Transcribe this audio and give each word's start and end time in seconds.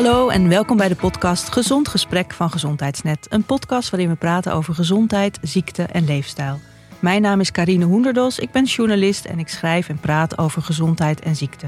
Hallo 0.00 0.28
en 0.28 0.48
welkom 0.48 0.76
bij 0.76 0.88
de 0.88 0.96
podcast 0.96 1.52
Gezond 1.52 1.88
Gesprek 1.88 2.32
van 2.32 2.50
Gezondheidsnet. 2.50 3.26
Een 3.30 3.44
podcast 3.44 3.90
waarin 3.90 4.08
we 4.08 4.14
praten 4.14 4.52
over 4.52 4.74
gezondheid, 4.74 5.38
ziekte 5.42 5.82
en 5.82 6.04
leefstijl. 6.04 6.60
Mijn 6.98 7.22
naam 7.22 7.40
is 7.40 7.50
Karine 7.50 7.84
Hoenderdos, 7.84 8.38
ik 8.38 8.50
ben 8.50 8.64
journalist 8.64 9.24
en 9.24 9.38
ik 9.38 9.48
schrijf 9.48 9.88
en 9.88 9.98
praat 9.98 10.38
over 10.38 10.62
gezondheid 10.62 11.20
en 11.20 11.36
ziekte. 11.36 11.66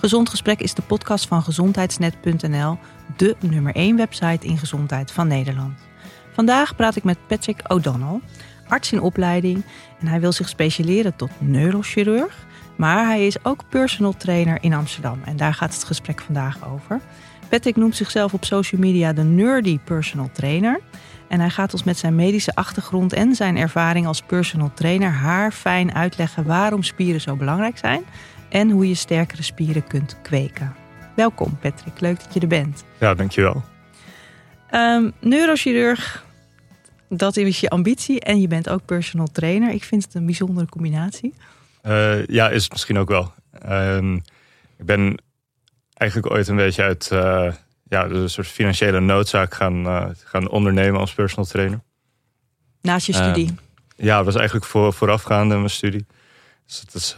Gezond 0.00 0.28
Gesprek 0.28 0.60
is 0.60 0.74
de 0.74 0.82
podcast 0.82 1.26
van 1.26 1.42
gezondheidsnet.nl, 1.42 2.78
de 3.16 3.36
nummer 3.40 3.74
1 3.74 3.96
website 3.96 4.46
in 4.46 4.58
gezondheid 4.58 5.10
van 5.10 5.28
Nederland. 5.28 5.78
Vandaag 6.32 6.76
praat 6.76 6.96
ik 6.96 7.04
met 7.04 7.26
Patrick 7.26 7.60
O'Donnell, 7.72 8.20
arts 8.68 8.92
in 8.92 9.00
opleiding 9.00 9.64
en 10.00 10.06
hij 10.06 10.20
wil 10.20 10.32
zich 10.32 10.48
specialiseren 10.48 11.16
tot 11.16 11.30
neurochirurg. 11.38 12.46
Maar 12.76 13.06
hij 13.06 13.26
is 13.26 13.44
ook 13.44 13.68
personal 13.68 14.16
trainer 14.16 14.58
in 14.60 14.74
Amsterdam 14.74 15.20
en 15.24 15.36
daar 15.36 15.54
gaat 15.54 15.74
het 15.74 15.84
gesprek 15.84 16.20
vandaag 16.20 16.68
over. 16.72 17.00
Patrick 17.48 17.76
noemt 17.76 17.96
zichzelf 17.96 18.34
op 18.34 18.44
social 18.44 18.80
media 18.80 19.12
de 19.12 19.22
nerdy 19.22 19.78
personal 19.78 20.30
trainer. 20.32 20.80
En 21.28 21.40
hij 21.40 21.50
gaat 21.50 21.72
ons 21.72 21.84
met 21.84 21.98
zijn 21.98 22.14
medische 22.14 22.54
achtergrond 22.54 23.12
en 23.12 23.34
zijn 23.34 23.56
ervaring 23.56 24.06
als 24.06 24.22
personal 24.22 24.70
trainer 24.74 25.10
haar 25.10 25.52
fijn 25.52 25.94
uitleggen 25.94 26.44
waarom 26.44 26.82
spieren 26.82 27.20
zo 27.20 27.36
belangrijk 27.36 27.78
zijn 27.78 28.04
en 28.48 28.70
hoe 28.70 28.88
je 28.88 28.94
sterkere 28.94 29.42
spieren 29.42 29.86
kunt 29.86 30.16
kweken. 30.22 30.74
Welkom 31.16 31.58
Patrick, 31.58 32.00
leuk 32.00 32.22
dat 32.22 32.34
je 32.34 32.40
er 32.40 32.46
bent. 32.46 32.84
Ja, 33.00 33.14
dankjewel. 33.14 33.62
Um, 34.70 35.12
neurochirurg, 35.20 36.24
dat 37.08 37.36
is 37.36 37.60
je 37.60 37.68
ambitie 37.68 38.20
en 38.20 38.40
je 38.40 38.48
bent 38.48 38.68
ook 38.68 38.84
personal 38.84 39.26
trainer. 39.26 39.70
Ik 39.70 39.84
vind 39.84 40.04
het 40.04 40.14
een 40.14 40.26
bijzondere 40.26 40.68
combinatie. 40.68 41.34
Uh, 41.86 42.26
ja, 42.26 42.48
is 42.48 42.62
het 42.62 42.72
misschien 42.72 42.98
ook 42.98 43.08
wel. 43.08 43.32
Um, 43.68 44.14
ik 44.76 44.84
ben 44.84 45.18
eigenlijk 45.96 46.32
ooit 46.32 46.48
een 46.48 46.56
beetje 46.56 46.82
uit 46.82 47.10
uh, 47.12 47.52
ja, 47.88 48.04
een 48.04 48.30
soort 48.30 48.46
financiële 48.46 49.00
noodzaak 49.00 49.54
gaan, 49.54 49.86
uh, 49.86 50.06
gaan 50.24 50.48
ondernemen 50.48 51.00
als 51.00 51.14
personal 51.14 51.44
trainer. 51.44 51.80
Naast 52.80 53.06
je 53.06 53.12
studie? 53.12 53.54
ja, 53.96 54.16
dat 54.16 54.24
was 54.24 54.34
eigenlijk 54.34 54.66
voor, 54.66 54.92
voorafgaande 54.92 55.56
mijn 55.56 55.70
studie. 55.70 56.06
Dus 56.66 56.80
het 56.80 56.94
is, 56.94 57.12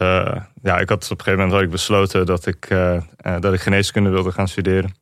ja, 0.61 0.79
ik 0.79 0.89
had 0.89 1.03
op 1.03 1.19
een 1.19 1.25
gegeven 1.25 1.33
moment 1.33 1.51
had 1.51 1.61
ik 1.61 1.69
besloten 1.69 2.25
dat 2.25 2.45
ik, 2.45 2.67
dat 3.39 3.53
ik 3.53 3.59
geneeskunde 3.59 4.09
wilde 4.09 4.31
gaan 4.31 4.47
studeren. 4.47 4.95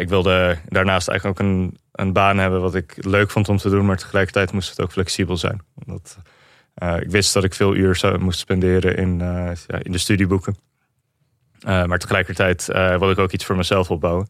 ik 0.00 0.08
wilde 0.08 0.58
daarnaast 0.68 1.08
eigenlijk 1.08 1.40
ook 1.40 1.46
een, 1.46 1.78
een 1.92 2.12
baan 2.12 2.38
hebben 2.38 2.60
wat 2.60 2.74
ik 2.74 3.04
leuk 3.04 3.30
vond 3.30 3.48
om 3.48 3.56
te 3.56 3.68
doen, 3.68 3.86
maar 3.86 3.96
tegelijkertijd 3.96 4.52
moest 4.52 4.70
het 4.70 4.80
ook 4.80 4.92
flexibel 4.92 5.36
zijn. 5.36 5.60
Omdat, 5.84 6.18
ik 7.00 7.10
wist 7.10 7.32
dat 7.34 7.44
ik 7.44 7.54
veel 7.54 7.74
uur 7.74 7.96
zou, 7.96 8.18
moest 8.18 8.38
spenderen 8.38 8.96
in, 8.96 9.18
ja, 9.18 9.78
in 9.82 9.92
de 9.92 9.98
studieboeken. 9.98 10.56
Uh, 11.66 11.84
maar 11.84 11.98
tegelijkertijd 11.98 12.68
uh, 12.72 12.88
wilde 12.88 13.12
ik 13.12 13.18
ook 13.18 13.32
iets 13.32 13.44
voor 13.44 13.56
mezelf 13.56 13.90
opbouwen. 13.90 14.28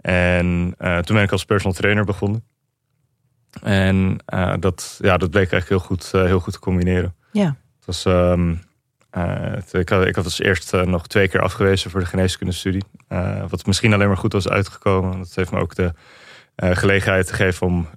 En 0.00 0.74
uh, 0.78 0.98
toen 0.98 1.16
ben 1.16 1.24
ik 1.24 1.32
als 1.32 1.44
personal 1.44 1.76
trainer 1.76 2.04
begonnen. 2.04 2.44
En 3.62 4.18
dat, 4.60 4.98
ja, 5.02 5.16
dat 5.16 5.30
bleek 5.30 5.52
eigenlijk 5.52 5.68
heel 5.68 5.96
goed, 5.96 6.12
heel 6.12 6.40
goed 6.40 6.52
te 6.52 6.58
combineren. 6.58 7.14
Ja. 7.32 7.56
Het 7.76 7.86
was, 7.86 8.04
um, 8.04 8.62
ik, 9.72 9.88
had, 9.88 10.06
ik 10.06 10.16
had 10.16 10.24
als 10.24 10.40
eerst 10.40 10.72
nog 10.72 11.06
twee 11.06 11.28
keer 11.28 11.40
afgewezen 11.40 11.90
voor 11.90 12.00
de 12.00 12.06
geneeskundestudie. 12.06 12.84
wat 13.48 13.66
misschien 13.66 13.92
alleen 13.92 14.08
maar 14.08 14.16
goed 14.16 14.32
was 14.32 14.48
uitgekomen. 14.48 15.18
Dat 15.18 15.34
heeft 15.34 15.50
me 15.50 15.58
ook 15.58 15.74
de 15.74 15.92
gelegenheid 16.56 17.30
gegeven 17.30 17.66
om 17.66 17.88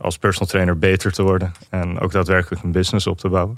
als 0.00 0.18
personal 0.18 0.48
trainer 0.48 0.78
beter 0.78 1.12
te 1.12 1.22
worden. 1.22 1.52
En 1.70 1.98
ook 1.98 2.12
daadwerkelijk 2.12 2.62
een 2.62 2.72
business 2.72 3.06
op 3.06 3.18
te 3.18 3.28
bouwen. 3.28 3.56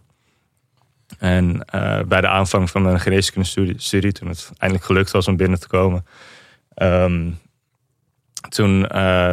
En 1.18 1.64
uh, 1.74 2.00
bij 2.02 2.20
de 2.20 2.28
aanvang 2.28 2.70
van 2.70 2.82
mijn 2.82 3.00
geneeskunde 3.00 3.76
studie, 3.76 4.12
toen 4.12 4.28
het 4.28 4.50
eindelijk 4.56 4.88
gelukt 4.88 5.10
was 5.10 5.28
om 5.28 5.36
binnen 5.36 5.60
te 5.60 5.68
komen, 5.68 6.06
um, 6.76 7.38
toen 8.48 8.80
uh, 8.80 9.32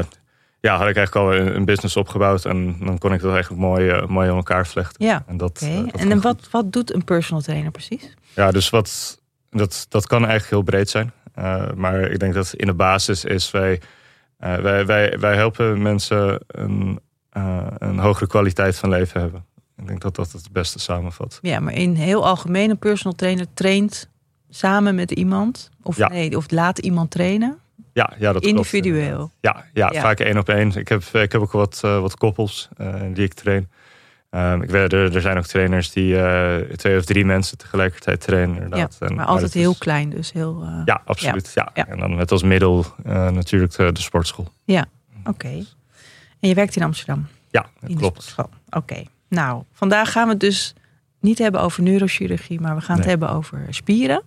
ja, 0.60 0.78
had 0.78 0.88
ik 0.88 0.96
eigenlijk 0.96 1.16
al 1.16 1.36
een, 1.36 1.56
een, 1.56 1.66
business 1.66 1.96
opgebouwd 1.96 2.46
en 2.46 2.78
dan 2.80 2.98
kon 2.98 3.14
ik 3.14 3.22
dat 3.22 3.34
eigenlijk 3.34 3.62
mooi, 3.62 3.90
uh, 3.92 4.06
mooi 4.06 4.30
aan 4.30 4.36
elkaar 4.36 4.68
vlechten. 4.68 5.06
Ja, 5.06 5.24
en, 5.28 5.38
dat, 5.38 5.62
okay. 5.62 5.84
dat 5.84 6.02
en 6.02 6.22
wat, 6.22 6.48
wat 6.52 6.74
doet 6.74 6.94
een 6.94 7.04
personal 7.04 7.42
trainer 7.42 7.72
precies? 7.72 8.14
Ja, 8.36 8.52
dus 8.52 8.70
wat, 8.70 9.22
dat, 9.50 9.86
dat 9.90 10.08
kan 10.08 10.20
eigenlijk 10.20 10.50
heel 10.50 10.62
breed 10.62 10.90
zijn. 10.90 11.12
maar 11.76 12.00
ik 12.00 12.20
denk 12.20 12.34
dat 12.34 12.54
in 12.54 12.68
de 12.68 12.74
basis 12.74 13.26
is 13.26 13.52
wij, 13.52 13.82
wij, 14.38 14.86
wij, 14.86 15.20
wij 15.20 15.36
helpen 15.36 15.82
mensen 15.82 16.40
een, 16.48 17.00
een 17.78 18.00
hogere 18.00 18.28
kwaliteit 18.28 18.78
van 18.78 18.90
leven 18.90 19.22
hebben. 19.22 19.46
Ik 19.78 19.88
denk 19.88 20.02
dat 20.02 20.16
dat 20.16 20.32
het 20.32 20.52
beste 20.52 20.80
samenvat. 20.80 21.40
Ja, 21.42 21.60
maar 21.60 21.74
in 21.74 21.96
heel 21.96 22.26
algemeen 22.26 22.70
een 22.70 22.78
personal 22.78 23.16
trainer 23.16 23.46
traint 23.54 24.10
samen 24.50 24.96
met 24.96 25.12
iemand? 25.12 25.70
Of, 25.84 25.98
ja. 25.98 26.08
nee, 26.08 26.38
of 26.38 26.52
laat 26.52 26.78
iemand 26.80 27.12
trainen? 27.12 27.58
Ja, 27.94 28.14
ja 28.18 28.34
dat 28.34 28.44
Individueel? 28.44 29.32
Ja, 29.40 29.66
ja, 29.74 29.90
ja, 29.94 30.02
vaak 30.02 30.20
één 30.20 30.38
op 30.38 30.50
één. 30.50 30.76
Ik 30.76 30.88
heb, 30.88 31.04
ik 31.04 31.32
heb 31.32 31.42
ook 31.42 31.52
wat, 31.52 31.82
uh, 31.86 32.00
wat 32.00 32.18
koppels 32.18 32.70
uh, 32.78 32.96
die 33.14 33.24
ik 33.24 33.34
train. 33.34 33.70
Um, 34.30 34.62
ik 34.62 34.70
weet, 34.70 34.94
er, 34.94 35.16
er 35.16 35.22
zijn 35.22 35.38
ook 35.38 35.46
trainers 35.46 35.92
die 35.92 36.14
uh, 36.14 36.56
twee 36.58 36.98
of 36.98 37.06
drie 37.06 37.26
mensen 37.26 37.58
tegelijkertijd 37.58 38.22
trainen. 38.22 38.56
Inderdaad. 38.56 38.98
Ja, 39.00 39.08
maar 39.08 39.18
en, 39.18 39.26
altijd 39.26 39.54
maar 39.54 39.64
heel 39.64 39.72
is... 39.72 39.78
klein, 39.78 40.10
dus 40.10 40.32
heel. 40.32 40.66
ja, 40.86 41.02
absoluut. 41.06 41.52
Ja. 41.56 41.72
ja. 41.74 41.88
En 41.88 42.00
dan 42.00 42.16
met 42.16 42.32
als 42.32 42.44
middel 42.44 42.86
natuurlijk 43.04 43.76
de, 43.76 43.92
de, 43.92 44.02
sportschool. 44.02 44.48
Ja, 44.64 44.86
oké. 45.20 45.30
Okay. 45.30 45.66
En 46.40 46.50
je 46.50 46.54
werkt 46.54 46.76
in 46.76 46.84
Amsterdam? 46.84 47.28
Ja, 47.50 47.66
dat 47.80 47.98
klopt. 47.98 48.36
Oké. 48.38 48.50
Okay. 48.70 49.08
Nou, 49.28 49.64
vandaag 49.72 50.12
gaan 50.12 50.26
we 50.26 50.32
het 50.32 50.40
dus 50.40 50.74
niet 51.20 51.38
hebben 51.38 51.62
over 51.62 51.84
neurochirurgie, 51.84 52.60
maar 52.60 52.76
we 52.76 52.82
gaan 52.82 52.98
het 52.98 53.06
hebben 53.06 53.30
over 53.30 53.66
spieren. 53.70 54.22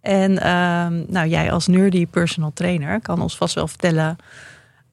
En 0.00 0.32
uh, 0.32 0.86
nou, 1.08 1.28
jij 1.28 1.52
als 1.52 1.66
nerdy 1.66 2.06
personal 2.06 2.52
trainer 2.52 3.00
kan 3.00 3.20
ons 3.20 3.36
vast 3.36 3.54
wel 3.54 3.68
vertellen, 3.68 4.16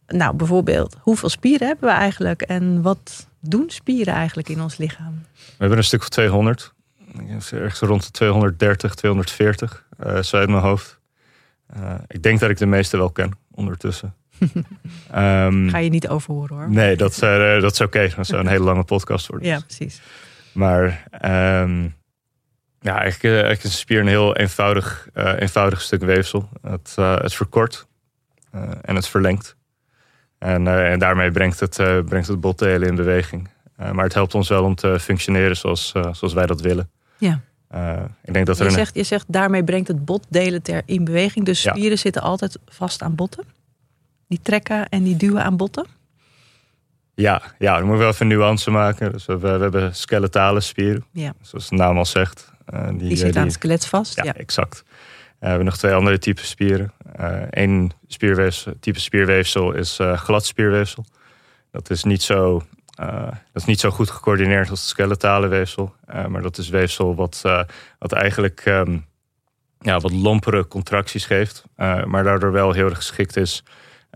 nou 0.08 0.36
bijvoorbeeld, 0.36 0.98
hoeveel 1.02 1.30
spieren 1.30 1.68
hebben 1.68 1.90
we 1.90 1.96
eigenlijk 1.96 2.42
en 2.42 2.82
wat 2.82 3.28
doen 3.40 3.70
spieren 3.70 4.14
eigenlijk 4.14 4.50
in 4.50 4.62
ons 4.62 4.78
lichaam? 4.78 5.26
We 5.34 5.56
hebben 5.58 5.78
een 5.78 5.84
stuk 5.84 6.02
of 6.02 6.10
200, 6.10 6.74
ergens 7.52 7.80
rond 7.80 8.04
de 8.04 8.12
230, 8.12 8.96
240, 8.96 9.86
uh, 10.06 10.22
zo 10.22 10.38
uit 10.38 10.50
mijn 10.50 10.62
hoofd. 10.62 11.00
Uh, 11.78 11.94
ik 12.08 12.24
denk 12.24 12.40
dat 12.40 12.50
ik 12.50 12.58
de 12.58 12.66
meeste 12.66 12.98
wel 12.98 13.10
ken 13.10 13.32
ondertussen. 13.52 14.14
Um, 15.16 15.70
Ga 15.74 15.78
je 15.78 15.90
niet 15.90 16.08
overhoren 16.08 16.56
hoor. 16.56 16.70
Nee, 16.70 16.96
dat, 16.96 17.22
uh, 17.24 17.62
dat 17.62 17.72
is 17.72 17.82
oké. 17.82 17.98
Okay. 17.98 18.14
Dat 18.16 18.28
zou 18.28 18.42
een 18.42 18.48
hele 18.48 18.64
lange 18.64 18.84
podcast 18.84 19.28
worden. 19.28 19.48
Ja, 19.48 19.60
precies. 19.60 20.02
Maar 20.52 20.84
um, 21.64 21.96
ja, 22.80 23.00
eigenlijk, 23.00 23.24
uh, 23.24 23.32
eigenlijk 23.32 23.64
is 23.64 23.72
een 23.72 23.78
spier 23.78 24.00
een 24.00 24.08
heel 24.08 24.36
eenvoudig, 24.36 25.10
uh, 25.14 25.34
eenvoudig 25.40 25.82
stuk 25.82 26.04
weefsel. 26.04 26.50
Het, 26.62 26.96
het 26.96 27.34
verkort 27.34 27.88
en 28.82 28.96
het 28.96 29.08
verlengt. 29.08 29.56
En, 30.38 30.68
en 30.68 31.00
daarmee 31.00 31.32
brengt 31.32 31.60
het, 31.60 31.76
brengt 32.06 32.28
het 32.28 32.40
botdelen 32.40 32.88
in 32.88 32.96
beweging. 32.96 33.50
maar 33.92 34.04
het 34.04 34.14
helpt 34.14 34.36
ons 34.36 34.50
wel 34.50 34.64
om 34.64 34.76
te 34.76 35.00
functioneren 35.00 35.58
zoals, 35.58 35.92
zoals 36.12 36.34
wij 36.34 36.46
dat 36.46 36.62
willen. 36.62 36.90
Ja. 37.18 37.42
ik 38.24 38.34
denk 38.34 38.46
dat 38.46 38.58
je, 38.58 38.64
er 38.64 38.72
zegt, 38.72 38.96
je 38.96 39.04
zegt 39.04 39.26
daarmee 39.28 39.64
brengt 39.64 39.88
het 39.88 40.06
botdelen 40.06 40.62
ter 40.62 40.82
in 40.86 41.04
beweging. 41.04 41.46
Dus 41.46 41.60
spieren 41.60 41.90
ja. 41.90 41.96
zitten 41.96 42.22
altijd 42.22 42.60
vast 42.66 43.02
aan 43.02 43.16
botten? 43.16 43.44
Die 44.30 44.40
trekken 44.42 44.90
en 44.90 45.04
die 45.04 45.16
duwen 45.16 45.44
aan 45.44 45.58
botten? 45.58 45.86
Ja, 47.14 47.42
ja 47.58 47.72
dan 47.74 47.82
moeten 47.82 47.92
we 47.92 48.04
wel 48.04 48.10
even 48.10 48.28
nuance 48.28 48.72
maken. 48.72 49.12
Dus 49.12 49.26
we, 49.26 49.38
we, 49.38 49.48
hebben 49.48 49.96
skeletale 49.96 50.60
spieren, 50.60 51.06
ja. 51.12 51.34
zoals 51.42 51.70
de 51.70 51.76
naam 51.76 51.98
al 51.98 52.06
zegt. 52.06 52.52
Uh, 52.74 52.88
die, 52.88 52.98
die 52.98 53.18
zitten 53.18 53.40
aan 53.40 53.48
het 53.48 53.56
skelet 53.56 53.86
vast? 53.86 54.16
Ja, 54.16 54.24
ja. 54.24 54.34
exact. 54.34 54.84
Uh, 54.86 54.92
we 55.40 55.48
hebben 55.48 55.66
nog 55.66 55.78
twee 55.78 55.94
andere 55.94 56.18
typen 56.18 56.46
spieren. 56.46 56.94
Eén 57.50 57.92
spierweefsel, 58.08 58.74
type 58.80 59.00
spierweefsel 59.00 59.72
is 59.72 60.00
glad 60.16 60.46
spierweefsel. 60.46 61.06
Dat 61.72 61.90
is 61.90 62.04
niet 62.04 62.22
zo, 62.22 62.64
dat 62.96 63.36
is 63.54 63.66
niet 63.66 63.80
zo 63.80 63.90
goed 63.90 64.10
gecoördineerd 64.10 64.70
als 64.70 64.80
het 64.80 64.90
skeletale 64.90 65.48
weefsel. 65.48 65.96
maar 66.28 66.42
dat 66.42 66.58
is 66.58 66.70
weefsel 66.70 67.16
wat, 67.16 67.42
wat 68.00 68.12
eigenlijk 68.12 68.66
um, 68.66 69.06
ja, 69.80 70.00
wat 70.00 70.12
lompere 70.12 70.68
contracties 70.68 71.26
geeft. 71.26 71.64
maar 72.06 72.24
daardoor 72.24 72.52
wel 72.52 72.72
heel 72.72 72.90
erg 72.90 72.98
geschikt 72.98 73.36
is 73.36 73.64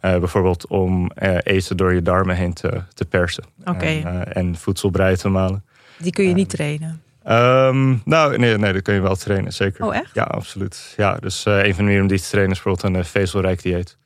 uh, 0.06 0.18
bijvoorbeeld 0.18 0.68
om 0.68 1.12
uh, 1.24 1.38
eten 1.44 1.78
door 1.78 1.94
je 1.94 2.02
darmen 2.02 2.36
heen 2.36 2.54
te, 2.54 2.82
te 2.94 3.06
persen. 3.06 3.44
Okay. 3.66 4.02
En, 4.02 4.16
uh, 4.16 4.38
en 4.38 4.56
voedselbrei 4.56 5.16
te 5.16 5.30
malen. 5.30 5.64
Die 5.98 6.12
kun 6.12 6.28
je 6.28 6.34
niet 6.34 6.50
trainen? 6.50 7.02
Um, 7.28 8.02
nou, 8.06 8.38
nee, 8.38 8.58
nee, 8.58 8.74
dat 8.74 8.82
kun 8.82 8.94
je 8.94 9.02
wel 9.02 9.16
trainen, 9.16 9.54
zeker. 9.54 9.86
Oh, 9.86 9.96
echt? 9.96 10.10
Ja, 10.14 10.24
absoluut. 10.24 10.94
Ja, 10.98 11.16
dus 11.16 11.46
een 11.46 11.62
van 11.62 11.72
de 11.72 11.82
manieren 11.82 12.02
om 12.02 12.08
die 12.08 12.20
te 12.20 12.30
trainen 12.30 12.56
is 12.56 12.62
bijvoorbeeld 12.62 12.96
een 12.96 13.06
vezelrijk 13.06 13.62
dieet. 13.62 13.98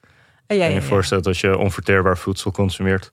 Ja, 0.47 0.55
ja, 0.55 0.63
en 0.63 0.69
je 0.69 0.75
ja, 0.75 0.81
voorstelt 0.81 1.23
dat 1.23 1.37
je 1.37 1.57
onverteerbaar 1.57 2.17
voedsel 2.17 2.51
consumeert. 2.51 3.11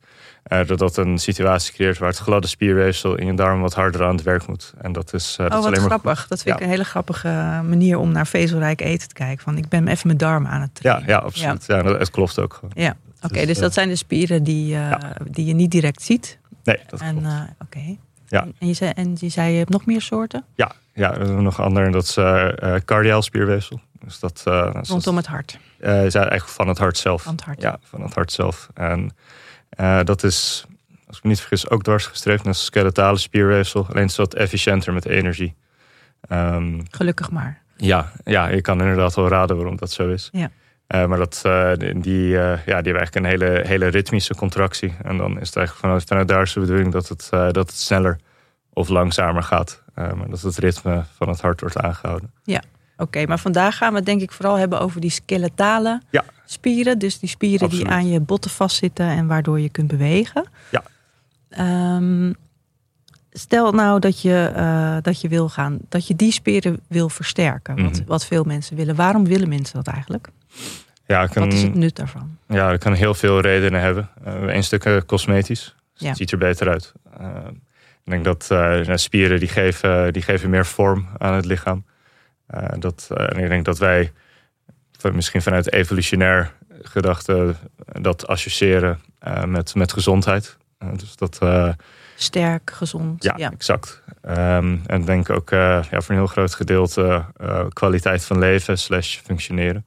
Uh, 0.48 0.66
dat 0.66 0.78
dat 0.78 0.96
een 0.96 1.18
situatie 1.18 1.72
creëert 1.72 1.98
waar 1.98 2.08
het 2.08 2.18
gladde 2.18 2.48
spierweefsel 2.48 3.14
in 3.14 3.26
je 3.26 3.34
darm 3.34 3.60
wat 3.60 3.74
harder 3.74 4.04
aan 4.04 4.14
het 4.14 4.24
werk 4.24 4.46
moet. 4.46 4.72
En 4.80 4.92
dat 4.92 5.12
is, 5.12 5.36
uh, 5.40 5.46
oh, 5.46 5.52
dat 5.52 5.58
is 5.58 5.64
wat 5.64 5.74
alleen 5.74 5.88
grappig. 5.88 6.18
Maar 6.18 6.26
dat 6.28 6.42
vind 6.42 6.56
ik 6.56 6.62
een 6.62 6.68
hele 6.68 6.84
grappige 6.84 7.28
manier 7.68 7.98
om 7.98 8.12
naar 8.12 8.26
vezelrijk 8.26 8.80
eten 8.80 9.08
te 9.08 9.14
kijken. 9.14 9.44
Van 9.44 9.56
ik 9.56 9.68
ben 9.68 9.88
even 9.88 10.06
mijn 10.06 10.18
darm 10.18 10.46
aan 10.46 10.60
het 10.60 10.74
trainen. 10.74 11.08
Ja, 11.08 11.14
ja 11.14 11.20
absoluut. 11.20 11.64
Ja. 11.66 11.76
ja 11.76 11.98
het 11.98 12.10
klopt 12.10 12.38
ook 12.38 12.54
gewoon. 12.54 12.70
Ja, 12.74 12.96
oké. 13.16 13.26
Okay, 13.26 13.38
dus, 13.38 13.46
dus, 13.46 13.58
dat 13.58 13.72
zijn 13.72 13.88
de 13.88 13.96
spieren 13.96 14.42
die, 14.42 14.74
uh, 14.74 14.94
die 15.30 15.44
je 15.44 15.54
niet 15.54 15.70
direct 15.70 16.02
ziet. 16.02 16.38
Nee, 16.64 16.78
dat 16.86 17.00
en, 17.00 17.18
klopt. 17.18 17.26
Oké. 17.26 17.54
Okay. 17.58 17.98
Ja. 18.26 18.46
En, 18.58 18.66
je 18.66 18.74
zei, 18.74 18.90
en 18.90 19.16
je 19.18 19.28
zei, 19.28 19.52
je 19.52 19.58
hebt 19.58 19.70
nog 19.70 19.86
meer 19.86 20.00
soorten? 20.00 20.44
Ja, 20.54 20.72
ja 20.94 21.10
we 21.12 21.24
hebben 21.24 21.42
nog 21.42 21.60
andere. 21.60 21.90
Dat 21.90 22.04
is 22.04 22.14
cardiaal 22.84 23.22
spierweefsel. 23.22 23.80
Dus 24.04 24.18
dat, 24.18 24.42
Rondom 24.82 25.16
het 25.16 25.26
hart. 25.26 25.58
Is 25.78 26.14
eigenlijk 26.14 26.48
van 26.48 26.68
het 26.68 26.78
hart 26.78 26.98
zelf. 26.98 27.22
Van 27.22 27.32
het 27.32 27.44
hart. 27.44 27.62
Ja, 27.62 27.78
van 27.82 28.02
het 28.02 28.14
hart 28.14 28.32
zelf. 28.32 28.68
En 28.74 29.10
uh, 29.80 30.00
dat 30.04 30.22
is, 30.22 30.66
als 31.06 31.16
ik 31.16 31.22
me 31.22 31.28
niet 31.28 31.40
vergis, 31.40 31.70
ook 31.70 31.82
dwarsgestreefd 31.82 32.44
naar 32.44 32.54
skeletale 32.54 33.18
spierweefsel. 33.18 33.86
Alleen 33.88 34.04
is 34.04 34.14
dat 34.14 34.34
efficiënter 34.34 34.92
met 34.92 35.06
energie. 35.06 35.54
Um, 36.30 36.82
Gelukkig 36.90 37.30
maar. 37.30 37.62
Ja, 37.76 38.12
ja, 38.24 38.48
je 38.48 38.60
kan 38.60 38.80
inderdaad 38.80 39.14
wel 39.14 39.28
raden 39.28 39.56
waarom 39.56 39.76
dat 39.76 39.90
zo 39.90 40.08
is. 40.08 40.28
Ja. 40.32 40.50
Uh, 40.88 41.06
maar 41.06 41.18
dat, 41.18 41.42
uh, 41.46 41.72
die, 41.76 42.28
uh, 42.28 42.34
ja, 42.34 42.56
die 42.64 42.92
hebben 42.92 42.96
eigenlijk 42.96 43.14
een 43.14 43.24
hele, 43.24 43.62
hele 43.66 43.86
ritmische 43.86 44.34
contractie. 44.34 44.94
En 45.02 45.16
dan 45.16 45.40
is 45.40 45.46
het 45.46 45.56
eigenlijk 45.56 45.86
vanuit, 45.86 46.04
vanuit 46.04 46.28
daar 46.28 46.50
de 46.54 46.60
bedoeling 46.60 46.92
dat 46.92 47.08
het, 47.08 47.28
dat 47.30 47.56
het 47.56 47.74
sneller 47.74 48.18
of 48.72 48.88
langzamer 48.88 49.42
gaat. 49.42 49.82
maar 49.94 50.28
dat 50.28 50.40
het 50.40 50.58
ritme 50.58 51.04
van 51.16 51.28
het 51.28 51.40
hart 51.40 51.60
wordt 51.60 51.76
aangehouden. 51.76 52.32
Ja, 52.42 52.62
oké. 52.96 53.26
maar 53.26 53.38
vandaag 53.38 53.76
gaan 53.76 53.90
we 53.90 53.96
het 53.96 54.06
denk 54.06 54.20
ik 54.20 54.32
vooral 54.32 54.56
hebben 54.56 54.80
over 54.80 55.00
die 55.00 55.10
skeletale 55.10 56.02
ja. 56.10 56.24
Spieren. 56.44 56.98
Dus 56.98 57.18
die 57.18 57.28
spieren 57.28 57.60
Absoluut. 57.66 57.86
die 57.86 57.94
aan 57.94 58.08
je 58.08 58.20
botten 58.20 58.50
vastzitten 58.50 59.06
en 59.06 59.26
waardoor 59.26 59.60
je 59.60 59.68
kunt 59.68 59.88
bewegen. 59.88 60.46
Ja. 60.70 60.82
Um, 61.96 62.34
stel 63.32 63.72
nou 63.72 64.00
dat 64.00 64.20
je, 64.22 64.52
uh, 64.56 64.96
dat 65.02 65.20
je 65.20 65.28
wil 65.28 65.48
gaan, 65.48 65.78
dat 65.88 66.06
je 66.06 66.16
die 66.16 66.32
spieren 66.32 66.80
wil 66.88 67.08
versterken. 67.08 67.82
Wat, 67.82 67.92
Mhm. 67.92 68.04
wat 68.06 68.24
veel 68.26 68.44
mensen 68.44 68.76
willen. 68.76 68.94
Waarom 68.94 69.24
willen 69.24 69.48
mensen 69.48 69.74
dat 69.84 69.94
eigenlijk? 69.94 70.28
Ja, 71.06 71.26
kan, 71.26 71.44
Wat 71.44 71.52
is 71.52 71.62
het 71.62 71.74
nut 71.74 71.96
daarvan? 71.96 72.36
ja, 72.48 72.70
dat 72.70 72.80
kan 72.80 72.92
heel 72.92 73.14
veel 73.14 73.40
redenen 73.40 73.80
hebben. 73.80 74.08
Uh, 74.26 74.54
Eén 74.54 74.64
stuk 74.64 74.84
uh, 74.84 74.96
cosmetisch. 75.06 75.74
Dus 75.92 76.00
Ja. 76.02 76.08
Het 76.08 76.16
ziet 76.16 76.32
er 76.32 76.38
beter 76.38 76.68
uit. 76.68 76.92
Ik 78.04 78.10
denk 78.10 78.24
dat 78.24 78.50
spieren 79.00 79.38
die 79.38 79.48
geven, 79.48 80.12
die 80.12 80.22
geven 80.22 80.50
meer 80.50 80.66
vorm 80.66 81.06
aan 81.18 81.34
het 81.34 81.44
lichaam. 81.44 81.84
Dat, 82.78 83.08
en 83.10 83.38
ik 83.38 83.48
denk 83.48 83.64
dat 83.64 83.78
wij 83.78 84.12
misschien 85.12 85.42
vanuit 85.42 85.72
evolutionair 85.72 86.52
gedachte 86.82 87.54
dat 88.00 88.26
associëren 88.26 89.00
uh, 89.28 89.44
met, 89.44 89.74
met 89.74 89.92
gezondheid. 89.92 90.56
Uh, 90.78 90.88
dus 90.96 91.16
dat, 91.16 91.38
uh, 91.42 91.72
Sterk, 92.16 92.70
gezond. 92.70 93.22
ja, 93.22 93.34
ja. 93.36 93.50
exact. 93.50 94.02
Um, 94.28 94.82
en 94.86 95.04
denk 95.04 95.30
ook 95.30 95.50
ja, 95.50 95.82
voor 95.82 96.02
een 96.08 96.16
heel 96.16 96.26
groot 96.26 96.54
gedeelte 96.54 97.24
kwaliteit 97.68 98.24
van 98.24 98.38
leven 98.38 98.78
slash 98.78 99.16
functioneren. 99.16 99.86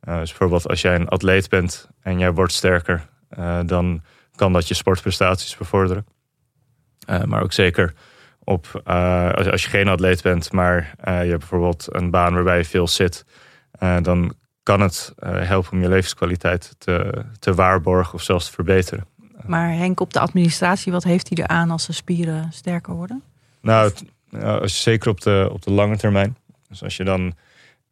Dus 0.00 0.28
bijvoorbeeld 0.28 0.68
als 0.68 0.80
jij 0.80 0.94
een 0.94 1.08
atleet 1.08 1.48
bent 1.48 1.88
en 2.00 2.18
jij 2.18 2.32
wordt 2.32 2.52
sterker, 2.52 3.08
dan 3.66 4.02
kan 4.34 4.52
dat 4.52 4.68
je 4.68 4.74
sportprestaties 4.74 5.56
bevorderen. 5.56 6.06
Maar 7.24 7.42
ook 7.42 7.52
zeker 7.52 7.94
op, 8.44 8.80
als, 9.34 9.50
als 9.50 9.62
je 9.62 9.68
geen 9.68 9.88
atleet 9.88 10.22
bent, 10.22 10.52
maar 10.52 10.94
je 11.04 11.10
hebt 11.10 11.38
bijvoorbeeld 11.38 11.86
een 11.90 12.10
baan 12.10 12.34
waarbij 12.34 12.58
je 12.58 12.64
veel 12.64 12.88
zit, 12.88 13.24
dan 14.02 14.34
kan 14.68 14.80
het 14.80 15.14
uh, 15.18 15.48
helpen 15.48 15.72
om 15.72 15.80
je 15.80 15.88
levenskwaliteit 15.88 16.74
te, 16.78 17.24
te 17.38 17.54
waarborgen 17.54 18.14
of 18.14 18.22
zelfs 18.22 18.46
te 18.46 18.52
verbeteren. 18.52 19.06
Maar 19.46 19.72
Henk, 19.72 20.00
op 20.00 20.12
de 20.12 20.20
administratie, 20.20 20.92
wat 20.92 21.04
heeft 21.04 21.28
hij 21.28 21.44
eraan 21.44 21.70
als 21.70 21.86
de 21.86 21.92
spieren 21.92 22.48
sterker 22.52 22.94
worden? 22.94 23.22
Nou, 23.60 23.88
het, 23.88 24.04
je, 24.30 24.60
zeker 24.64 25.10
op 25.10 25.20
de, 25.20 25.48
op 25.52 25.62
de 25.62 25.70
lange 25.70 25.96
termijn. 25.96 26.36
Dus 26.68 26.82
als 26.82 26.96
je 26.96 27.04
dan 27.04 27.34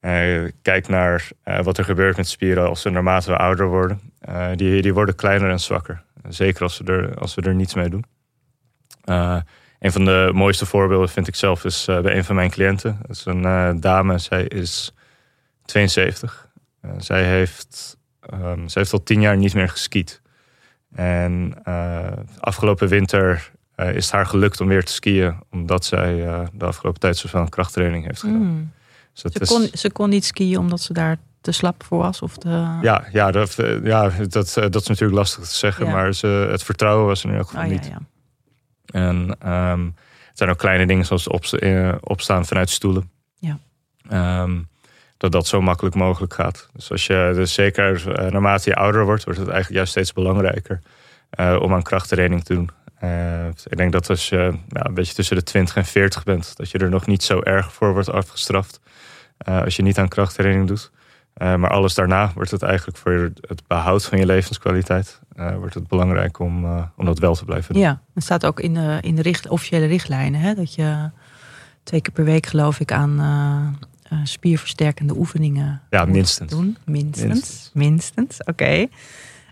uh, 0.00 0.48
kijkt 0.62 0.88
naar 0.88 1.28
uh, 1.44 1.62
wat 1.62 1.78
er 1.78 1.84
gebeurt 1.84 2.16
met 2.16 2.28
spieren 2.28 2.68
als 2.68 2.80
ze 2.80 2.90
naarmate 2.90 3.30
we 3.30 3.36
ouder 3.36 3.66
worden. 3.66 4.00
Uh, 4.28 4.48
die, 4.54 4.82
die 4.82 4.94
worden 4.94 5.14
kleiner 5.14 5.50
en 5.50 5.60
zwakker. 5.60 6.02
Zeker 6.28 6.62
als 6.62 6.78
we 6.78 6.92
er, 6.92 7.18
als 7.18 7.34
we 7.34 7.42
er 7.42 7.54
niets 7.54 7.74
mee 7.74 7.88
doen. 7.88 8.04
Een 9.78 9.92
van 9.92 10.04
de 10.04 10.30
mooiste 10.34 10.66
voorbeelden 10.66 11.08
vind 11.08 11.28
ik 11.28 11.34
zelf 11.34 11.64
is 11.64 11.84
bij 11.84 12.16
een 12.16 12.24
van 12.24 12.34
mijn 12.34 12.50
cliënten. 12.50 12.98
Dat 13.06 13.16
is 13.16 13.24
een 13.24 13.80
dame, 13.80 14.18
zij 14.18 14.44
is 14.44 14.94
72. 15.64 16.45
Uh, 16.84 16.90
zij, 16.98 17.24
heeft, 17.24 17.96
um, 18.34 18.68
zij 18.68 18.82
heeft 18.82 18.92
al 18.92 19.02
tien 19.02 19.20
jaar 19.20 19.36
niet 19.36 19.54
meer 19.54 19.68
geskiet. 19.68 20.20
En 20.94 21.54
uh, 21.68 22.06
afgelopen 22.40 22.88
winter 22.88 23.50
uh, 23.76 23.94
is 23.94 24.04
het 24.04 24.14
haar 24.14 24.26
gelukt 24.26 24.60
om 24.60 24.68
weer 24.68 24.84
te 24.84 24.92
skiën. 24.92 25.34
Omdat 25.50 25.84
zij 25.84 26.16
de 26.52 26.64
afgelopen 26.64 27.00
tijd 27.00 27.16
zoveel 27.16 27.48
krachttraining 27.48 28.04
heeft 28.06 28.20
gedaan. 28.20 28.36
Mm. 28.36 28.72
Dus 29.12 29.22
dat 29.22 29.32
Ze, 29.32 29.40
is- 29.40 29.48
kon, 29.48 29.68
ze 29.78 29.90
kon 29.92 30.08
niet 30.08 30.24
skiën 30.24 30.58
omdat 30.58 30.80
ze 30.80 30.92
daar 30.92 31.16
te 31.40 31.52
slap 31.52 31.82
voor 31.84 31.98
was? 31.98 32.22
Of 32.22 32.36
te... 32.36 32.48
Ja, 32.82 33.04
ja, 33.12 33.30
dat, 33.30 33.58
eh, 33.58 33.84
ja 33.84 34.08
dat, 34.08 34.56
eh, 34.56 34.62
dat 34.70 34.80
is 34.82 34.86
natuurlijk 34.88 35.18
lastig 35.18 35.44
te 35.48 35.54
zeggen. 35.54 35.86
Ja. 35.86 35.92
Maar 35.92 36.14
ze, 36.14 36.26
het 36.50 36.62
vertrouwen 36.62 37.06
was 37.06 37.22
er 37.24 37.30
in 37.30 37.36
elk 37.36 37.46
geval 37.48 37.64
Oh, 37.64 37.70
niet. 37.70 37.86
ja. 37.86 37.98
En 38.86 39.36
ehm, 39.38 39.84
het 40.28 40.38
zijn 40.38 40.50
ook 40.50 40.58
kleine 40.58 40.86
dingen 40.86 41.04
zoals 41.06 41.28
opst- 41.28 41.52
eh, 41.54 41.94
opstaan 42.00 42.46
vanuit 42.46 42.70
stoelen. 42.70 43.10
Ja. 43.38 43.58
Ehm, 44.08 44.58
dat 45.16 45.32
dat 45.32 45.46
zo 45.46 45.60
makkelijk 45.60 45.94
mogelijk 45.94 46.34
gaat. 46.34 46.68
Dus 46.72 46.90
als 46.90 47.06
je 47.06 47.32
dus 47.34 47.54
zeker 47.54 48.12
eh, 48.12 48.30
naarmate 48.30 48.70
je 48.70 48.76
ouder 48.76 49.04
wordt, 49.04 49.24
wordt 49.24 49.38
het 49.38 49.48
eigenlijk 49.48 49.76
juist 49.76 49.90
steeds 49.90 50.12
belangrijker 50.12 50.80
eh, 51.30 51.58
om 51.60 51.74
aan 51.74 51.82
krachttraining 51.82 52.44
te 52.44 52.54
doen. 52.54 52.70
Eh, 52.98 53.46
ik 53.46 53.76
denk 53.76 53.92
dat 53.92 54.10
als 54.10 54.28
je 54.28 54.58
ja, 54.68 54.84
een 54.84 54.94
beetje 54.94 55.14
tussen 55.14 55.36
de 55.36 55.42
20 55.42 55.76
en 55.76 55.84
40 55.84 56.24
bent, 56.24 56.56
dat 56.56 56.70
je 56.70 56.78
er 56.78 56.90
nog 56.90 57.06
niet 57.06 57.22
zo 57.22 57.40
erg 57.42 57.72
voor 57.72 57.92
wordt 57.92 58.10
afgestraft. 58.10 58.80
als 59.44 59.76
je 59.76 59.82
niet 59.82 59.98
aan 59.98 60.08
krachttraining 60.08 60.68
doet. 60.68 60.90
Maar 61.34 61.70
alles 61.70 61.94
daarna 61.94 62.30
wordt 62.34 62.50
het 62.50 62.62
eigenlijk 62.62 62.98
voor 62.98 63.30
het 63.40 63.62
behoud 63.66 64.04
van 64.04 64.18
je 64.18 64.26
levenskwaliteit. 64.26 65.20
wordt 65.58 65.74
het 65.74 65.88
belangrijk 65.88 66.38
om, 66.38 66.64
om 66.96 67.04
dat 67.04 67.18
wel 67.18 67.34
te 67.34 67.44
blijven 67.44 67.74
doen. 67.74 67.82
Ja, 67.82 68.00
het 68.14 68.22
staat 68.22 68.46
ook 68.46 68.60
in 68.60 68.74
de, 68.74 68.98
in 69.00 69.14
de 69.14 69.22
richt, 69.22 69.48
officiële 69.48 69.86
richtlijnen. 69.86 70.40
Hè, 70.40 70.54
dat 70.54 70.74
je 70.74 71.10
twee 71.82 72.00
keer 72.00 72.12
per 72.12 72.24
week 72.24 72.46
geloof 72.46 72.80
ik 72.80 72.92
aan 72.92 73.18
eh, 74.08 74.18
spierversterkende 74.22 75.16
oefeningen 75.16 75.82
Ja, 75.90 76.04
minstens. 76.04 76.50
doen. 76.50 76.76
Minstens. 76.84 77.26
Minstens. 77.28 77.70
Minstens, 77.74 78.44
oké. 78.44 78.86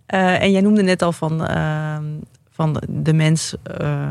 Eh, 0.07 0.43
en 0.43 0.51
jij 0.51 0.61
noemde 0.61 0.83
net 0.83 1.03
al 1.03 1.13
van, 1.13 1.47
ehm, 1.47 2.05
van 2.51 2.83
de- 2.89 3.13
mens... 3.15 3.55
eh, 3.63 4.11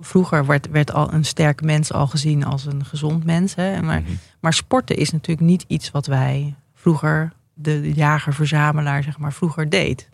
vroeger 0.00 0.46
werd, 0.46 0.70
werd 0.70 0.92
al 0.92 1.12
een 1.12 1.24
sterk 1.24 1.62
mens 1.62 1.92
al 1.92 2.06
gezien 2.06 2.44
als 2.44 2.66
een 2.66 2.84
gezond 2.84 3.24
mens. 3.24 3.54
Hè? 3.54 3.82
Maar, 3.82 4.00
Mhm. 4.00 4.10
maar 4.40 4.52
sporten 4.52 4.96
is 4.96 5.10
natuurlijk 5.10 5.46
niet 5.48 5.64
iets 5.66 5.90
wat 5.90 6.06
wij 6.06 6.54
vroeger... 6.74 7.32
de 7.60 7.92
jager-verzamelaar, 7.92 9.02
zeg 9.02 9.18
maar, 9.18 9.32
vroeger 9.32 9.68
deed. 9.68 10.08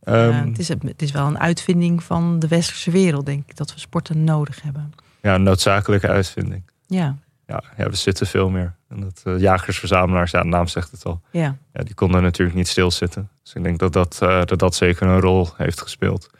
Eh, 0.00 0.26
Ehm, 0.28 0.48
het, 0.48 0.58
is, 0.58 0.68
het 0.68 1.02
is 1.02 1.10
wel 1.10 1.26
een 1.26 1.38
uitvinding 1.38 2.02
van 2.02 2.38
de 2.38 2.48
westerse 2.48 2.90
wereld, 2.90 3.26
denk 3.26 3.48
ik, 3.50 3.56
dat 3.56 3.74
we 3.74 3.80
sporten 3.80 4.24
nodig 4.24 4.62
hebben. 4.62 4.92
ja, 5.22 5.34
een 5.34 5.42
noodzakelijke 5.42 6.08
uitvinding. 6.08 6.62
Ja, 6.86 7.16
Ja, 7.50 7.62
ja 7.76 7.88
we 7.90 7.96
zitten 7.96 8.26
veel 8.26 8.50
meer. 8.50 8.74
En 8.88 9.00
dat 9.00 9.22
eh, 9.24 9.38
jagers-verzamelaars, 9.38 10.30
ja, 10.30 10.42
de 10.42 10.48
naam 10.48 10.66
zegt 10.66 10.90
het 10.90 11.04
al. 11.04 11.20
ja, 11.30 11.56
Ja, 11.72 11.82
die 11.82 11.94
konden 11.94 12.22
natuurlijk 12.22 12.56
niet 12.56 12.68
stilzitten. 12.68 13.30
Dus 13.42 13.54
ik 13.54 13.62
denk 13.62 13.78
dat 13.78 13.92
dat, 13.92 14.18
eh, 14.22 14.44
dat, 14.44 14.58
dat 14.58 14.74
zeker 14.74 15.06
een 15.06 15.20
rol 15.20 15.48
heeft 15.56 15.80
gespeeld. 15.80 16.30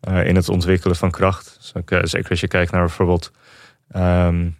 eh, 0.00 0.26
in 0.26 0.36
het 0.36 0.48
ontwikkelen 0.48 0.96
van 0.96 1.10
kracht. 1.10 1.56
Dus 1.60 1.74
ook, 1.74 2.08
zeker 2.08 2.30
als 2.30 2.40
je 2.40 2.48
kijkt 2.48 2.72
naar 2.72 2.80
bijvoorbeeld 2.80 3.32
ehm, 3.90 4.50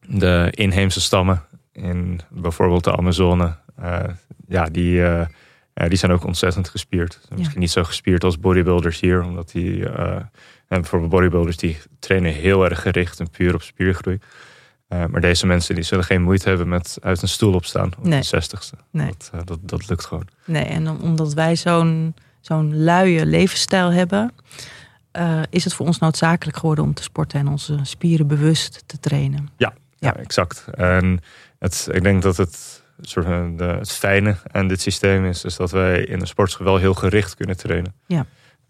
de 0.00 0.48
inheemse 0.50 1.00
stammen 1.00 1.42
in 1.72 2.20
bijvoorbeeld 2.30 2.84
de 2.84 2.96
Amazone. 2.96 3.56
ja, 4.48 4.64
die, 4.64 4.94
ja, 5.74 5.88
die 5.88 5.98
zijn 5.98 6.12
ook 6.12 6.24
ontzettend 6.24 6.68
gespierd. 6.68 7.20
Misschien 7.36 7.60
niet 7.60 7.70
zo 7.70 7.84
gespierd 7.84 8.24
als 8.24 8.38
bodybuilders 8.38 9.00
hier, 9.00 9.22
omdat 9.22 9.50
die 9.50 9.88
en 10.68 10.80
bijvoorbeeld 10.80 11.10
bodybuilders 11.10 11.56
die 11.56 11.78
trainen 11.98 12.32
heel 12.32 12.64
erg 12.64 12.82
gericht 12.82 13.20
en 13.20 13.30
puur 13.30 13.54
op 13.54 13.62
spiergroei. 13.62 14.18
Eh, 14.88 15.04
maar 15.06 15.20
deze 15.20 15.46
mensen 15.46 15.74
die 15.74 15.84
zullen 15.84 16.04
geen 16.04 16.22
moeite 16.22 16.48
hebben 16.48 16.68
met 16.68 16.98
uit 17.02 17.22
een 17.22 17.28
stoel 17.28 17.54
opstaan 17.54 17.92
op 17.98 18.04
Nee. 18.04 18.20
de 18.20 18.26
zestigste. 18.26 18.76
Nee. 18.90 19.06
Dat, 19.06 19.30
eh, 19.34 19.40
dat, 19.44 19.58
dat 19.62 19.88
lukt 19.88 20.04
gewoon. 20.04 20.28
nee. 20.46 20.64
En 20.64 20.88
om- 20.88 21.00
omdat 21.00 21.32
wij 21.34 21.56
zo'n 21.56 22.14
zo'n 22.40 22.76
luie 22.84 23.26
levensstijl 23.26 23.92
hebben, 23.92 24.32
eh, 25.10 25.40
is 25.50 25.64
het 25.64 25.74
voor 25.74 25.86
ons 25.86 25.98
noodzakelijk 25.98 26.56
geworden 26.56 26.84
om 26.84 26.94
te 26.94 27.02
sporten 27.02 27.40
en 27.40 27.48
onze 27.48 27.78
spieren 27.82 28.26
bewust 28.26 28.82
te 28.86 29.00
trainen. 29.00 29.48
Ja, 29.56 29.72
Ja. 29.98 30.16
exact. 30.16 30.64
En 30.74 31.20
het, 31.58 31.88
ik 31.92 32.02
denk 32.02 32.22
dat 32.22 32.36
het, 32.36 32.82
soort 33.00 33.26
van 33.26 33.56
de, 33.56 33.64
het 33.64 33.92
fijne 33.92 34.36
aan 34.52 34.68
dit 34.68 34.80
systeem 34.80 35.24
is, 35.24 35.44
is 35.44 35.56
dat 35.56 35.70
wij 35.70 36.04
in 36.04 36.20
een 36.20 36.26
sportschool 36.26 36.66
wel 36.66 36.76
heel 36.76 36.94
gericht 36.94 37.34
kunnen 37.34 37.56
trainen. 37.56 37.94
Ja. 38.06 38.26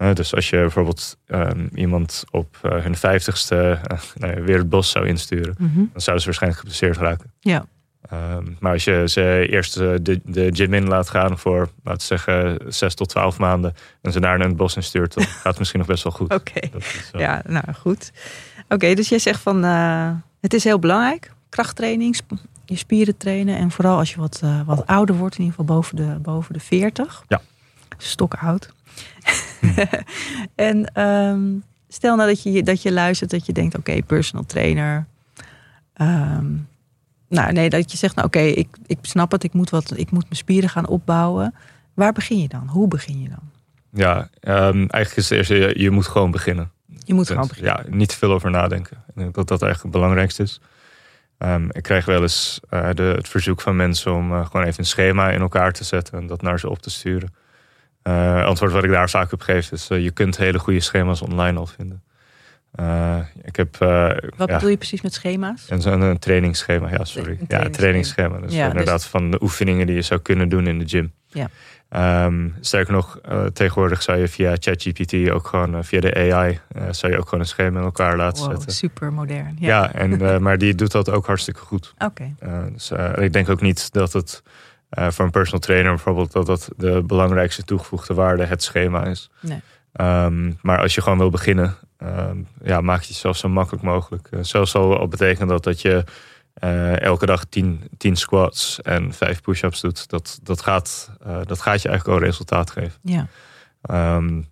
Eh, 0.09 0.15
dus 0.15 0.35
als 0.35 0.51
je 0.51 0.57
bijvoorbeeld 0.57 1.17
ehm, 1.27 1.67
iemand 1.75 2.25
op 2.31 2.57
eh, 2.63 2.83
hun 2.83 2.97
vijftigste 2.97 3.79
uh, 3.93 3.99
nou 4.15 4.35
ja, 4.35 4.41
weer 4.41 4.59
het 4.59 4.69
bos 4.69 4.91
zou 4.91 5.07
insturen, 5.07 5.55
Mhm. 5.59 5.75
dan 5.77 6.01
zouden 6.01 6.21
ze 6.21 6.25
waarschijnlijk 6.25 6.61
geblesseerd 6.63 6.97
raken. 6.97 7.33
Ja, 7.41 7.65
Ehm, 8.11 8.45
maar 8.61 8.73
als 8.73 8.85
je 8.85 9.03
ze 9.09 9.47
eerst 9.51 9.77
eh, 9.77 9.93
de, 10.03 10.21
de 10.25 10.49
gym 10.53 10.75
in 10.75 10.87
laat 10.89 11.11
gaan 11.11 11.39
voor, 11.39 11.69
laten 11.85 12.01
we 12.01 12.05
zeggen, 12.19 12.59
zes 12.73 12.95
tot 12.95 13.09
twaalf 13.09 13.39
maanden 13.39 13.75
en 14.03 14.13
ze 14.13 14.21
daar 14.21 14.39
naar 14.39 14.47
het 14.49 14.57
bos 14.57 14.77
instuurt, 14.77 15.15
dan 15.15 15.25
gaat 15.43 15.45
het 15.45 15.59
misschien 15.59 15.79
nog 15.81 15.89
best 15.89 16.03
wel 16.03 16.13
goed. 16.13 16.35
oké. 16.35 16.61
Eh, 16.61 16.71
Ja, 17.21 17.43
nou 17.47 17.65
goed. 17.79 18.13
Oké, 18.69 18.95
dus 18.95 19.09
jij 19.09 19.19
zegt 19.19 19.41
van 19.41 19.65
eh, 19.65 20.11
het 20.41 20.55
is 20.55 20.65
heel 20.65 20.79
belangrijk, 20.79 21.33
krachttraining, 21.49 22.17
sp- 22.17 22.33
je 22.65 22.77
spieren 22.77 23.17
trainen. 23.17 23.57
En 23.57 23.71
vooral 23.71 23.99
als 23.99 24.11
je 24.15 24.21
wat, 24.21 24.41
eh, 24.43 24.61
wat 24.67 24.87
ouder 24.87 25.15
wordt, 25.17 25.35
in 25.39 25.45
ieder 25.45 25.57
geval 25.59 25.75
boven 25.77 25.97
de, 25.97 26.19
boven 26.23 26.53
de 26.53 26.61
40. 26.61 27.25
Ja. 27.29 27.41
Stok 27.99 28.35
oud. 28.35 28.73
en 30.55 30.93
ehm, 30.93 31.43
stel 31.89 32.17
nou 32.17 32.29
dat 32.29 32.43
je, 32.43 32.63
dat 32.63 32.83
je 32.83 32.93
luistert, 32.93 33.31
dat 33.31 33.47
je 33.47 33.53
denkt, 33.53 33.77
oké, 33.77 34.03
personal 34.03 34.47
trainer. 34.47 35.07
Ehm, 35.95 36.47
Nou, 37.29 37.53
nee, 37.53 37.71
dat 37.71 37.91
je 37.91 37.97
zegt, 37.97 38.15
nou 38.15 38.27
oké, 38.27 38.41
ik, 38.41 38.69
ik 38.87 38.99
snap 39.03 39.31
het, 39.33 39.45
ik 39.45 39.53
moet, 39.53 39.71
wat, 39.71 39.97
ik 39.97 40.11
moet 40.11 40.23
mijn 40.23 40.37
spieren 40.37 40.69
gaan 40.69 40.87
opbouwen. 40.87 41.55
Waar 41.95 42.13
begin 42.13 42.39
je 42.41 42.49
dan? 42.49 42.69
Hoe 42.69 42.89
begin 42.89 43.21
je 43.21 43.29
dan? 43.29 43.51
Ja, 43.91 44.29
um, 44.41 44.89
eigenlijk 44.89 45.17
is 45.17 45.29
het 45.29 45.39
eerste, 45.39 45.55
je, 45.55 45.81
je 45.81 45.91
moet 45.91 46.07
gewoon 46.07 46.31
beginnen. 46.31 46.71
Je 47.05 47.15
moet 47.15 47.27
gewoon 47.27 47.49
beginnen. 47.49 47.85
Ja, 47.85 47.97
niet 47.97 48.09
te 48.09 48.17
veel 48.17 48.33
over 48.33 48.51
nadenken. 48.51 48.97
Ik 49.09 49.15
denk 49.15 49.35
dat 49.35 49.49
dat 49.49 49.63
eigenlijk 49.63 49.83
het 49.83 50.03
belangrijkste 50.03 50.43
is. 50.43 50.61
Um, 51.39 51.69
ik 51.71 51.83
krijg 51.83 52.05
wel 52.05 52.23
eens 52.23 52.61
uh, 52.71 52.89
de, 52.95 53.03
het 53.03 53.29
verzoek 53.29 53.61
van 53.61 53.77
mensen 53.77 54.15
om 54.15 54.33
uh, 54.33 54.47
gewoon 54.47 54.67
even 54.67 54.79
een 54.79 54.87
schema 54.87 55.31
in 55.31 55.41
elkaar 55.41 55.73
te 55.73 55.85
zetten 55.85 56.19
en 56.19 56.27
dat 56.27 56.43
naar 56.43 56.59
ze 56.59 56.69
op 56.69 56.79
te 56.79 56.91
sturen. 56.91 57.35
Uh, 58.09 58.45
antwoord 58.45 58.73
wat 58.73 58.85
ik 58.85 58.91
daar 58.91 59.11
vaak 59.11 59.33
op 59.33 59.41
geef 59.41 59.73
is: 59.73 59.87
je 59.87 60.11
kunt 60.11 60.37
hele 60.37 60.59
goede 60.59 60.81
schema's 60.81 61.23
online 61.23 61.59
al 61.59 61.67
vinden. 61.67 62.03
ik 63.43 63.57
heb, 63.57 63.77
wat 64.37 64.49
bedoel 64.49 64.69
je 64.69 64.77
precies 64.77 65.03
met 65.03 65.13
schema's? 65.13 65.67
Een, 65.69 65.93
een, 65.93 66.01
een 66.01 66.19
trainingsschema, 66.19 66.91
ja, 66.91 67.05
sorry. 67.05 67.31
Een 67.31 67.45
ja, 67.49 67.65
een 67.65 67.73
trainingsschema. 67.73 68.39
Dus 68.39 68.55
ja, 68.55 68.69
inderdaad 68.69 69.01
dus... 69.01 69.07
van 69.07 69.31
de 69.31 69.43
oefeningen 69.43 69.87
die 69.87 69.95
je 69.95 70.03
zou 70.03 70.21
kunnen 70.21 70.49
doen 70.49 70.67
in 70.67 70.79
de 70.79 70.89
gym. 70.89 71.13
Ja. 71.27 71.49
Um, 72.27 72.55
sterker 72.61 72.93
nog, 72.93 73.21
tegenwoordig 73.53 74.03
zou 74.03 74.19
je 74.19 74.29
via 74.29 74.57
ChatGPT 74.59 75.31
ook 75.31 75.47
gewoon 75.47 75.85
via 75.85 76.01
de 76.01 76.33
AI 76.33 76.61
zou 76.91 77.13
je 77.13 77.19
ook 77.19 77.25
gewoon 77.25 77.41
een 77.41 77.47
schema 77.47 77.79
in 77.79 77.85
elkaar 77.85 78.17
laten 78.17 78.43
wow, 78.43 78.53
zetten. 78.53 78.73
Super 78.73 79.13
modern. 79.13 79.57
Ja, 79.59 79.69
ja 79.69 79.93
en, 79.93 80.43
maar 80.43 80.59
die 80.59 80.75
doet 80.75 80.93
dat 80.93 81.11
ook 81.11 81.27
hartstikke 81.27 81.61
goed. 81.61 81.95
Oké. 81.99 82.35
Okay. 82.41 82.71
dus 82.73 82.93
ik 83.17 83.33
denk 83.33 83.49
ook 83.49 83.61
niet 83.61 83.93
dat 83.93 84.13
het 84.13 84.43
voor 84.97 85.25
een 85.25 85.31
personal 85.31 85.61
trainer 85.61 85.91
bijvoorbeeld 85.91 86.33
dat 86.33 86.47
dat 86.47 86.69
de 86.77 87.03
belangrijkste 87.03 87.65
toegevoegde 87.65 88.15
waarde 88.15 88.45
het 88.45 88.63
schema 88.63 89.05
is. 89.05 89.31
Nee. 89.41 89.61
Um, 90.01 90.59
maar 90.63 90.81
als 90.81 90.95
je 90.95 91.01
gewoon 91.01 91.19
wil 91.19 91.31
beginnen, 91.31 91.75
um, 91.99 92.47
ja, 92.63 92.81
maak 92.81 93.01
je 93.01 93.09
het 93.09 93.17
zelf 93.17 93.37
zo 93.37 93.49
makkelijk 93.49 93.85
mogelijk. 93.85 94.29
zelfs 94.41 94.75
al, 94.75 94.99
al 94.99 95.09
betekent 95.09 95.49
dat 95.49 95.65
dat 95.65 95.81
je 95.81 96.05
uh, 96.65 97.01
elke 97.01 97.27
dag 97.27 97.45
10, 97.45 97.81
10 97.97 98.17
squats 98.17 98.83
en 98.83 99.13
5 99.13 99.41
push-ups 99.41 99.81
doet, 99.81 100.09
dat, 100.09 100.39
dat, 100.43 100.63
gaat, 100.63 101.11
uh, 101.27 101.39
dat 101.45 101.61
gaat 101.61 101.83
je 101.83 101.89
eigenlijk 101.89 102.19
al 102.19 102.25
resultaat 102.27 102.71
geven. 102.71 103.01
Ja. 103.03 103.27
Um, 104.17 104.49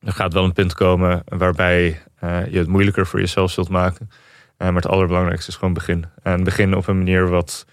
er 0.00 0.12
gaat 0.12 0.32
wel 0.32 0.44
een 0.44 0.52
punt 0.52 0.74
komen 0.74 1.22
waarbij 1.24 2.02
uh, 2.24 2.46
je 2.46 2.58
het 2.58 2.68
moeilijker 2.68 3.06
voor 3.06 3.20
jezelf 3.20 3.50
zult 3.50 3.68
maken. 3.68 4.10
maar 4.58 4.74
het 4.74 4.86
allerbelangrijkste 4.86 5.50
is 5.50 5.56
gewoon 5.56 5.74
begin. 5.74 6.04
En 6.22 6.44
begin 6.44 6.74
op 6.74 6.86
een 6.86 6.98
manier 6.98 7.28
wat, 7.28 7.66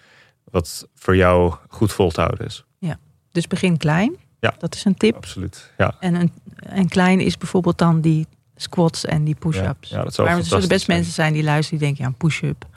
wat 0.51 0.87
voor 0.95 1.15
jou 1.15 1.55
goed 1.67 1.93
vol 1.93 2.11
te 2.11 2.21
houden 2.21 2.45
is. 2.45 2.65
Ja, 2.77 2.97
dus 3.31 3.47
begin 3.47 3.77
klein. 3.77 4.15
Ja, 4.39 4.53
dat 4.57 4.75
is 4.75 4.85
een 4.85 4.95
tip. 4.95 5.15
Absoluut. 5.15 5.71
Ja. 5.77 5.95
En, 5.99 6.15
een, 6.15 6.31
en 6.55 6.87
klein 6.87 7.19
is 7.19 7.37
bijvoorbeeld 7.37 7.77
dan 7.77 8.01
die 8.01 8.27
squats 8.55 9.05
en 9.05 9.23
die 9.23 9.35
push-ups. 9.35 9.89
Ja, 9.89 9.97
ja, 9.97 10.03
dat 10.03 10.13
zou 10.13 10.27
maar 10.27 10.37
er 10.37 10.43
zullen 10.43 10.67
best 10.67 10.85
zijn. 10.85 10.97
mensen 10.97 11.15
zijn 11.15 11.33
die 11.33 11.43
luisteren 11.43 11.79
die 11.79 11.87
denken, 11.87 12.03
ja, 12.03 12.09
een 12.09 12.17
push-up 12.17 12.69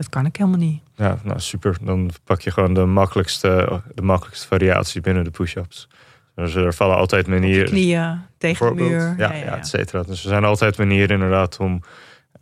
dat 0.00 0.08
kan 0.08 0.26
ik 0.26 0.36
helemaal 0.36 0.58
niet. 0.58 0.82
Ja, 0.94 1.18
nou 1.22 1.40
super. 1.40 1.76
Dan 1.80 2.10
pak 2.24 2.40
je 2.40 2.50
gewoon 2.50 2.74
de 2.74 2.84
makkelijkste, 2.84 3.82
de 3.94 4.02
makkelijkste 4.02 4.46
variatie 4.46 5.00
binnen 5.00 5.24
de 5.24 5.30
push-ups. 5.30 5.88
Dus 6.34 6.54
er 6.54 6.74
vallen 6.74 6.96
altijd 6.96 7.26
manieren. 7.26 7.68
knieën, 7.68 8.20
tegen 8.38 8.66
de 8.66 8.82
muur. 8.82 9.14
Ja, 9.18 9.32
ja, 9.32 9.34
ja, 9.34 9.56
et 9.56 9.66
cetera. 9.66 10.02
Dus 10.02 10.22
er 10.22 10.28
zijn 10.28 10.44
altijd 10.44 10.78
manieren 10.78 11.08
inderdaad 11.08 11.58
om, 11.58 11.82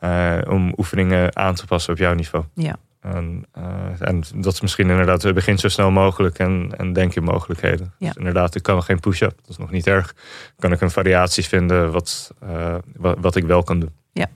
uh, 0.01 0.39
om 0.49 0.73
oefeningen 0.77 1.37
aan 1.37 1.55
te 1.55 1.67
passen 1.67 1.93
op 1.93 1.99
jouw 1.99 2.15
niveau. 2.15 2.45
Ja. 2.55 2.77
En, 3.15 3.45
uh, 3.59 4.09
en 4.09 4.23
dat 4.35 4.53
is 4.53 4.61
misschien 4.61 4.91
inderdaad, 4.91 5.35
begin 5.35 5.59
zo 5.59 5.69
snel 5.69 5.91
mogelijk 5.91 6.39
en, 6.39 6.75
en 6.77 6.93
denk 6.93 7.15
in 7.15 7.23
mogelijkheden. 7.23 7.93
Ja. 7.99 8.07
Dus 8.07 8.17
inderdaad, 8.17 8.55
ik 8.55 8.63
kan 8.63 8.83
geen 8.83 9.01
push-up, 9.01 9.37
dat 9.41 9.49
is 9.49 9.57
nog 9.57 9.71
niet 9.71 9.87
erg. 9.87 10.15
Kan 10.59 10.73
ik 10.73 10.81
een 10.81 10.91
variatie 10.91 11.45
vinden 11.45 11.93
wat, 11.93 12.35
uh, 12.45 12.75
wat, 12.97 13.19
wat, 13.21 13.37
ik 13.37 13.45
wel 13.45 13.63
kan 13.63 13.81
doen. 13.81 13.93
Ja, 14.13 14.27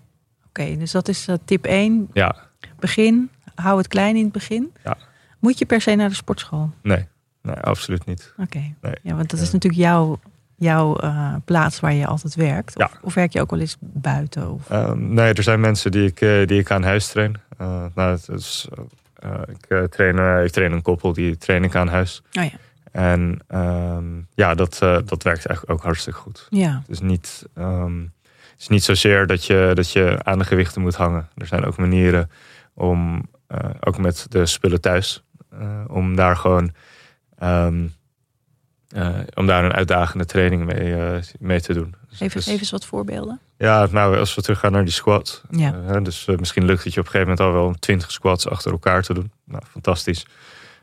oké. 0.47 0.77
dus 0.77 0.91
dat 0.91 1.09
is 1.09 1.29
tip 1.45 1.65
1. 1.65 2.09
Ja, 2.13 2.37
begin, 2.79 3.31
hou 3.55 3.79
het 3.79 3.89
klein 3.89 4.17
in 4.17 4.25
het 4.25 4.33
begin. 4.33 4.73
Ja. 4.85 4.97
Moet 5.39 5.59
je 5.59 5.67
per 5.67 5.81
se 5.81 5.95
naar 5.95 6.09
de 6.09 6.15
sportschool? 6.15 6.71
Nee, 6.83 7.07
nee 7.43 7.55
absoluut 7.55 8.05
niet. 8.05 8.35
Oké, 8.37 8.75
nee. 8.81 8.95
ja, 9.03 9.15
want 9.15 9.31
dat 9.31 9.41
is 9.41 9.51
natuurlijk 9.51 9.83
jouw, 9.83 10.21
jouw 10.63 11.03
uh, 11.03 11.35
plaats 11.45 11.81
waar 11.81 11.93
je 11.93 12.07
altijd 12.07 12.35
werkt. 12.35 12.77
Of, 12.77 12.91
ja. 12.93 12.99
of, 13.03 13.15
werk 13.15 13.33
je 13.33 13.41
ook 13.41 13.51
wel 13.51 13.61
eens 13.61 13.77
buiten? 13.81 14.51
Of? 14.51 14.71
Um, 14.71 15.15
nee, 15.15 15.33
er 15.33 15.43
zijn 15.43 15.61
mensen 15.61 15.91
die 15.91 16.07
ik, 16.07 16.21
uh, 16.21 16.47
die 16.47 16.61
ik 16.61 16.71
aan 16.71 16.83
huis 16.83 17.09
train. 17.09 17.37
Uh, 17.61 17.85
nou, 17.95 18.11
het 18.11 18.29
is, 18.29 18.69
ik, 19.49 19.91
train, 19.91 20.45
ik 20.45 20.51
train 20.51 20.73
een 20.73 20.83
koppel, 20.83 21.13
die 21.13 21.37
train 21.37 21.65
ik 21.65 21.75
aan 21.75 21.89
huis. 21.89 22.23
Oh 22.33 22.45
ja. 22.45 22.51
En 22.93 23.39
um, 23.55 24.27
ja, 24.35 24.55
dat, 24.55 24.79
dat 24.79 25.23
werkt 25.23 25.47
eigenlijk 25.47 25.71
ook 25.71 25.83
hartstikke 25.83 26.19
goed. 26.19 26.47
Ja. 26.51 26.79
Het 26.79 26.91
is 26.91 27.01
niet... 27.01 27.47
Um, 27.59 28.13
het 28.53 28.61
is 28.71 28.77
niet 28.77 28.85
zozeer 28.85 29.27
dat 29.27 29.45
je, 29.45 29.71
dat 29.75 29.93
je 29.93 30.19
aan 30.23 30.39
de 30.39 30.45
gewichten 30.45 30.83
moet 30.83 30.95
hangen. 30.95 31.29
Er 31.37 31.47
zijn 31.47 31.65
ook 31.65 31.77
manieren 31.77 32.31
om, 32.75 33.29
ook 33.81 33.99
met 33.99 34.27
de 34.29 34.47
spullen 34.47 34.81
thuis, 34.81 35.25
om 35.87 36.17
daar 36.17 36.37
gewoon 36.37 36.73
um, 37.43 37.83
uh, 37.85 37.91
om 39.35 39.47
daar 39.47 39.65
een 39.65 39.73
uitdagende 39.73 40.25
training 40.25 40.65
mee, 40.65 41.21
mee 41.39 41.61
te 41.61 41.73
doen. 41.73 41.95
Dus, 42.09 42.21
even, 42.21 42.37
dus, 42.37 42.47
even 42.47 42.61
eens 42.61 42.71
wat 42.71 42.87
voorbeelden. 42.87 43.41
Ja, 43.59 43.89
nou, 43.91 44.19
als 44.19 44.35
we 44.35 44.43
teruggaan 44.43 44.73
naar 44.73 44.85
die 44.85 44.93
squat. 44.93 45.43
Ja. 45.51 46.01
dus 46.01 46.27
misschien 46.37 46.65
lukt 46.65 46.85
het 46.85 46.95
je 46.95 47.01
op 47.01 47.07
een 47.07 47.13
gegeven 47.13 47.37
moment 47.37 47.57
al 47.57 47.63
wel 47.63 47.75
20 47.79 48.11
squats 48.11 48.49
achter 48.49 48.73
elkaar 48.73 49.03
te 49.03 49.15
doen. 49.15 49.33
Nou, 49.45 49.63
fantastisch. 49.71 50.27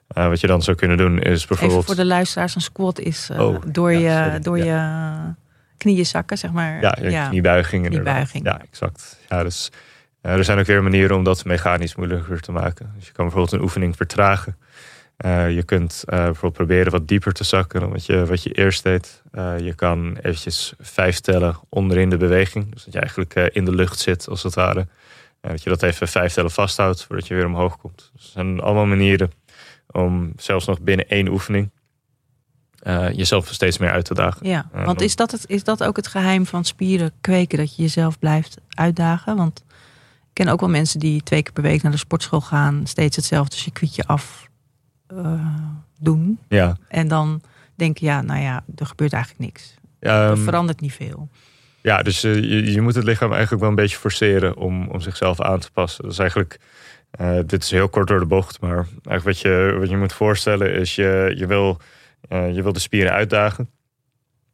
wat 0.07 0.39
je 0.39 0.47
dan 0.47 0.61
zou 0.61 0.77
kunnen 0.77 0.97
doen 0.97 1.19
is 1.19 1.45
bijvoorbeeld. 1.45 1.79
Even 1.79 1.95
voor 1.95 2.03
de 2.03 2.09
luisteraars, 2.09 2.55
een 2.55 2.61
squat 2.61 2.99
is 2.99 3.29
oh, 3.37 3.61
door, 3.65 3.91
ja, 3.91 4.33
je, 4.33 4.39
door 4.39 4.57
ja. 4.57 4.65
je 4.65 5.47
knieën 5.77 6.05
zakken, 6.05 6.37
zeg 6.37 6.51
maar. 6.51 6.81
Ja, 6.81 6.97
ja 7.01 7.27
kniebuiging. 7.27 7.87
kniebuiging. 7.87 8.45
Ja, 8.45 8.61
exact. 8.61 9.19
Ja, 9.29 9.43
dus 9.43 9.71
uh, 10.21 10.31
er 10.31 10.43
zijn 10.43 10.59
ook 10.59 10.65
weer 10.65 10.83
manieren 10.83 11.15
om 11.15 11.23
dat 11.23 11.45
mechanisch 11.45 11.95
moeilijker 11.95 12.41
te 12.41 12.51
maken. 12.51 12.91
Dus 12.95 13.05
je 13.05 13.11
kan 13.11 13.25
bijvoorbeeld 13.25 13.53
een 13.53 13.61
oefening 13.61 13.95
vertragen. 13.95 14.57
Uh, 15.25 15.55
je 15.55 15.63
kunt 15.63 16.03
uh, 16.05 16.15
bijvoorbeeld 16.15 16.53
proberen 16.53 16.91
wat 16.91 17.07
dieper 17.07 17.33
te 17.33 17.43
zakken 17.43 17.79
dan 17.79 17.89
wat 17.89 18.05
je, 18.05 18.25
wat 18.25 18.43
je 18.43 18.51
eerst 18.51 18.83
deed. 18.83 19.21
je 19.57 19.73
kan 19.75 20.17
eventjes 20.21 20.73
vijf 20.79 21.19
tellen 21.19 21.55
onderin 21.69 22.09
de 22.09 22.17
beweging. 22.17 22.73
Dus 22.73 22.83
dat 22.83 22.93
je 22.93 22.99
eigenlijk 22.99 23.33
in 23.33 23.65
de 23.65 23.75
lucht 23.75 23.99
zit, 23.99 24.27
als 24.27 24.43
het 24.43 24.53
ware. 24.53 24.87
dat 25.41 25.63
je 25.63 25.69
dat 25.69 25.83
even 25.83 26.07
vijf 26.07 26.33
tellen 26.33 26.51
vasthoudt 26.51 27.03
voordat 27.03 27.27
je 27.27 27.35
weer 27.35 27.45
omhoog 27.45 27.77
komt. 27.77 28.11
Dus 28.13 28.25
er 28.25 28.31
zijn 28.31 28.59
allemaal 28.59 28.85
manieren 28.85 29.31
om 29.91 30.33
zelfs 30.35 30.65
nog 30.65 30.81
binnen 30.81 31.07
één 31.07 31.27
oefening 31.27 31.71
jezelf 33.13 33.47
steeds 33.47 33.77
meer 33.77 33.91
uit 33.91 34.05
te 34.05 34.13
dagen. 34.13 34.47
Ja, 34.47 34.69
want 34.73 35.01
is 35.01 35.15
dat, 35.15 35.31
het, 35.31 35.43
is 35.47 35.63
dat 35.63 35.83
ook 35.83 35.95
het 35.95 36.07
geheim 36.07 36.45
van 36.45 36.65
spieren 36.65 37.11
kweken, 37.21 37.57
dat 37.57 37.75
je 37.75 37.81
jezelf 37.81 38.19
blijft 38.19 38.57
uitdagen? 38.69 39.35
Want 39.35 39.63
ik 40.27 40.33
ken 40.33 40.47
ook 40.47 40.59
wel 40.59 40.69
mensen 40.69 40.99
die 40.99 41.23
twee 41.23 41.43
keer 41.43 41.53
per 41.53 41.63
week 41.63 41.81
naar 41.81 41.91
de 41.91 41.97
sportschool 41.97 42.41
gaan, 42.41 42.81
steeds 42.87 43.15
hetzelfde 43.15 43.55
circuitje 43.55 44.03
af 44.03 44.48
uh, 45.13 45.55
doen. 45.99 46.39
Ja. 46.47 46.77
En 46.87 47.07
dan 47.07 47.41
denken, 47.75 48.05
ja, 48.05 48.21
nou 48.21 48.41
ja, 48.41 48.63
er 48.75 48.85
gebeurt 48.85 49.13
eigenlijk 49.13 49.43
niks. 49.43 49.75
Um, 49.99 50.11
er 50.11 50.37
verandert 50.37 50.81
niet 50.81 50.93
veel. 50.93 51.29
Ja, 51.81 52.01
dus 52.01 52.21
je, 52.21 52.71
je 52.71 52.81
moet 52.81 52.95
het 52.95 53.03
lichaam 53.03 53.31
eigenlijk 53.31 53.61
wel 53.61 53.69
een 53.69 53.75
beetje 53.75 53.97
forceren 53.97 54.57
om, 54.57 54.87
om 54.87 55.01
zichzelf 55.01 55.41
aan 55.41 55.59
te 55.59 55.71
passen. 55.71 56.03
Dat 56.03 56.11
is 56.11 56.19
eigenlijk, 56.19 56.59
dit 57.45 57.63
is 57.63 57.71
heel 57.71 57.89
kort 57.89 58.07
door 58.07 58.19
de 58.19 58.25
bocht, 58.25 58.61
maar 58.61 58.75
eigenlijk 58.75 59.23
wat 59.23 59.39
je, 59.39 59.75
wat 59.79 59.89
je 59.89 59.97
moet 59.97 60.13
voorstellen 60.13 60.73
is, 60.73 60.95
je, 60.95 61.33
je 61.37 61.45
wil 61.45 61.81
je 62.29 62.63
wil 62.63 62.73
de 62.73 62.79
spieren 62.79 63.11
uitdagen. 63.11 63.69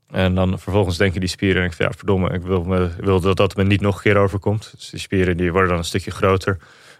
En 0.09 0.35
dan 0.35 0.59
vervolgens 0.59 0.97
denken 0.97 1.19
die 1.19 1.29
spieren, 1.29 1.61
en 1.61 1.67
ik 1.67 1.73
vind, 1.73 1.89
ja, 1.89 1.97
verdomme, 1.97 2.29
ik 2.29 2.41
wil, 2.41 2.63
me, 2.63 2.89
wil 2.99 3.19
dat 3.19 3.37
dat 3.37 3.55
me 3.55 3.63
niet 3.63 3.81
nog 3.81 3.95
een 3.95 4.01
keer 4.01 4.17
overkomt. 4.17 4.71
Dus 4.75 4.89
die 4.89 4.99
spieren 4.99 5.37
die 5.37 5.51
worden 5.51 5.69
dan 5.69 5.77
een 5.77 5.83
stukje 5.83 6.11
groter. 6.11 6.57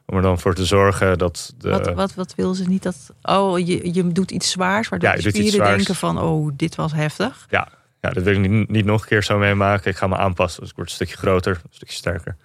Om 0.07 0.15
er 0.15 0.21
dan 0.21 0.39
voor 0.39 0.55
te 0.55 0.65
zorgen 0.65 1.17
dat. 1.17 1.53
De... 1.57 1.69
Wat, 1.69 1.93
wat, 1.93 2.13
wat 2.13 2.35
wil 2.35 2.53
ze 2.53 2.63
niet 2.67 2.83
dat. 2.83 3.13
Oh, 3.21 3.59
je, 3.59 3.93
je 3.93 4.11
doet 4.11 4.31
iets 4.31 4.51
zwaars, 4.51 4.89
waardoor 4.89 5.09
ja, 5.09 5.15
de 5.15 5.29
spieren 5.29 5.67
denken 5.67 5.95
van, 5.95 6.19
oh, 6.19 6.51
dit 6.53 6.75
was 6.75 6.93
heftig. 6.93 7.45
Ja, 7.49 7.67
ja 8.01 8.09
dat 8.09 8.23
wil 8.23 8.33
ik 8.33 8.49
niet, 8.49 8.69
niet 8.69 8.85
nog 8.85 9.01
een 9.01 9.07
keer 9.07 9.23
zo 9.23 9.37
meemaken. 9.37 9.91
Ik 9.91 9.97
ga 9.97 10.07
me 10.07 10.17
aanpassen. 10.17 10.61
Dus 10.61 10.69
ik 10.69 10.75
word 10.75 10.87
een 10.87 10.95
stukje 10.95 11.17
groter, 11.17 11.51
een 11.51 11.69
stukje 11.69 11.95
sterker. 11.95 12.35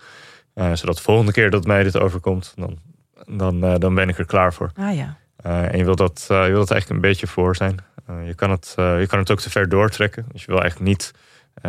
Uh, 0.54 0.74
zodat 0.74 0.96
de 0.96 1.02
volgende 1.02 1.32
keer 1.32 1.50
dat 1.50 1.64
mij 1.64 1.82
dit 1.82 1.98
overkomt, 1.98 2.52
dan, 2.56 2.78
dan, 3.26 3.64
uh, 3.64 3.74
dan 3.78 3.94
ben 3.94 4.08
ik 4.08 4.18
er 4.18 4.26
klaar 4.26 4.54
voor. 4.54 4.70
Ah 4.74 4.94
ja. 4.94 5.16
Uh, 5.46 5.72
en 5.72 5.78
je 5.78 5.84
wil, 5.84 5.96
dat, 5.96 6.24
je 6.28 6.34
dat 6.34 6.70
eigenlijk 6.70 6.88
een 6.88 7.00
beetje 7.00 7.26
voor 7.26 7.56
zijn. 7.56 7.76
Je, 8.24 8.34
kan 8.34 8.50
het, 8.50 8.72
je 8.76 9.06
kan 9.08 9.18
het 9.18 9.30
ook 9.30 9.40
te 9.40 9.50
ver 9.50 9.68
doortrekken. 9.68 10.26
Dus 10.32 10.44
je 10.44 10.50
wil 10.50 10.60
eigenlijk 10.60 10.90
niet 10.90 11.12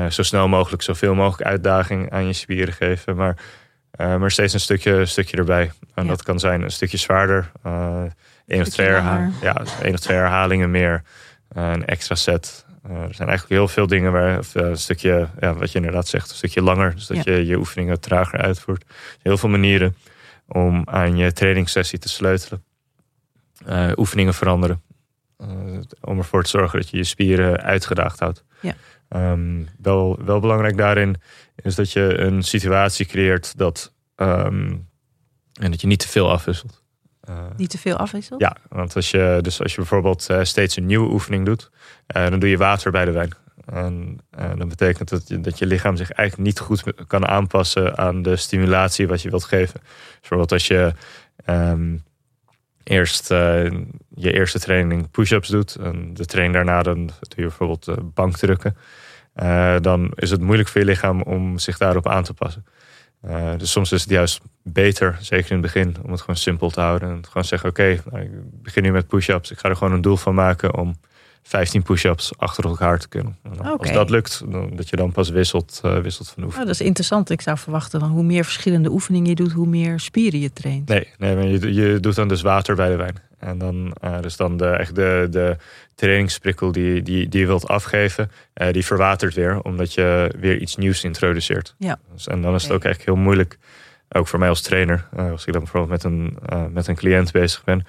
zo 0.10 0.24
snel 0.24 0.48
mogelijk 0.48 0.82
zoveel 0.82 1.16
mogelijk 1.16 1.50
uitdaging 1.50 2.12
aan 2.12 2.26
je 2.26 2.34
spieren 2.34 2.74
geven. 2.74 3.16
Maar, 3.16 3.38
maar 3.98 4.32
steeds 4.32 4.54
een 4.54 4.60
stukje, 4.60 5.06
stukje 5.06 5.38
erbij. 5.38 5.72
En 5.94 6.04
ja. 6.04 6.10
dat 6.10 6.24
kan 6.24 6.40
zijn 6.40 6.62
een 6.62 6.72
stukje 6.72 6.98
zwaarder. 6.98 7.52
één, 8.48 8.62
of 8.62 8.68
twee 8.68 8.88
herhalingen, 8.88 9.34
ja, 9.42 9.64
één 9.82 9.94
of 9.94 10.00
twee 10.00 10.18
herhalingen 10.18 10.72
meer. 10.72 11.04
een 11.54 11.86
extra 11.86 12.16
set. 12.16 12.66
er 12.84 13.14
zijn 13.14 13.28
eigenlijk 13.28 13.50
heel 13.50 13.68
veel 13.68 13.88
dingen 13.88 14.12
waar 14.12 14.38
of, 14.38 14.56
een 14.56 14.78
stukje, 14.78 15.30
ja, 15.40 15.54
wat 15.54 15.72
je 15.72 15.78
inderdaad 15.78 16.08
zegt, 16.08 16.30
een 16.30 16.36
stukje 16.36 16.62
langer. 16.62 16.96
Dus 16.96 17.08
dat 17.08 17.24
ja. 17.24 17.34
je 17.34 17.46
je 17.46 17.58
oefeningen 17.58 18.00
trager 18.00 18.42
uitvoert. 18.42 18.86
Heel 19.22 19.38
veel 19.38 19.50
manieren 19.50 19.96
om 20.48 20.82
aan 20.86 21.18
je 21.18 21.34
trainingssessie 21.34 22.00
te 22.00 22.10
sleutelen. 22.10 22.64
oefeningen 23.96 24.34
veranderen. 24.34 24.82
Uh, 25.42 25.80
om 26.02 26.18
ervoor 26.18 26.44
te 26.44 26.50
zorgen 26.50 26.80
dat 26.80 26.90
je 26.90 26.98
je 26.98 27.04
spieren 27.04 27.62
uitgedaagd 27.62 28.20
houdt. 28.20 28.44
Ja. 28.60 28.76
Um, 29.32 29.68
wel, 29.82 30.20
wel 30.26 30.40
belangrijk 30.40 30.78
daarin 30.78 31.22
is 31.63 31.75
dat 31.75 31.91
je 31.91 32.18
een 32.18 32.44
situatie 32.44 33.06
creëert 33.06 33.58
dat, 33.58 33.94
um, 34.15 34.88
en 35.53 35.72
dat 35.72 35.82
je 35.82 35.88
niet 35.88 36.00
te 36.00 36.08
veel 36.08 36.32
afwisselt. 36.32 36.80
Niet 37.58 37.70
te 37.70 37.77
veel 37.77 37.98
afwisselt? 37.98 38.39
Ja, 38.41 38.58
want 38.70 38.96
als 38.96 39.12
je, 39.12 39.39
dus 39.41 39.62
als 39.62 39.72
je 39.72 39.77
bijvoorbeeld 39.77 40.27
steeds 40.41 40.75
een 40.75 40.86
nieuwe 40.86 41.12
oefening 41.12 41.46
doet, 41.46 41.72
dan 42.08 42.39
doe 42.39 42.50
je 42.50 42.58
water 42.58 42.91
bij 42.91 43.06
de 43.06 43.12
wijn. 43.12 43.34
En 43.65 44.20
dat 44.58 44.68
betekent 44.68 45.10
dat 45.10 45.27
je, 45.27 45.41
dat 45.41 45.60
je 45.60 45.65
lichaam 45.65 45.96
zich 45.96 46.12
eigenlijk 46.12 46.48
niet 46.48 46.60
goed 46.60 46.84
kan 47.08 47.27
aanpassen 47.27 47.98
aan 47.98 48.22
de 48.22 48.36
stimulatie 48.36 49.08
wat 49.08 49.22
je 49.22 49.30
wilt 49.30 49.44
geven. 49.44 49.80
Dus 49.84 50.20
bijvoorbeeld 50.20 50.51
als 50.51 50.68
je 50.68 50.94
ehm, 51.46 51.96
eerst 52.84 53.32
uh, 53.32 53.72
je 54.15 54.34
eerste 54.34 54.60
training 54.60 55.12
push-ups 55.12 55.48
doet. 55.48 55.75
En 55.75 56.13
de 56.13 56.25
training 56.25 56.56
daarna 56.56 56.82
dan 56.82 57.06
doe 57.06 57.13
je 57.36 57.41
bijvoorbeeld 57.41 57.88
uh, 57.88 57.96
bankdrukken. 58.01 58.77
Uh, 59.36 59.76
dan 59.82 60.12
is 60.16 60.32
het 60.32 60.42
moeilijk 60.42 60.70
voor 60.70 60.82
je 60.82 60.88
lichaam 60.88 61.22
om 61.22 61.58
zich 61.60 61.78
daarop 61.78 62.08
aan 62.08 62.24
te 62.24 62.34
passen. 62.34 62.66
dus 63.58 63.72
soms 63.72 63.92
is 63.92 64.02
het 64.02 64.10
juist 64.10 64.42
beter, 64.64 65.18
zeker 65.20 65.52
in 65.52 65.58
het 65.58 65.74
begin, 65.74 65.96
om 66.04 66.12
het 66.12 66.20
gewoon 66.20 66.36
simpel 66.36 66.70
te 66.70 66.82
houden. 66.82 67.10
En 67.10 67.26
gewoon 67.26 67.46
zeggen, 67.46 67.70
oké, 67.70 68.00
nou, 68.12 68.24
ik 68.24 68.62
begin 68.62 68.84
nu 68.84 68.92
met 68.92 69.08
push-ups. 69.08 69.52
Ik 69.52 69.60
ga 69.60 69.70
er 69.70 69.76
gewoon 69.76 69.94
een 69.94 70.02
doel 70.02 70.18
van 70.18 70.36
maken 70.36 70.78
om 70.78 70.96
15 71.44 71.84
push-ups 71.84 72.32
achter 72.38 72.66
elkaar 72.66 73.00
te 73.00 73.08
kunnen. 73.08 73.38
Als 73.78 73.92
dat 73.92 74.10
lukt, 74.10 74.44
dan, 74.52 74.76
dat 74.76 74.90
je 74.90 74.96
dan 74.96 75.12
pas 75.12 75.30
wisselt, 75.30 75.82
uh, 75.86 75.98
wisselt 75.98 76.30
van 76.30 76.44
oefening. 76.44 76.62
Oh, 76.62 76.72
dat 76.72 76.82
is 76.82 76.88
interessant. 76.88 77.30
Ik 77.30 77.42
zou 77.42 77.58
verwachten 77.58 78.00
dat 78.00 78.10
hoe 78.10 78.24
meer 78.24 78.44
verschillende 78.44 78.92
oefeningen 78.92 79.30
je 79.30 79.36
doet, 79.36 79.52
hoe 79.52 79.68
meer 79.68 80.00
spieren 80.00 80.40
je 80.40 80.54
traint. 80.54 80.88
Nee, 80.88 81.08
nee 81.18 81.60
je, 81.60 81.74
je 81.74 82.00
doet 82.00 82.16
dan 82.16 82.28
dus 82.28 82.42
water 82.42 82.76
bij 82.76 82.90
de 82.90 82.96
wijn. 82.96 83.16
En 83.40 83.58
dan, 83.58 83.96
uh, 84.04 84.22
dus 84.22 84.36
dan 84.36 84.58
de, 84.58 84.66
echt 84.66 84.96
de, 84.96 85.28
de 85.32 85.58
trainingsprikkel 86.01 86.72
die, 86.72 87.01
die, 87.01 87.27
die 87.27 87.39
je 87.39 87.46
wilt 87.46 87.67
afgeven, 87.67 88.31
uh, 88.62 88.72
die 88.72 88.86
verwatert 88.86 89.34
weer, 89.34 89.62
omdat 89.62 89.93
je 89.93 90.36
weer 90.39 90.58
iets 90.58 90.75
nieuws 90.75 91.03
introduceert. 91.03 91.75
Ja. 91.77 92.00
Dus, 92.13 92.27
en 92.27 92.41
dan 92.41 92.55
is 92.55 92.63
het 92.63 92.72
ook 92.72 92.84
echt 92.84 93.05
heel 93.05 93.15
moeilijk, 93.15 93.58
ook 94.10 94.27
voor 94.27 94.39
mij 94.39 94.50
als 94.50 94.62
trainer, 94.62 95.08
als 95.15 95.46
ik 95.46 95.53
dan 95.53 95.62
bijvoorbeeld 95.63 95.91
met 95.91 96.03
een, 96.03 96.38
met 96.74 96.88
een 96.88 96.96
cliënt 96.96 97.31
bezig 97.31 97.63
ben, 97.63 97.86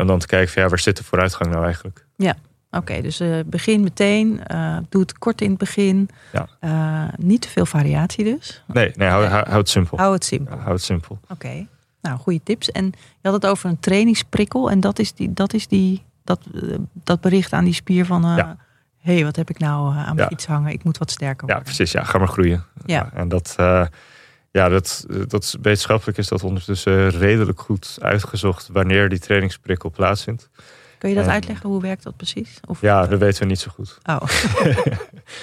om 0.00 0.06
dan 0.06 0.18
te 0.18 0.26
kijken 0.26 0.52
van 0.52 0.62
ja, 0.62 0.68
waar 0.68 0.78
zit 0.78 0.96
de 0.96 1.04
vooruitgang 1.04 1.50
nou 1.50 1.64
eigenlijk? 1.64 2.06
Ja. 2.16 2.36
Oké, 2.70 3.00
dus 3.00 3.22
begin 3.46 3.80
meteen. 3.80 4.40
Doe 4.88 5.00
het 5.00 5.18
kort 5.18 5.40
in 5.40 5.48
het 5.48 5.58
begin. 5.58 6.08
Ja. 6.32 7.14
Niet 7.16 7.40
te 7.40 7.48
veel 7.48 7.66
variatie 7.66 8.24
dus. 8.24 8.62
Nee, 8.66 8.92
nee 8.94 9.08
hou, 9.08 9.24
hou, 9.24 9.44
hou 9.46 9.58
het 9.58 9.68
simpel. 9.68 9.98
Hou 9.98 10.12
het 10.12 10.24
simpel. 10.24 10.56
Ja, 10.56 10.60
hou 10.60 10.72
het 10.72 10.82
simpel. 10.82 11.18
Oké, 11.28 11.66
nou 12.02 12.18
goede 12.18 12.40
tips. 12.42 12.70
En 12.70 12.84
je 12.94 13.28
had 13.28 13.32
het 13.32 13.46
over 13.46 13.68
een 13.68 13.80
trainingsprikkel. 13.80 14.70
En 14.70 14.80
dat 14.80 14.98
is, 14.98 15.12
die, 15.12 15.32
dat, 15.32 15.54
is 15.54 15.66
die, 15.68 16.04
dat, 16.28 16.40
dat 16.92 17.20
bericht 17.20 17.52
aan 17.52 17.64
die 17.64 17.74
spier 17.74 18.06
van... 18.06 18.22
Ja. 18.22 18.56
Hé, 18.98 19.14
hey, 19.14 19.24
wat 19.24 19.36
heb 19.36 19.50
ik 19.50 19.58
nou 19.58 19.96
aan 19.96 20.16
mijn 20.16 20.28
fiets 20.28 20.46
hangen? 20.46 20.72
Ik 20.72 20.84
moet 20.84 20.98
wat 20.98 21.10
sterker 21.10 21.46
worden. 21.46 21.56
Ja, 21.56 21.62
precies. 21.62 21.92
Ja, 21.92 22.04
ga 22.04 22.18
maar 22.18 22.28
groeien. 22.28 22.64
Ja. 22.84 23.10
en 23.14 23.28
dat, 23.28 23.54
ja, 24.50 24.68
dat, 24.68 25.06
dat 25.26 25.56
wetenschappelijk 25.62 26.18
is 26.18 26.28
dat 26.28 26.42
ondertussen 26.42 27.10
redelijk 27.10 27.60
goed 27.60 27.98
uitgezocht... 28.00 28.68
wanneer 28.72 29.08
die 29.08 29.18
trainingsprikkel 29.18 29.90
plaatsvindt. 29.90 30.50
Kun 30.98 31.08
je 31.08 31.14
dat 31.14 31.26
uitleggen? 31.26 31.68
Hoe 31.68 31.80
werkt 31.80 32.02
dat 32.02 32.16
precies? 32.16 32.60
Of 32.66 32.80
ja, 32.80 33.06
dat 33.06 33.18
weten 33.18 33.42
we 33.42 33.46
niet 33.46 33.60
zo 33.60 33.70
goed. 33.74 33.98
Oh. 34.04 34.22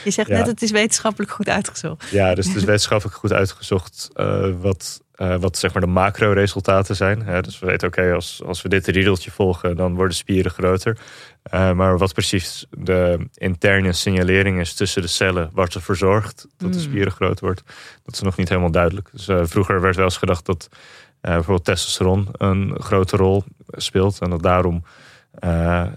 je 0.04 0.12
zegt 0.12 0.30
net, 0.30 0.48
het 0.48 0.62
is 0.62 0.72
wetenschappelijk 0.72 1.32
goed 1.32 1.50
uitgezocht. 1.50 2.10
Ja, 2.10 2.36
dus 2.36 2.48
het 2.48 2.56
is 2.56 2.63
wetenschappelijk 2.63 3.18
goed 3.18 3.34
uitgezocht 3.34 4.10
uh, 4.15 4.48
wat, 4.62 5.01
uh, 5.18 5.36
wat 5.36 5.58
zeg 5.58 5.74
maar 5.74 5.82
de 5.82 5.88
macro-resultaten 5.88 6.96
zijn. 6.96 7.22
Hè? 7.22 7.42
Dus 7.42 7.60
we 7.60 7.65
weten, 7.65 7.88
oké, 7.88 8.13
als, 8.13 8.42
als 8.46 8.62
we 8.62 8.70
dit 8.70 8.88
riedeltje 8.88 9.32
volgen, 9.32 9.75
dan 9.75 9.96
worden 9.96 10.15
spieren 10.15 10.51
groter. 10.51 10.98
Uh, 11.54 11.72
maar 11.72 11.98
wat 11.98 12.13
precies 12.13 12.65
de 12.70 13.27
interne 13.34 13.94
signalering 13.94 14.60
is 14.60 14.74
tussen 14.74 15.01
de 15.01 15.08
cellen, 15.08 15.50
wat 15.54 15.74
ervoor 15.74 15.98
zorgt 15.98 16.48
dat 16.58 16.74
de 16.74 16.80
spieren 16.80 17.12
groot 17.12 17.39
wordt, 17.39 17.63
dat 18.04 18.13
is 18.13 18.22
nog 18.22 18.38
niet 18.38 18.50
helemaal 18.50 18.72
duidelijk. 18.72 19.10
Dus 19.12 19.50
vroeger 19.50 19.82
werd 19.82 19.96
wel 19.96 20.06
eens 20.06 20.18
gedacht 20.18 20.46
dat 20.46 20.70
bijvoorbeeld 21.22 21.65
testosteron 21.65 22.27
een 22.32 22.75
grote 22.80 23.18
rol 23.18 23.44
speelt 23.68 24.20
en 24.20 24.29
dat 24.29 24.44
daarom 24.44 24.83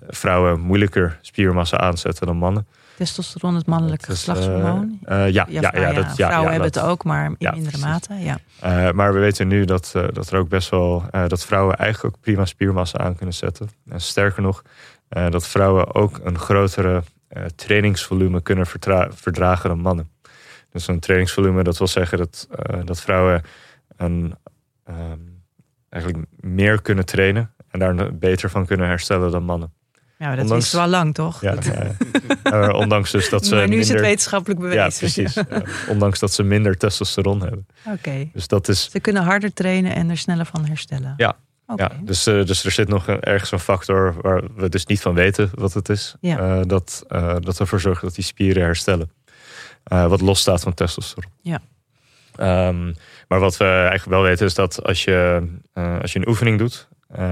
vrouwen 0.08 0.60
moeilijker 0.60 1.18
spiermassa 1.22 1.78
aanzetten 1.78 2.26
dan 2.26 2.36
mannen. 2.36 2.66
Testosteron, 2.98 3.54
het 3.54 3.66
mannelijke 3.66 4.04
geslachtshormoon. 4.04 4.98
Uh, 5.02 5.16
uh, 5.16 5.30
ja, 5.32 5.46
ja, 5.48 5.60
ja, 5.60 5.80
ja, 5.80 5.92
dat, 5.92 6.16
ja, 6.16 6.26
vrouwen 6.26 6.44
ja, 6.44 6.50
hebben 6.50 6.72
dat, 6.72 6.82
het 6.82 6.90
ook, 6.92 7.04
maar 7.04 7.24
in 7.24 7.50
mindere 7.52 7.78
mate. 7.78 8.14
Ja. 8.14 8.38
maar 8.92 9.12
we 9.12 9.18
weten 9.18 9.48
nu 9.48 9.64
dat, 9.64 9.92
dat 10.12 10.30
er 10.30 10.38
ook 10.38 10.48
best 10.48 10.70
wel 10.70 11.04
dat 11.26 11.44
vrouwen 11.44 11.76
eigenlijk 11.76 12.14
ook 12.14 12.22
prima 12.22 12.44
spiermassa 12.44 12.98
aan 12.98 13.16
kunnen 13.16 13.34
zetten. 13.34 13.68
En 13.88 14.00
sterker 14.00 14.42
nog, 14.42 14.62
dat 15.08 15.46
vrouwen 15.46 15.94
ook 15.94 16.20
een 16.22 16.38
grotere 16.38 17.02
trainingsvolume 17.54 18.42
kunnen 18.42 18.66
verdragen 19.10 19.68
dan 19.68 19.80
mannen. 19.80 20.10
Dus 20.72 20.88
een 20.88 21.00
trainingsvolume, 21.00 21.62
dat 21.62 21.78
wil 21.78 21.86
zeggen 21.86 22.18
dat, 22.18 22.48
dat 22.84 23.00
vrouwen 23.00 23.42
een, 23.96 24.34
um, 24.88 25.42
eigenlijk 25.88 26.24
meer 26.36 26.82
kunnen 26.82 27.04
trainen 27.04 27.52
en 27.70 27.78
daar 27.78 28.14
beter 28.16 28.50
van 28.50 28.66
kunnen 28.66 28.86
herstellen 28.86 29.30
dan 29.30 29.44
mannen. 29.44 29.72
Ja, 30.18 30.34
dat 30.34 30.42
ondanks, 30.44 30.64
is 30.64 30.72
wel 30.72 30.86
lang, 30.86 31.14
toch? 31.14 31.40
Ja, 31.40 31.54
ja. 32.42 32.70
ondanks 32.70 33.10
dus 33.10 33.28
dat 33.28 33.44
ze. 33.46 33.54
Maar 33.54 33.62
nu 33.62 33.68
minder, 33.68 33.86
is 33.86 33.92
het 33.92 34.00
wetenschappelijk 34.00 34.60
bewezen. 34.60 34.82
Ja, 34.82 34.90
precies. 34.98 35.34
Ja. 35.48 35.62
ondanks 35.88 36.18
dat 36.18 36.32
ze 36.32 36.42
minder 36.42 36.76
testosteron 36.76 37.40
hebben. 37.40 37.66
Oké. 37.86 37.96
Okay. 37.96 38.30
Dus 38.32 38.46
dat 38.46 38.68
is. 38.68 38.90
Ze 38.90 39.00
kunnen 39.00 39.22
harder 39.22 39.52
trainen 39.52 39.94
en 39.94 40.10
er 40.10 40.16
sneller 40.16 40.46
van 40.46 40.64
herstellen. 40.64 41.14
Ja. 41.16 41.36
Okay. 41.66 41.88
ja 41.90 42.02
dus, 42.04 42.26
uh, 42.26 42.44
dus 42.44 42.64
er 42.64 42.70
zit 42.70 42.88
nog 42.88 43.08
ergens 43.08 43.50
een 43.50 43.58
factor 43.58 44.14
waar 44.20 44.42
we 44.56 44.68
dus 44.68 44.86
niet 44.86 45.00
van 45.00 45.14
weten 45.14 45.50
wat 45.54 45.74
het 45.74 45.88
is. 45.88 46.14
Ja. 46.20 46.38
Uh, 46.38 46.62
dat, 46.66 47.04
uh, 47.08 47.36
dat 47.40 47.60
ervoor 47.60 47.80
zorgt 47.80 48.02
dat 48.02 48.14
die 48.14 48.24
spieren 48.24 48.62
herstellen. 48.62 49.10
wat 49.84 50.20
losstaat 50.20 50.62
van 50.62 50.74
testosteron. 50.74 51.32
Ja. 51.42 51.60
Um, 52.68 52.94
maar 53.28 53.40
wat 53.40 53.56
we 53.56 53.64
eigenlijk 53.64 54.04
wel 54.04 54.22
weten 54.22 54.46
is 54.46 54.54
dat 54.54 54.84
als 54.84 55.04
je, 55.04 55.48
als 55.72 56.12
je 56.12 56.18
een 56.18 56.28
oefening 56.28 56.58
doet, 56.58 56.88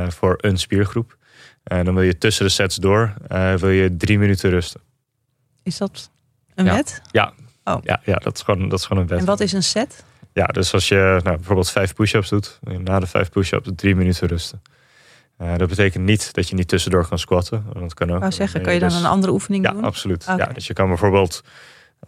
voor 0.08 0.38
een 0.40 0.58
spiergroep. 0.58 1.16
En 1.66 1.84
dan 1.84 1.94
wil 1.94 2.02
je 2.02 2.18
tussen 2.18 2.44
de 2.44 2.50
sets 2.50 2.76
door 2.76 3.14
uh, 3.32 3.54
wil 3.54 3.70
je 3.70 3.96
drie 3.96 4.18
minuten 4.18 4.50
rusten. 4.50 4.80
Is 5.62 5.78
dat 5.78 6.10
een 6.54 6.64
ja. 6.64 6.74
wet? 6.74 7.02
Ja. 7.10 7.32
Oh. 7.64 7.78
Ja, 7.82 8.00
ja 8.04 8.14
dat, 8.14 8.36
is 8.36 8.42
gewoon, 8.42 8.68
dat 8.68 8.78
is 8.78 8.84
gewoon 8.86 9.02
een 9.02 9.08
wet. 9.08 9.18
En 9.18 9.24
wat 9.24 9.40
is 9.40 9.52
een 9.52 9.62
set? 9.62 10.04
Ja, 10.32 10.46
dus 10.46 10.72
als 10.72 10.88
je 10.88 11.20
nou, 11.22 11.36
bijvoorbeeld 11.36 11.70
vijf 11.70 11.94
push-ups 11.94 12.28
doet, 12.28 12.58
na 12.60 13.00
de 13.00 13.06
vijf 13.06 13.30
push-ups 13.30 13.68
drie 13.74 13.96
minuten 13.96 14.28
rusten. 14.28 14.62
Uh, 15.42 15.56
dat 15.56 15.68
betekent 15.68 16.04
niet 16.04 16.34
dat 16.34 16.48
je 16.48 16.54
niet 16.54 16.68
tussendoor 16.68 17.08
kan 17.08 17.18
squatten. 17.18 17.64
Dat 17.72 17.94
kan 17.94 18.12
ook. 18.12 18.18
Wou 18.18 18.32
zeggen, 18.32 18.62
kan 18.62 18.74
je 18.74 18.80
dan 18.80 18.88
dus, 18.88 18.98
een 18.98 19.06
andere 19.06 19.32
oefening 19.32 19.64
ja, 19.64 19.72
doen? 19.72 19.84
Absoluut. 19.84 20.22
Okay. 20.22 20.36
Ja, 20.36 20.46
dus 20.46 20.66
je 20.66 20.72
kan 20.72 20.88
bijvoorbeeld, 20.88 21.42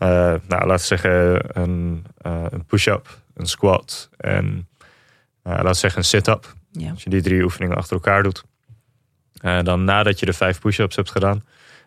uh, 0.02 0.08
nou, 0.08 0.40
laten 0.48 0.68
we 0.68 0.78
zeggen, 0.78 1.40
een, 1.62 2.06
uh, 2.26 2.44
een 2.50 2.64
push-up, 2.64 3.18
een 3.34 3.46
squat 3.46 4.08
en 4.16 4.68
laten 5.42 5.66
we 5.66 5.74
zeggen 5.74 6.00
een 6.00 6.06
sit-up. 6.06 6.54
Ja. 6.72 6.90
Als 6.90 7.02
je 7.02 7.10
die 7.10 7.22
drie 7.22 7.42
oefeningen 7.42 7.76
achter 7.76 7.92
elkaar 7.92 8.22
doet. 8.22 8.44
Uh, 9.42 9.62
dan 9.62 9.84
nadat 9.84 10.18
je 10.18 10.26
de 10.26 10.32
vijf 10.32 10.60
push-ups 10.60 10.96
hebt 10.96 11.10
gedaan. 11.10 11.44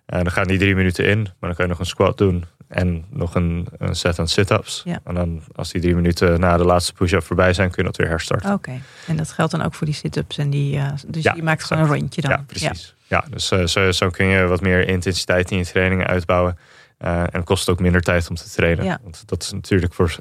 Uh, 0.08 0.22
dan 0.22 0.32
gaan 0.32 0.48
die 0.48 0.58
drie 0.58 0.76
minuten 0.76 1.06
in. 1.06 1.22
Maar 1.22 1.50
dan 1.50 1.54
kan 1.54 1.66
je 1.66 1.72
nog 1.72 1.80
een 1.80 1.86
squat 1.86 2.18
doen. 2.18 2.46
En 2.68 3.06
nog 3.10 3.36
een, 3.36 3.68
een 3.78 3.96
set 3.96 4.20
aan 4.20 4.28
sit-ups. 4.28 4.82
Ja. 4.86 5.00
En 5.04 5.14
dan 5.14 5.42
als 5.56 5.72
die 5.72 5.82
drie 5.82 5.96
minuten 5.96 6.40
na 6.40 6.58
de 6.58 6.64
laatste 6.64 6.94
push-up 6.94 7.24
voorbij 7.24 7.54
zijn. 7.54 7.70
Kun 7.72 7.84
je 7.84 7.90
dat 7.90 7.98
weer 7.98 8.08
herstarten. 8.08 8.54
Oké. 8.54 8.70
Okay. 8.70 8.82
En 9.08 9.16
dat 9.16 9.32
geldt 9.32 9.52
dan 9.52 9.62
ook 9.62 9.74
voor 9.74 9.86
die 9.86 9.96
sit-ups. 9.96 10.38
En 10.38 10.50
die, 10.50 10.76
uh, 10.76 10.88
dus 11.08 11.24
ja, 11.24 11.34
je 11.36 11.44
maakt 11.44 11.64
gewoon 11.64 11.84
een 11.84 11.90
rondje 11.90 12.22
dan. 12.22 12.32
Ja, 12.32 12.44
precies. 12.48 12.96
Ja, 13.08 13.24
ja 13.28 13.36
dus 13.36 13.72
zo, 13.72 13.92
zo, 13.92 14.10
kun 14.10 14.26
je 14.26 14.46
wat 14.46 14.62
meer 14.62 14.88
intensiteit 14.88 15.52
in 15.52 15.58
je 15.58 15.66
trainingen 15.66 16.08
uitbouwen. 16.08 16.58
en 16.98 17.30
het 17.32 17.46
kost 17.46 17.70
ook 17.70 17.80
minder 17.80 18.02
tijd 18.02 18.30
om 18.30 18.36
te 18.36 18.50
trainen. 18.50 18.86
Ja. 18.86 19.00
Want 19.04 19.24
dat 19.26 19.44
is 19.44 19.52
natuurlijk 19.52 19.94
voor, 19.94 20.16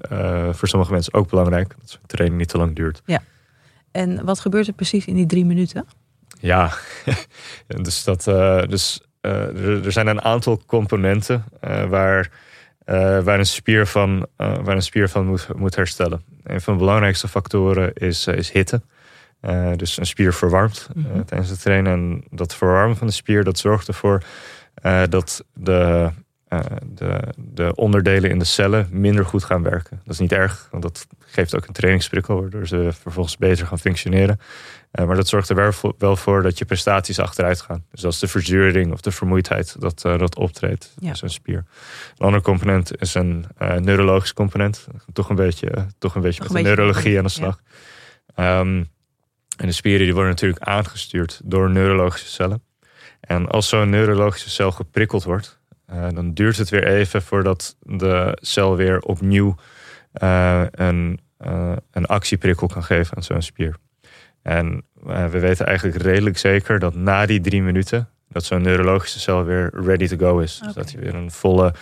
voor 0.53 0.69
sommige 0.69 0.93
mensen 0.93 1.15
ook 1.15 1.29
belangrijk. 1.29 1.75
Dat 1.81 1.91
de 1.91 2.07
training 2.07 2.39
niet 2.41 2.49
te 2.49 2.59
lang 2.59 2.77
duurt. 2.77 3.03
Ja. 3.05 3.23
En 3.91 4.25
wat 4.25 4.41
gebeurt 4.41 4.67
er 4.67 4.73
precies 4.73 5.05
in 5.05 5.15
die 5.15 5.27
drie 5.27 5.45
minuten? 5.45 5.87
Ja, 6.41 6.73
dus, 7.67 8.05
dat, 8.05 8.27
uh, 8.27 8.63
dus 8.67 9.01
uh, 9.23 9.33
er, 9.33 9.85
er, 9.85 9.93
zijn 9.93 10.07
een 10.07 10.23
aantal 10.23 10.63
componenten 10.67 11.45
uh, 11.65 11.85
waar, 11.85 12.31
waar, 13.25 13.39
een 13.39 13.47
spier 13.47 13.87
van, 13.87 14.27
waar 14.37 14.75
een 14.75 14.83
spier 14.83 15.09
van 15.09 15.27
moet, 15.27 15.49
moet 15.57 15.77
herstellen. 15.77 16.23
Een 16.43 16.61
van 16.61 16.73
de 16.73 16.79
belangrijkste 16.79 17.29
factoren 17.29 17.93
is, 17.95 18.27
is 18.27 18.51
hitte. 18.51 18.83
dus 19.77 19.99
een 19.99 20.07
spier 20.07 20.33
verwarmt 20.33 20.89
mm 20.95 21.05
-hmm. 21.05 21.25
tijdens 21.25 21.51
het 21.51 21.63
trainen. 21.63 21.93
En 21.93 22.25
dat 22.31 22.55
verwarmen 22.55 22.97
van 22.97 23.07
de 23.07 23.13
spier 23.13 23.45
dat 23.45 23.59
zorgt 23.59 23.89
ervoor 23.89 24.23
dat 25.09 25.45
de, 25.55 26.11
de, 26.85 27.21
de, 27.37 27.75
onderdelen 27.75 28.31
in 28.31 28.39
de 28.39 28.45
cellen 28.45 28.89
minder 28.91 29.25
goed 29.25 29.45
gaan 29.45 29.63
werken. 29.63 30.01
Dat 30.05 30.15
is 30.15 30.21
niet 30.21 30.33
erg, 30.33 30.69
want 30.71 30.83
dat 30.83 31.07
geeft 31.19 31.57
ook 31.57 31.67
een 31.67 31.73
trainingsprikkel, 31.73 32.41
waardoor 32.41 32.67
ze 32.67 32.91
vervolgens 32.93 33.37
beter 33.37 33.67
gaan 33.67 33.79
functioneren. 33.79 34.41
Uh, 34.93 35.07
maar 35.07 35.17
dat 35.17 35.29
zorgt 35.29 35.49
er 35.49 35.75
wel 35.99 36.17
voor 36.17 36.43
dat 36.43 36.59
je 36.59 36.65
prestaties 36.65 37.19
achteruit 37.19 37.61
gaan. 37.61 37.85
Dus 37.91 38.01
dat 38.01 38.13
is 38.13 38.19
de 38.19 38.29
verzuring 38.29 38.93
of 38.93 39.01
de 39.01 39.11
vermoeidheid 39.11 39.81
dat, 39.81 40.05
uh, 40.07 40.19
dat 40.19 40.37
optreedt. 40.37 40.95
Ja. 40.99 41.15
Zo'n 41.15 41.29
spier. 41.29 41.57
Een 41.57 42.25
andere 42.25 42.43
component 42.43 43.01
is 43.01 43.15
een 43.15 43.47
neurologisch 43.59 44.33
component. 44.33 44.87
Toch 45.13 45.29
een 45.29 45.37
beetje, 45.37 45.87
toch 45.99 46.15
een 46.15 46.21
beetje 46.21 46.43
met 46.43 46.51
een 46.51 46.57
de 46.57 46.63
beetje 46.63 46.77
neurologie 46.77 47.19
aan 47.19 47.25
de 47.25 47.31
slag. 47.31 47.61
Ja. 48.37 48.59
Um, 48.61 48.91
en 49.57 49.67
de 49.67 49.73
spieren 49.73 50.05
die 50.05 50.13
worden 50.15 50.31
natuurlijk 50.31 50.63
aangestuurd 50.63 51.41
door 51.45 51.71
neurologische 51.71 52.29
cellen. 52.29 52.63
En 53.21 53.49
als 53.49 53.69
zo'n 53.69 53.91
neurologische 53.91 54.51
cel 54.51 54.73
geprikkeld 54.73 55.25
wordt, 55.25 55.61
dan 55.87 56.35
duurt 56.35 56.57
het 56.57 56.69
weer 56.69 56.87
even 56.87 57.23
voordat 57.23 57.77
de 57.81 58.39
cel 58.41 58.77
weer 58.77 59.01
opnieuw 59.01 59.55
een, 60.71 61.21
een 61.91 62.07
actieprikkel 62.07 62.67
kan 62.67 62.85
geven 62.85 63.17
aan 63.17 63.23
zo'n 63.23 63.43
spier. 63.43 63.77
En 64.43 64.83
we 65.03 65.39
weten 65.39 65.67
eigenlijk 65.67 66.03
redelijk 66.03 66.39
zeker 66.39 66.79
dat 66.79 66.95
na 66.95 67.27
die 67.27 67.41
drie 67.41 67.63
minuten 67.63 68.09
dat 68.29 68.45
zo'n 68.45 68.63
neurologische 68.63 69.21
cel 69.21 69.45
weer 69.45 69.71
ready 69.73 70.07
to 70.07 70.17
go 70.17 70.39
is. 70.39 70.61
Dus 70.65 70.75
dat 70.75 70.93
hij 70.93 71.01
weer 71.01 71.15
een 71.15 71.31
volle, 71.31 71.75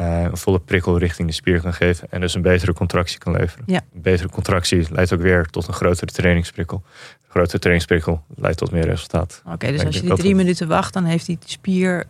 uh, 0.00 0.22
een 0.22 0.36
volle 0.36 0.58
prikkel 0.58 0.98
richting 0.98 1.28
de 1.28 1.34
spier 1.34 1.60
kan 1.60 1.74
geven. 1.74 2.08
En 2.10 2.20
dus 2.20 2.34
een 2.34 2.42
betere 2.42 2.72
contractie 2.72 3.18
kan 3.18 3.32
leveren. 3.32 3.64
Ja. 3.66 3.80
Een 3.94 4.02
betere 4.02 4.28
contractie 4.28 4.86
leidt 4.90 5.12
ook 5.12 5.20
weer 5.20 5.46
tot 5.46 5.68
een 5.68 5.74
grotere 5.74 6.12
trainingsprikkel. 6.12 6.82
Een 6.84 7.30
grotere 7.30 7.58
trainingsprikkel 7.58 8.24
leidt 8.34 8.58
tot 8.58 8.70
meer 8.70 8.84
resultaat. 8.84 9.42
Oké, 9.46 9.70
dus 9.70 9.84
als 9.84 9.94
je 9.94 10.00
die 10.00 10.14
drie 10.14 10.34
minuten 10.34 10.68
wacht, 10.68 10.92
dan 10.92 11.04
heeft 11.04 11.26
die 11.26 11.38
spier 11.44 12.04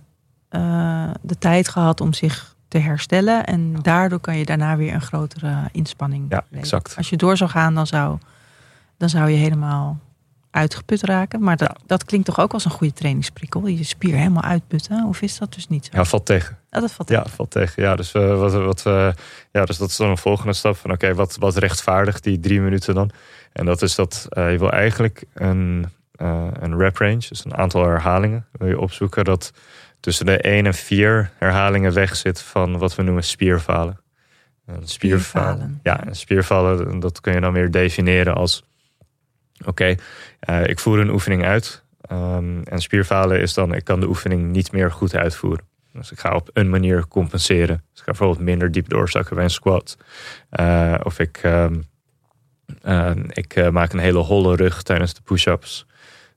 uh, 0.50 1.10
de 1.22 1.38
tijd 1.38 1.68
gehad 1.68 2.00
om 2.00 2.12
zich 2.12 2.54
te 2.68 2.78
herstellen. 2.78 3.44
En 3.44 3.76
daardoor 3.82 4.20
kan 4.20 4.38
je 4.38 4.44
daarna 4.44 4.76
weer 4.76 4.94
een 4.94 5.00
grotere 5.00 5.54
inspanning. 5.72 6.26
Ja, 6.28 6.44
exact. 6.50 6.94
Als 6.96 7.10
je 7.10 7.16
door 7.16 7.36
zou 7.36 7.50
gaan, 7.50 7.74
dan 7.74 7.86
zou, 7.86 8.18
dan 8.96 9.08
zou 9.08 9.30
je 9.30 9.36
helemaal 9.36 9.98
uitgeput 10.56 11.02
raken. 11.02 11.42
Maar 11.42 11.56
dat, 11.56 11.78
dat 11.86 12.04
klinkt 12.04 12.26
toch 12.26 12.40
ook 12.40 12.52
als 12.52 12.64
een 12.64 12.70
goede 12.70 12.92
trainingsprikkel. 12.92 13.66
Je 13.66 13.84
spier 13.84 14.14
helemaal 14.14 14.42
uitputten. 14.42 15.04
Of 15.08 15.22
is 15.22 15.38
dat 15.38 15.54
dus 15.54 15.68
niet 15.68 15.84
zo? 15.84 15.90
Ja, 15.96 16.04
valt 16.04 16.26
tegen. 16.26 16.58
Ja, 16.70 16.80
dat 16.80 16.92
valt 16.92 17.08
tegen. 17.08 17.24
Ja, 17.24 17.30
valt 17.30 17.50
tegen. 17.50 17.82
Ja, 17.82 17.96
dus, 17.96 18.14
uh, 18.14 18.38
wat, 18.38 18.52
wat, 18.52 18.84
uh, 18.86 19.12
ja, 19.52 19.64
dus 19.64 19.76
dat 19.76 19.88
is 19.88 19.96
dan 19.96 20.10
een 20.10 20.18
volgende 20.18 20.52
stap 20.52 20.76
van 20.76 20.90
oké, 20.90 21.14
wat, 21.14 21.36
wat 21.38 21.56
rechtvaardigt 21.56 22.24
die 22.24 22.40
drie 22.40 22.60
minuten 22.60 22.94
dan? 22.94 23.10
En 23.52 23.64
dat 23.64 23.82
is 23.82 23.94
dat 23.94 24.26
uh, 24.30 24.52
je 24.52 24.58
wil 24.58 24.70
eigenlijk 24.70 25.24
een, 25.34 25.86
een 26.60 26.78
rep 26.78 26.96
range, 26.96 27.26
dus 27.28 27.44
een 27.44 27.56
aantal 27.56 27.84
herhalingen, 27.84 28.46
wil 28.52 28.68
je 28.68 28.80
opzoeken 28.80 29.24
dat 29.24 29.52
tussen 30.00 30.26
de 30.26 30.40
1 30.40 30.66
en 30.66 30.74
4 30.74 31.30
herhalingen 31.38 31.92
weg 31.92 32.16
zit 32.16 32.40
van 32.40 32.78
wat 32.78 32.94
we 32.94 33.02
noemen 33.02 33.24
spierfalen. 33.24 34.00
Een 34.66 34.88
spierfalen. 34.88 35.80
Ja, 35.82 36.06
een 36.06 36.16
spierfalen, 36.16 37.00
dat 37.00 37.20
kun 37.20 37.32
je 37.32 37.40
dan 37.40 37.52
weer 37.52 37.70
definiëren 37.70 38.34
als 38.34 38.64
oké, 39.64 39.94
uh, 40.50 40.66
ik 40.66 40.78
voer 40.78 40.98
een 40.98 41.10
oefening 41.10 41.44
uit. 41.44 41.84
Um, 42.12 42.62
en 42.62 42.78
spierfalen 42.78 43.40
is 43.40 43.54
dan, 43.54 43.74
ik 43.74 43.84
kan 43.84 44.00
de 44.00 44.08
oefening 44.08 44.50
niet 44.50 44.72
meer 44.72 44.92
goed 44.92 45.14
uitvoeren. 45.14 45.64
Dus 45.92 46.12
ik 46.12 46.18
ga 46.18 46.34
op 46.34 46.50
een 46.52 46.70
manier 46.70 47.08
compenseren. 47.08 47.76
Dus 47.90 48.00
ik 48.00 48.04
ga 48.04 48.10
bijvoorbeeld 48.10 48.40
minder 48.40 48.72
diep 48.72 48.88
doorzakken 48.88 49.34
bij 49.34 49.44
een 49.44 49.50
squat. 49.50 49.96
Uh, 50.60 50.94
of 51.02 51.18
ik, 51.18 51.40
um, 51.44 51.84
uh, 52.84 53.10
ik 53.28 53.70
maak 53.70 53.92
een 53.92 53.98
hele 53.98 54.18
holle 54.18 54.56
rug 54.56 54.82
tijdens 54.82 55.14
de 55.14 55.20
push-ups. 55.22 55.86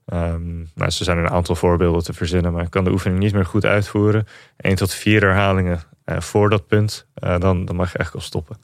Nou, 0.04 0.66
er 0.74 0.92
zijn 0.92 1.18
een 1.18 1.30
aantal 1.30 1.54
voorbeelden 1.54 2.02
te 2.02 2.12
verzinnen, 2.12 2.52
maar 2.52 2.64
ik 2.64 2.70
kan 2.70 2.84
de 2.84 2.90
oefening 2.90 3.20
niet 3.20 3.32
meer 3.32 3.46
goed 3.46 3.64
uitvoeren. 3.64 4.26
1 4.56 4.76
tot 4.76 4.94
4 4.94 5.20
herhalingen 5.20 5.80
voor 6.04 6.50
dat 6.50 6.66
punt, 6.66 7.06
dan, 7.14 7.64
dan 7.64 7.76
mag 7.76 7.92
je 7.92 7.98
echt 7.98 8.14
al 8.14 8.20
stoppen. 8.20 8.56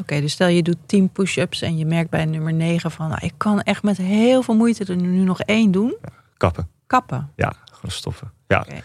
Oké, 0.00 0.20
dus 0.20 0.32
stel 0.32 0.48
je 0.48 0.62
doet 0.62 0.76
10 0.86 1.08
push-ups 1.08 1.62
en 1.62 1.78
je 1.78 1.86
merkt 1.86 2.10
bij 2.10 2.24
nummer 2.24 2.52
9 2.52 2.90
van... 2.90 3.08
Nou, 3.08 3.20
ik 3.24 3.32
kan 3.36 3.62
echt 3.62 3.82
met 3.82 3.96
heel 3.96 4.42
veel 4.42 4.56
moeite 4.56 4.84
er 4.84 4.96
nu 4.96 5.24
nog 5.24 5.40
één 5.40 5.70
doen. 5.70 5.96
Kappen. 6.36 6.68
Kappen? 6.86 7.30
Ja, 7.36 7.52
gewoon 7.64 7.90
stoppen. 7.90 8.32
Ja, 8.46 8.60
okay. 8.60 8.82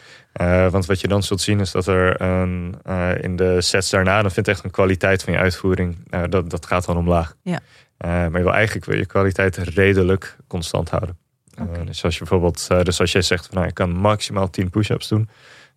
uh, 0.66 0.72
want 0.72 0.86
wat 0.86 1.02
je 1.02 1.08
dan 1.08 1.24
zult 1.24 1.42
zien 1.42 1.60
is 1.60 1.72
dat 1.72 1.88
er 1.88 2.22
een, 2.22 2.76
uh, 2.88 3.24
in 3.24 3.36
de 3.36 3.62
sets 3.62 3.90
daarna... 3.90 4.22
dan 4.22 4.32
vindt 4.32 4.50
echt 4.50 4.64
een 4.64 4.72
kwaliteit 4.72 5.24
van 5.24 5.34
je 5.34 5.40
uitvoering, 5.40 5.98
uh, 6.10 6.24
dat, 6.30 6.50
dat 6.50 6.66
gaat 6.66 6.86
dan 6.86 6.98
omlaag. 6.98 7.36
Ja. 7.42 7.60
maar 7.98 8.38
je 8.38 8.44
wil 8.44 8.54
eigenlijk 8.54 8.86
wil 8.86 8.98
je 8.98 9.06
kwaliteit 9.06 9.58
redelijk 9.58 10.38
constant 10.48 10.90
houden. 10.90 11.18
Okay. 11.62 11.86
dus 11.86 12.04
als 12.04 12.14
je 12.14 12.20
bijvoorbeeld, 12.20 12.68
dus 12.84 13.00
als 13.00 13.12
jij 13.12 13.22
zegt 13.22 13.46
van 13.46 13.56
nou, 13.56 13.68
ik 13.68 13.74
kan 13.74 13.92
maximaal 13.92 14.50
10 14.50 14.70
push-ups 14.70 15.08
doen... 15.08 15.30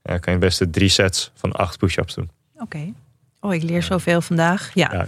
kan 0.03 0.21
je 0.21 0.31
het 0.31 0.38
beste 0.38 0.71
drie 0.71 0.88
sets 0.88 1.31
van 1.35 1.53
8 1.53 1.79
push-ups 1.79 2.14
doen. 2.14 2.31
Oké. 2.55 2.62
Okay. 2.62 2.95
Oh, 3.44 3.55
ik 3.55 3.62
leer 3.62 3.83
zoveel 3.83 4.20
vandaag. 4.20 4.70
Ja, 4.74 4.92
ja, 4.92 5.07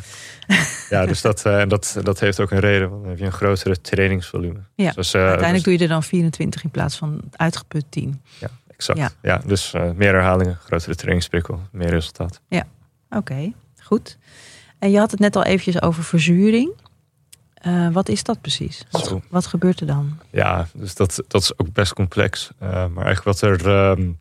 ja 0.90 1.06
dus 1.06 1.20
dat, 1.20 1.44
uh, 1.46 1.62
dat, 1.68 1.96
dat 2.02 2.20
heeft 2.20 2.40
ook 2.40 2.50
een 2.50 2.60
reden. 2.60 2.90
Want 2.90 3.00
dan 3.00 3.10
heb 3.10 3.18
je 3.18 3.24
een 3.24 3.32
grotere 3.32 3.80
trainingsvolume. 3.80 4.58
Ja, 4.74 4.92
dus, 4.92 5.14
uh, 5.14 5.20
uiteindelijk 5.20 5.54
dus, 5.54 5.62
doe 5.62 5.72
je 5.72 5.78
er 5.78 5.88
dan 5.88 6.02
24 6.02 6.64
in 6.64 6.70
plaats 6.70 6.96
van 6.96 7.20
uitgeput 7.30 7.84
10. 7.88 8.22
Ja, 8.38 8.48
exact. 8.66 8.98
Ja, 8.98 9.10
ja 9.22 9.40
dus 9.46 9.74
uh, 9.74 9.90
meer 9.90 10.12
herhalingen, 10.12 10.58
grotere 10.64 10.94
trainingsprikkel, 10.94 11.60
meer 11.70 11.88
resultaat. 11.88 12.40
Ja, 12.48 12.66
oké, 13.08 13.16
okay, 13.18 13.54
goed. 13.82 14.18
En 14.78 14.90
je 14.90 14.98
had 14.98 15.10
het 15.10 15.20
net 15.20 15.36
al 15.36 15.44
eventjes 15.44 15.82
over 15.82 16.04
verzuring. 16.04 16.72
wat 17.92 18.08
is 18.08 18.22
dat 18.22 18.40
precies? 18.40 18.84
Wat, 18.90 19.14
wat, 19.28 19.46
gebeurt 19.46 19.80
er 19.80 19.86
dan? 19.86 20.18
Ja, 20.30 20.66
dus 20.74 20.94
dat, 20.94 21.22
dat 21.28 21.42
is 21.42 21.58
ook 21.58 21.72
best 21.72 21.92
complex. 21.92 22.50
maar 22.58 23.04
eigenlijk 23.04 23.24
wat 23.24 23.40
er... 23.40 23.66
Um, 23.66 24.18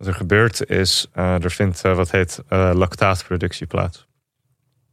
wat 0.00 0.08
er 0.08 0.14
gebeurt 0.14 0.70
is, 0.70 1.06
uh, 1.14 1.44
er 1.44 1.50
vindt 1.50 1.84
uh, 1.84 1.94
wat 1.94 2.10
heet 2.10 2.42
uh, 2.50 2.70
lactaatproductie 2.74 3.66
plaats. 3.66 4.08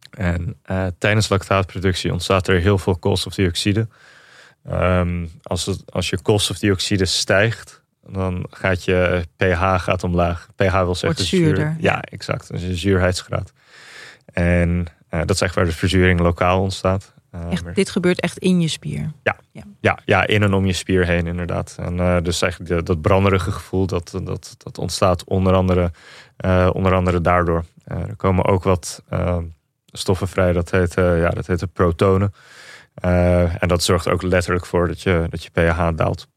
En 0.09 0.61
tijdens 0.97 1.29
lactaatproductie 1.29 2.11
ontstaat 2.11 2.47
er 2.47 2.59
heel 2.59 2.77
veel 2.77 2.97
koolstofdioxide. 2.97 3.87
Um, 4.71 5.29
als, 5.41 5.65
het, 5.65 5.83
als 5.91 6.09
je 6.09 6.21
koolstofdioxide 6.21 7.05
stijgt, 7.05 7.81
dan 8.07 8.47
gaat 8.49 8.83
je 8.83 9.25
pH 9.35 9.83
gaat 9.83 10.03
omlaag. 10.03 10.47
pH 10.55 10.71
wil 10.71 10.95
zeggen 10.95 11.25
zuur. 11.25 11.59
Ja, 11.59 11.75
ja, 11.79 12.01
exact. 12.01 12.49
Een 12.49 12.75
zuurheidsgraad. 12.75 13.53
En 14.33 14.85
dat 15.09 15.29
is 15.29 15.41
echt 15.41 15.55
waar 15.55 15.65
de 15.65 15.71
verzuring 15.71 16.19
lokaal 16.19 16.61
ontstaat. 16.61 17.13
Echt, 17.49 17.75
dit 17.75 17.89
gebeurt 17.89 18.19
echt 18.19 18.37
in 18.37 18.61
je 18.61 18.67
spier? 18.67 19.11
Ja, 19.23 19.35
ja. 19.51 19.63
ja, 19.79 19.99
ja 20.05 20.27
in 20.27 20.43
en 20.43 20.53
om 20.53 20.65
je 20.65 20.73
spier 20.73 21.05
heen 21.05 21.27
inderdaad. 21.27 21.75
En 21.79 21.97
uh, 21.97 22.17
dus 22.21 22.41
eigenlijk 22.41 22.85
dat 22.85 23.01
branderige 23.01 23.51
gevoel, 23.51 23.85
dat, 23.85 24.19
dat, 24.23 24.55
dat 24.57 24.77
ontstaat 24.77 25.23
onder 25.23 25.53
andere, 25.53 25.91
uh, 26.45 26.69
onder 26.73 26.93
andere 26.93 27.21
daardoor. 27.21 27.63
Uh, 27.87 27.97
er 27.97 28.15
komen 28.15 28.45
ook 28.45 28.63
wat 28.63 29.03
stoffen 29.85 30.27
vrij, 30.27 30.53
dat 30.53 30.71
heet, 30.71 30.93
ja, 30.93 31.29
dat 31.29 31.47
heet 31.47 31.59
de 31.59 31.67
protonen. 31.67 32.33
en 33.59 33.67
dat 33.67 33.83
zorgt 33.83 34.09
ook 34.09 34.21
letterlijk 34.21 34.65
voor 34.65 34.87
dat 34.87 35.01
je, 35.01 35.27
dat 35.29 35.43
je 35.43 35.49
pH 35.49 35.89
daalt. 35.95 36.27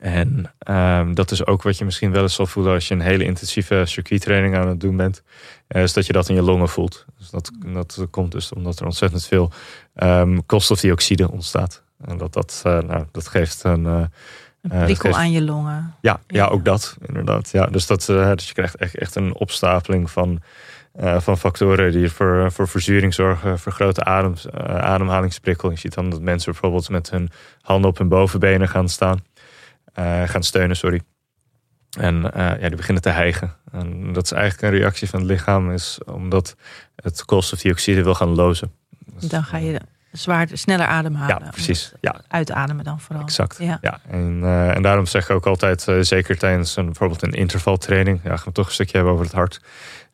En 0.00 0.52
um, 0.68 1.14
dat 1.14 1.30
is 1.30 1.46
ook 1.46 1.62
wat 1.62 1.78
je 1.78 1.84
misschien 1.84 2.12
wel 2.12 2.22
eens 2.22 2.34
zal 2.34 2.46
voelen 2.46 2.72
als 2.72 2.88
je 2.88 2.94
een 2.94 3.00
hele 3.00 3.24
intensieve 3.24 3.82
circuittraining 3.84 4.56
aan 4.56 4.68
het 4.68 4.80
doen 4.80 4.96
bent. 4.96 5.22
Is 5.68 5.92
dat 5.92 6.06
je 6.06 6.12
dat 6.12 6.28
in 6.28 6.34
je 6.34 6.42
longen 6.42 6.68
voelt. 6.68 7.04
Dus 7.18 7.30
dat, 7.30 7.50
dat 7.72 8.06
komt 8.10 8.32
dus 8.32 8.52
omdat 8.52 8.78
er 8.78 8.84
ontzettend 8.84 9.26
veel 9.26 9.52
um, 9.96 10.46
koolstofdioxide 10.46 11.30
ontstaat. 11.30 11.82
En 12.04 12.18
dat, 12.18 12.32
dat, 12.32 12.62
uh, 12.66 12.78
nou, 12.78 13.04
dat 13.10 13.28
geeft 13.28 13.64
een. 13.64 13.84
Uh, 13.84 14.02
een 14.62 14.84
prikkel 14.84 15.10
geeft, 15.10 15.16
aan 15.16 15.30
je 15.30 15.42
longen. 15.42 15.94
Ja, 16.00 16.20
ja, 16.26 16.36
ja. 16.36 16.46
ook 16.46 16.64
dat, 16.64 16.96
inderdaad. 17.06 17.50
Ja, 17.50 17.66
dus, 17.66 17.86
dat, 17.86 18.06
dus 18.06 18.46
je 18.46 18.52
krijgt 18.52 18.76
echt, 18.76 18.96
echt 18.96 19.14
een 19.14 19.34
opstapeling 19.34 20.10
van, 20.10 20.42
van 20.98 21.38
factoren 21.38 21.92
die 21.92 22.10
voor, 22.10 22.52
voor 22.52 22.68
verzuring 22.68 23.14
zorgen, 23.14 23.58
vergrote 23.58 24.04
adem, 24.04 24.34
ademhalingsprikkel. 24.66 25.70
Je 25.70 25.78
ziet 25.78 25.94
dan 25.94 26.10
dat 26.10 26.20
mensen 26.20 26.52
bijvoorbeeld 26.52 26.88
met 26.88 27.10
hun 27.10 27.30
handen 27.60 27.90
op 27.90 27.98
hun 27.98 28.08
bovenbenen 28.08 28.68
gaan 28.68 28.88
staan. 28.88 29.24
Gaan 30.24 30.42
steunen, 30.42 30.76
sorry. 30.76 31.00
En 31.98 32.30
ja, 32.34 32.68
die 32.68 32.76
beginnen 32.76 33.02
te 33.02 33.08
hijgen. 33.08 33.54
En 33.72 34.12
dat 34.12 34.24
is 34.24 34.32
eigenlijk 34.32 34.62
een 34.62 34.78
reactie 34.78 35.08
van 35.08 35.20
het 35.20 35.28
lichaam, 35.28 35.70
is 35.70 35.98
omdat 36.04 36.56
het 36.96 37.24
koolstofdioxide 37.24 38.02
wil 38.02 38.14
gaan 38.14 38.34
lozen. 38.34 38.72
Dus, 39.14 39.28
dan 39.28 39.44
ga 39.44 39.56
je 39.56 39.80
zwaar, 40.18 40.48
sneller 40.52 40.86
ademhalen. 40.86 41.44
Ja, 41.44 41.50
precies. 41.50 41.92
Ja. 42.00 42.20
Uitademen 42.28 42.84
dan 42.84 43.00
vooral. 43.00 43.24
Exact. 43.24 43.56
Ja. 43.58 43.78
ja. 43.80 44.00
En, 44.08 44.40
uh, 44.42 44.74
en 44.76 44.82
daarom 44.82 45.06
zeg 45.06 45.24
ik 45.24 45.30
ook 45.30 45.46
altijd, 45.46 45.86
uh, 45.88 46.00
zeker 46.00 46.38
tijdens 46.38 46.76
een, 46.76 46.84
bijvoorbeeld 46.84 47.22
een 47.22 47.32
intervaltraining, 47.32 48.20
ja, 48.24 48.36
gaan 48.36 48.46
we 48.46 48.52
toch 48.52 48.66
een 48.66 48.72
stukje 48.72 48.96
hebben 48.96 49.12
over 49.12 49.24
het 49.24 49.34
hart. 49.34 49.60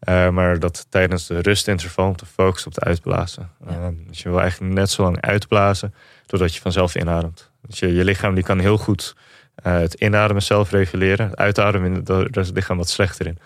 Uh, 0.08 0.28
maar 0.28 0.58
dat 0.58 0.86
tijdens 0.88 1.26
de 1.26 1.40
rustinterval 1.40 2.06
om 2.06 2.16
te 2.16 2.26
focussen 2.26 2.70
op 2.70 2.74
het 2.74 2.84
uitblazen. 2.84 3.50
Ja. 3.68 3.90
dus 4.08 4.22
je 4.22 4.28
wil 4.28 4.40
eigenlijk 4.40 4.74
net 4.74 4.90
zo 4.90 5.02
lang 5.02 5.20
uitblazen 5.20 5.94
totdat 6.26 6.54
je 6.54 6.60
vanzelf 6.60 6.94
inademt. 6.94 7.50
Dus 7.66 7.78
je, 7.78 7.94
je 7.94 8.04
lichaam 8.04 8.34
die 8.34 8.44
kan 8.44 8.58
heel 8.58 8.78
goed 8.78 9.16
het 9.62 9.94
inademen 9.94 10.42
zelf 10.42 10.70
reguleren. 10.70 11.28
Het 11.28 11.38
uitademen, 11.38 12.04
daar 12.04 12.38
is 12.38 12.46
het 12.46 12.56
lichaam 12.56 12.76
wat 12.76 12.88
slechter 12.88 13.26
in. 13.26 13.38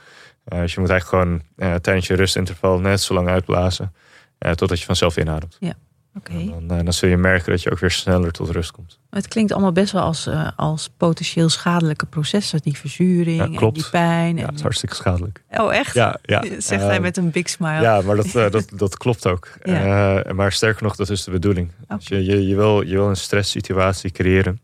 dus 0.44 0.74
je 0.74 0.80
moet 0.80 0.90
eigenlijk 0.90 1.22
gewoon 1.22 1.42
tijdens 1.80 2.06
je 2.06 2.14
rustinterval 2.14 2.78
net 2.80 3.00
zo 3.00 3.14
lang 3.14 3.28
uitblazen 3.28 3.92
totdat 4.38 4.78
je 4.78 4.84
vanzelf 4.84 5.16
inademt. 5.16 5.56
Ja, 5.60 5.74
oké. 6.14 6.32
Okay. 6.32 6.54
Dan, 6.66 6.84
dan, 6.84 6.92
zul 6.92 7.08
je 7.08 7.16
merken 7.16 7.50
dat 7.50 7.62
je 7.62 7.70
ook 7.70 7.78
weer 7.78 7.90
sneller 7.90 8.32
tot 8.32 8.50
rust 8.50 8.70
komt. 8.70 8.98
Het 9.10 9.28
klinkt 9.28 9.52
allemaal 9.52 9.72
best 9.72 9.92
wel 9.92 10.02
als, 10.02 10.28
als 10.56 10.88
potentieel 10.96 11.48
schadelijke 11.48 12.06
processen. 12.06 12.60
Die 12.62 12.76
verzuring 12.76 13.36
ja, 13.36 13.60
en 13.60 13.72
die 13.72 13.84
pijn. 13.90 14.36
Ja, 14.36 14.42
en... 14.42 14.46
het 14.46 14.54
is 14.54 14.62
hartstikke 14.62 14.94
schadelijk. 14.94 15.42
Oh, 15.50 15.74
echt? 15.74 15.94
Ja, 15.94 16.18
ja. 16.22 16.44
Zegt 16.58 16.82
hij 16.82 17.00
met 17.00 17.16
een 17.16 17.30
big 17.30 17.48
smile. 17.48 17.80
Ja, 17.80 18.00
maar 18.00 18.16
dat, 18.16 18.32
dat, 18.52 18.68
dat 18.74 18.96
klopt 18.96 19.26
ook. 19.26 19.48
ja. 19.64 20.24
maar 20.34 20.52
sterker 20.52 20.82
nog, 20.82 20.96
dat 20.96 21.10
is 21.10 21.24
de 21.24 21.30
bedoeling. 21.30 21.70
Okay. 21.84 21.96
Dus 21.96 22.08
je, 22.08 22.24
je, 22.24 22.46
je, 22.46 22.56
wil, 22.56 22.82
je 22.82 22.94
wil 22.94 23.08
een 23.08 23.16
stresssituatie 23.16 24.10
creëren. 24.10 24.60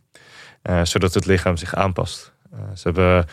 Zodat 0.82 1.14
het 1.14 1.26
lichaam 1.26 1.56
zich 1.56 1.74
aanpast. 1.74 2.32
ze 2.74 2.82
hebben... 2.82 3.26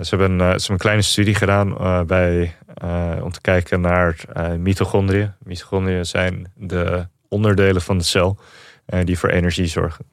Ze 0.00 0.16
hebben, 0.16 0.40
een, 0.40 0.60
ze 0.60 0.72
een 0.72 0.78
kleine 0.78 1.02
studie 1.02 1.34
gedaan 1.34 1.76
bij, 2.06 2.54
om 3.22 3.30
te 3.30 3.40
kijken 3.40 3.80
naar 3.80 4.16
mitochondriën. 4.58 5.32
Mitochondriën 5.42 6.04
zijn 6.06 6.52
de 6.54 7.06
onderdelen 7.28 7.82
van 7.82 7.98
de 7.98 8.04
cel 8.04 8.38
die 9.04 9.18
voor 9.18 9.28
energie 9.28 9.66
zorgen. 9.66 10.04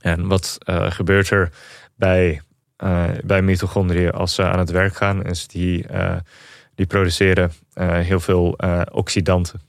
En 0.00 0.26
wat 0.26 0.58
gebeurt 0.66 1.30
er 1.30 1.52
bij, 1.94 2.40
bij 3.24 3.42
mitochondriën 3.42 4.10
als 4.10 4.34
ze 4.34 4.42
aan 4.42 4.58
het 4.58 4.70
werk 4.70 4.94
gaan, 4.94 5.24
is 5.24 5.46
die, 5.46 5.86
die 6.74 6.86
produceren 6.86 7.52
heel 7.80 8.20
veel 8.20 8.58
oxidanten. 8.90 9.60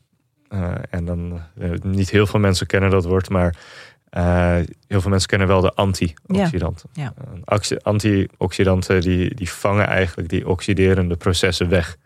en 0.89 1.06
dan, 1.06 1.42
niet 1.82 2.10
heel 2.10 2.28
veel 2.28 2.39
mensen 2.39 2.68
kennen 2.68 2.89
dat 2.89 3.06
woord, 3.06 3.30
maar 3.30 3.56
heel 4.88 5.02
veel 5.02 5.10
mensen 5.10 5.30
kennen 5.30 5.47
wel 5.47 5.62
de 5.62 5.73
antioxidanten. 5.73 6.89
Ja, 6.93 7.13
ja. 7.45 7.78
antioxidanten 7.82 9.02
die, 9.02 9.36
die 9.36 9.52
vangen 9.52 9.88
eigenlijk 9.88 10.30
die 10.30 10.47
oxiderende 10.47 11.15
processen 11.15 11.69
weg. 11.69 11.97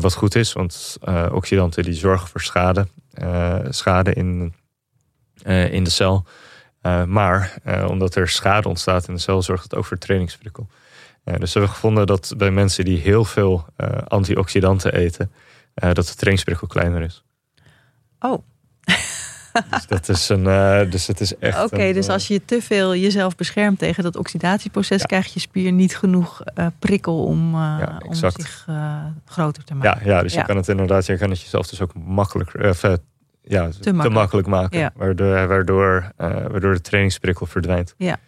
wat 0.00 0.14
goed 0.14 0.34
is, 0.34 0.52
want 0.52 0.98
oxidanten 1.30 1.82
die 1.82 1.94
zorgen 1.94 2.28
voor 2.28 2.40
schade, 2.40 2.86
schade 3.68 4.12
in, 4.12 4.54
in 5.70 5.84
de 5.84 5.90
cel. 5.90 6.26
maar 7.06 7.54
omdat 7.88 8.14
er 8.14 8.28
schade 8.28 8.68
ontstaat 8.68 9.08
in 9.08 9.14
de 9.14 9.20
cel, 9.20 9.42
zorgt 9.42 9.62
het 9.62 9.74
ook 9.74 9.84
voor 9.84 9.98
trainingsprikkel. 9.98 10.68
dus 11.24 11.52
we 11.52 11.58
hebben 11.58 11.68
gevonden 11.68 12.06
dat 12.06 12.34
bij 12.36 12.50
mensen 12.50 12.84
die 12.84 12.98
heel 12.98 13.24
veel 13.24 13.66
antioxidanten 14.08 14.94
eten, 14.94 15.32
dat 15.74 16.06
de 16.06 16.14
trainingsprikkel 16.14 16.66
kleiner 16.66 17.02
is. 17.02 17.24
Oh. 18.18 18.42
Dus 19.70 19.86
dat 19.86 20.08
is 20.08 20.28
een. 20.28 20.44
Uh, 20.44 20.90
dus 20.90 21.06
het 21.06 21.20
is 21.20 21.38
echt. 21.38 21.62
Oké, 21.62 21.92
dus 21.92 22.08
als 22.08 22.28
je 22.28 22.44
te 22.44 22.62
veel 22.62 22.96
jezelf 22.96 23.36
beschermt 23.36 23.78
tegen 23.78 24.02
dat 24.02 24.16
oxidatieproces, 24.16 25.00
ja. 25.00 25.06
krijgt 25.06 25.32
je 25.32 25.40
spier 25.40 25.72
niet 25.72 25.96
genoeg 25.96 26.42
uh, 26.54 26.66
prikkel 26.78 27.24
om, 27.24 27.54
uh, 27.54 27.76
ja, 27.80 28.00
om 28.06 28.14
zich 28.14 28.66
groter 29.26 29.64
te 29.64 29.74
maken. 29.74 30.06
Ja, 30.06 30.16
ja 30.16 30.22
dus 30.22 30.34
je 30.34 30.44
kan 30.44 30.56
het 30.56 30.68
inderdaad, 30.68 31.06
je 31.06 31.18
kan 31.18 31.30
het 31.30 31.40
jezelf 31.40 31.66
dus 31.66 31.80
ook 31.80 31.94
makkelijk, 31.94 32.52
ja, 33.42 33.68
te, 33.68 33.78
te 33.80 33.92
makkelijk. 33.92 34.46
maken. 34.46 34.92
Waardoor, 34.96 35.46
waardoor, 35.48 36.12
waardoor 36.16 36.74
de 36.74 36.80
trainingsprikkel 36.80 37.46
verdwijnt. 37.46 37.94
Ja. 37.96 38.18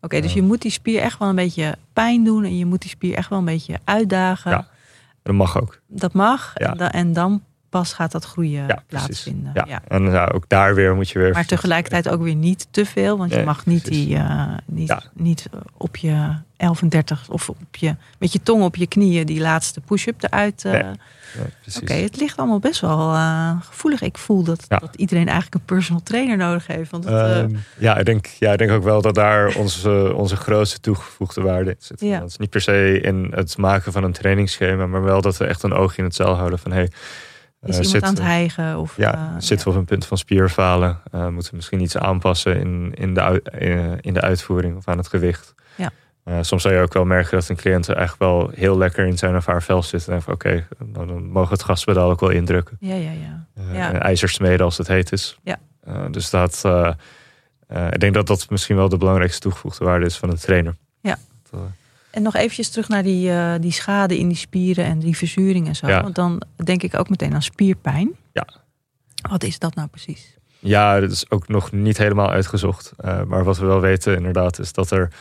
Oké, 0.00 0.20
dus 0.20 0.32
je 0.32 0.42
moet 0.42 0.62
die 0.62 0.70
spier 0.70 1.00
echt 1.00 1.18
wel 1.18 1.28
een 1.28 1.34
beetje 1.34 1.76
pijn 1.92 2.24
doen 2.24 2.44
en 2.44 2.58
je 2.58 2.66
moet 2.66 2.80
die 2.80 2.90
spier 2.90 3.14
echt 3.14 3.28
wel 3.28 3.38
een 3.38 3.44
beetje 3.44 3.78
uitdagen. 3.84 4.50
Ja, 4.50 4.68
dat 5.22 5.34
mag 5.34 5.60
ook. 5.60 5.80
Dat 5.86 6.12
mag. 6.12 6.54
En, 6.54 6.76
da 6.76 6.92
en 6.92 7.12
dan 7.12 7.42
pas 7.72 7.92
gaat 7.92 8.12
dat 8.12 8.24
groeien 8.24 8.66
ja, 8.66 8.82
plaatsvinden. 8.86 9.50
Ja. 9.54 9.64
ja. 9.68 9.82
En 9.88 10.32
ook 10.32 10.44
daar 10.48 10.74
weer 10.74 10.94
moet 10.94 11.10
je 11.10 11.18
weer. 11.18 11.32
Maar 11.32 11.46
tegelijkertijd 11.46 12.08
ook 12.08 12.22
weer 12.22 12.34
niet 12.34 12.66
te 12.70 12.86
veel, 12.86 13.18
want 13.18 13.34
je 13.34 13.42
mag 13.42 13.66
niet, 13.66 13.84
die, 13.84 14.14
uh, 14.16 14.54
niet, 14.66 14.96
niet 15.12 15.48
op 15.76 15.96
je 15.96 16.34
11 16.56 16.82
en 16.82 16.88
30 16.88 17.28
of 17.28 17.48
op 17.48 17.76
je, 17.76 17.96
met 18.18 18.32
je 18.32 18.42
tong 18.42 18.62
op 18.62 18.76
je 18.76 18.86
knieën 18.86 19.26
die 19.26 19.40
laatste 19.40 19.80
push-up 19.80 20.22
eruit. 20.22 20.64
Uh, 20.64 20.80
Oké, 21.80 21.92
het 21.92 22.20
ligt 22.20 22.38
allemaal 22.38 22.58
best 22.58 22.80
wel 22.80 23.14
uh, 23.14 23.50
gevoelig. 23.60 24.02
Ik 24.02 24.18
voel 24.18 24.42
dat, 24.42 24.64
dat 24.68 24.94
iedereen 24.96 25.26
eigenlijk 25.26 25.54
een 25.54 25.76
personal 25.76 26.02
trainer 26.02 26.36
nodig 26.36 26.66
heeft. 26.66 26.90
Want 26.90 27.04
het, 27.04 27.36
um, 27.36 27.64
ja, 27.78 27.96
ik 27.96 28.04
denk, 28.04 28.26
ja, 28.26 28.52
ik 28.52 28.58
denk 28.58 28.70
ook 28.70 28.82
wel 28.82 29.02
dat 29.02 29.14
daar 29.14 29.54
onze, 29.62 30.12
onze 30.16 30.36
grootste 30.36 30.80
toegevoegde 30.80 31.40
waarde 31.40 31.76
zit. 31.78 32.00
Ja. 32.00 32.18
Dat 32.18 32.28
is 32.28 32.36
niet 32.36 32.50
per 32.50 32.60
se 32.60 33.00
in 33.00 33.32
het 33.34 33.56
maken 33.56 33.92
van 33.92 34.04
een 34.04 34.12
trainingsschema, 34.12 34.86
maar 34.86 35.02
wel 35.02 35.20
dat 35.20 35.36
we 35.36 35.44
echt 35.44 35.62
een 35.62 35.72
oogje 35.72 35.98
in 35.98 36.04
het 36.04 36.14
cel 36.14 36.34
houden 36.34 36.58
van 36.58 36.72
hey, 36.72 36.90
is 37.62 37.78
uh, 37.78 37.84
iemand 37.84 38.04
aan 38.04 38.14
het 38.14 38.22
hijgen? 38.22 38.78
Of, 38.78 38.96
ja, 38.96 39.14
uh, 39.14 39.34
zitten 39.38 39.66
we 39.66 39.72
op 39.72 39.78
een 39.78 39.84
punt 39.84 40.06
van 40.06 40.18
spierfalen? 40.18 41.00
Uh, 41.14 41.28
moeten 41.28 41.50
we 41.50 41.56
misschien 41.56 41.80
iets 41.80 41.96
aanpassen 41.96 42.56
in, 42.56 42.92
in, 42.94 43.14
de, 43.14 43.42
in 44.00 44.14
de 44.14 44.20
uitvoering 44.20 44.76
of 44.76 44.88
aan 44.88 44.98
het 44.98 45.08
gewicht? 45.08 45.54
Ja. 46.24 46.42
soms 46.42 46.62
zou 46.62 46.74
je 46.74 46.80
ook 46.80 46.92
wel 46.92 47.04
merken 47.04 47.38
dat 47.38 47.48
een 47.48 47.56
cliënt 47.56 47.88
eigenlijk 47.88 48.18
wel 48.18 48.50
heel 48.54 48.78
lekker 48.78 49.06
in 49.06 49.18
zijn 49.18 49.36
of 49.36 49.46
haar 49.46 49.62
vel 49.62 49.82
zit. 49.82 50.08
En 50.08 50.22
van 50.22 50.34
oké, 50.34 50.66
dan, 50.78 51.06
dan, 51.06 51.24
mogen 51.24 51.48
we 51.48 51.54
het 51.54 51.64
gaspedaal 51.64 52.10
ook 52.10 52.20
wel 52.20 52.30
indrukken. 52.30 52.76
Ja, 52.80 52.94
ja, 52.94 53.10
ja. 53.10 53.46
ja. 53.72 53.92
IJzersmeden 53.92 54.64
als 54.64 54.78
het 54.78 54.86
heet 54.86 55.12
is. 55.12 55.38
Ja. 55.42 55.58
dus 56.10 56.30
dat, 56.30 56.62
ik 57.90 58.00
denk 58.00 58.14
dat 58.14 58.26
dat 58.26 58.50
misschien 58.50 58.76
wel 58.76 58.88
de 58.88 58.96
belangrijkste 58.96 59.40
toegevoegde 59.40 59.84
waarde 59.84 60.06
is 60.06 60.16
van 60.16 60.30
een 60.30 60.38
trainer. 60.38 60.74
Ja. 61.00 61.18
En 62.12 62.22
nog 62.22 62.34
eventjes 62.34 62.68
terug 62.68 62.88
naar 62.88 63.02
die, 63.02 63.28
uh, 63.28 63.54
die 63.60 63.72
schade 63.72 64.18
in 64.18 64.28
die 64.28 64.36
spieren 64.36 64.84
en 64.84 64.98
die 64.98 65.16
verzuring 65.16 65.66
en 65.66 65.76
zo. 65.76 65.86
Want 65.86 66.14
dan 66.14 66.42
denk 66.64 66.82
ik 66.82 66.98
ook 66.98 67.08
meteen 67.08 67.34
aan 67.34 67.42
spierpijn. 67.42 68.10
Ja. 68.32 68.46
Wat 69.30 69.44
is 69.44 69.58
dat 69.58 69.74
nou 69.74 69.88
precies? 69.88 70.36
Ja, 70.58 71.00
dat 71.00 71.10
is 71.10 71.30
ook 71.30 71.48
nog 71.48 71.72
niet 71.72 71.98
helemaal 71.98 72.30
uitgezocht. 72.30 72.92
Uh, 73.04 73.22
maar 73.22 73.44
wat 73.44 73.58
we 73.58 73.66
wel 73.66 73.80
weten 73.80 74.16
inderdaad 74.16 74.58
is 74.58 74.72
dat 74.72 74.90
er, 74.90 75.12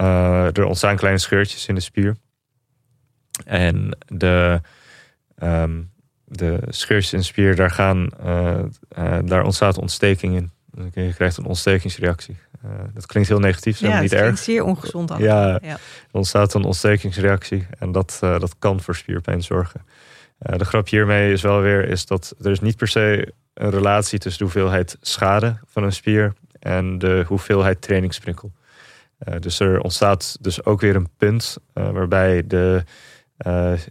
uh, 0.00 0.56
er 0.56 0.64
ontstaan 0.64 0.96
kleine 0.96 1.18
scheurtjes 1.18 1.66
in 1.66 1.74
de 1.74 1.80
spier. 1.80 2.16
En 3.44 3.98
de, 4.06 4.60
um, 5.42 5.90
de 6.24 6.58
scheurtjes 6.68 7.12
in 7.12 7.18
de 7.18 7.24
spier, 7.24 7.56
daar, 7.56 7.70
gaan, 7.70 8.08
daar 9.24 9.44
ontstaat 9.44 9.78
ontsteking 9.78 10.34
in. 10.34 10.50
Je 10.92 11.14
krijgt 11.14 11.36
een 11.36 11.44
ontstekingsreactie. 11.44 12.36
Uh, 12.64 12.70
dat 12.94 13.06
klinkt 13.06 13.28
heel 13.28 13.38
negatief, 13.38 13.78
ja, 13.78 14.00
niet 14.00 14.12
erg. 14.12 14.38
zeer 14.38 14.64
ongezond. 14.64 15.10
Aan. 15.10 15.22
Ja, 15.22 15.58
ja, 15.62 15.72
er 15.72 15.78
ontstaat 16.12 16.54
een 16.54 16.64
ontstekingsreactie 16.64 17.66
en 17.78 17.92
dat, 17.92 18.20
uh, 18.24 18.40
dat 18.40 18.54
kan 18.58 18.80
voor 18.80 18.94
spierpijn 18.94 19.42
zorgen. 19.42 19.86
Uh, 20.46 20.58
de 20.58 20.64
grap 20.64 20.88
hiermee 20.88 21.32
is 21.32 21.42
wel 21.42 21.60
weer 21.60 21.88
is 21.88 22.06
dat 22.06 22.34
er 22.42 22.50
is 22.50 22.60
niet 22.60 22.76
per 22.76 22.88
se 22.88 23.32
een 23.54 23.70
relatie 23.70 24.18
tussen 24.18 24.46
de 24.46 24.52
hoeveelheid 24.52 24.96
schade 25.00 25.58
van 25.66 25.82
een 25.82 25.92
spier 25.92 26.32
en 26.58 26.98
de 26.98 27.24
hoeveelheid 27.26 27.82
trainingsprikkel. 27.82 28.52
dus 29.38 29.60
er 29.60 29.80
ontstaat 29.80 30.36
dus 30.40 30.64
ook 30.64 30.80
weer 30.80 30.96
een 30.96 31.08
punt 31.16 31.56
waarbij 31.72 32.46
de 32.46 32.84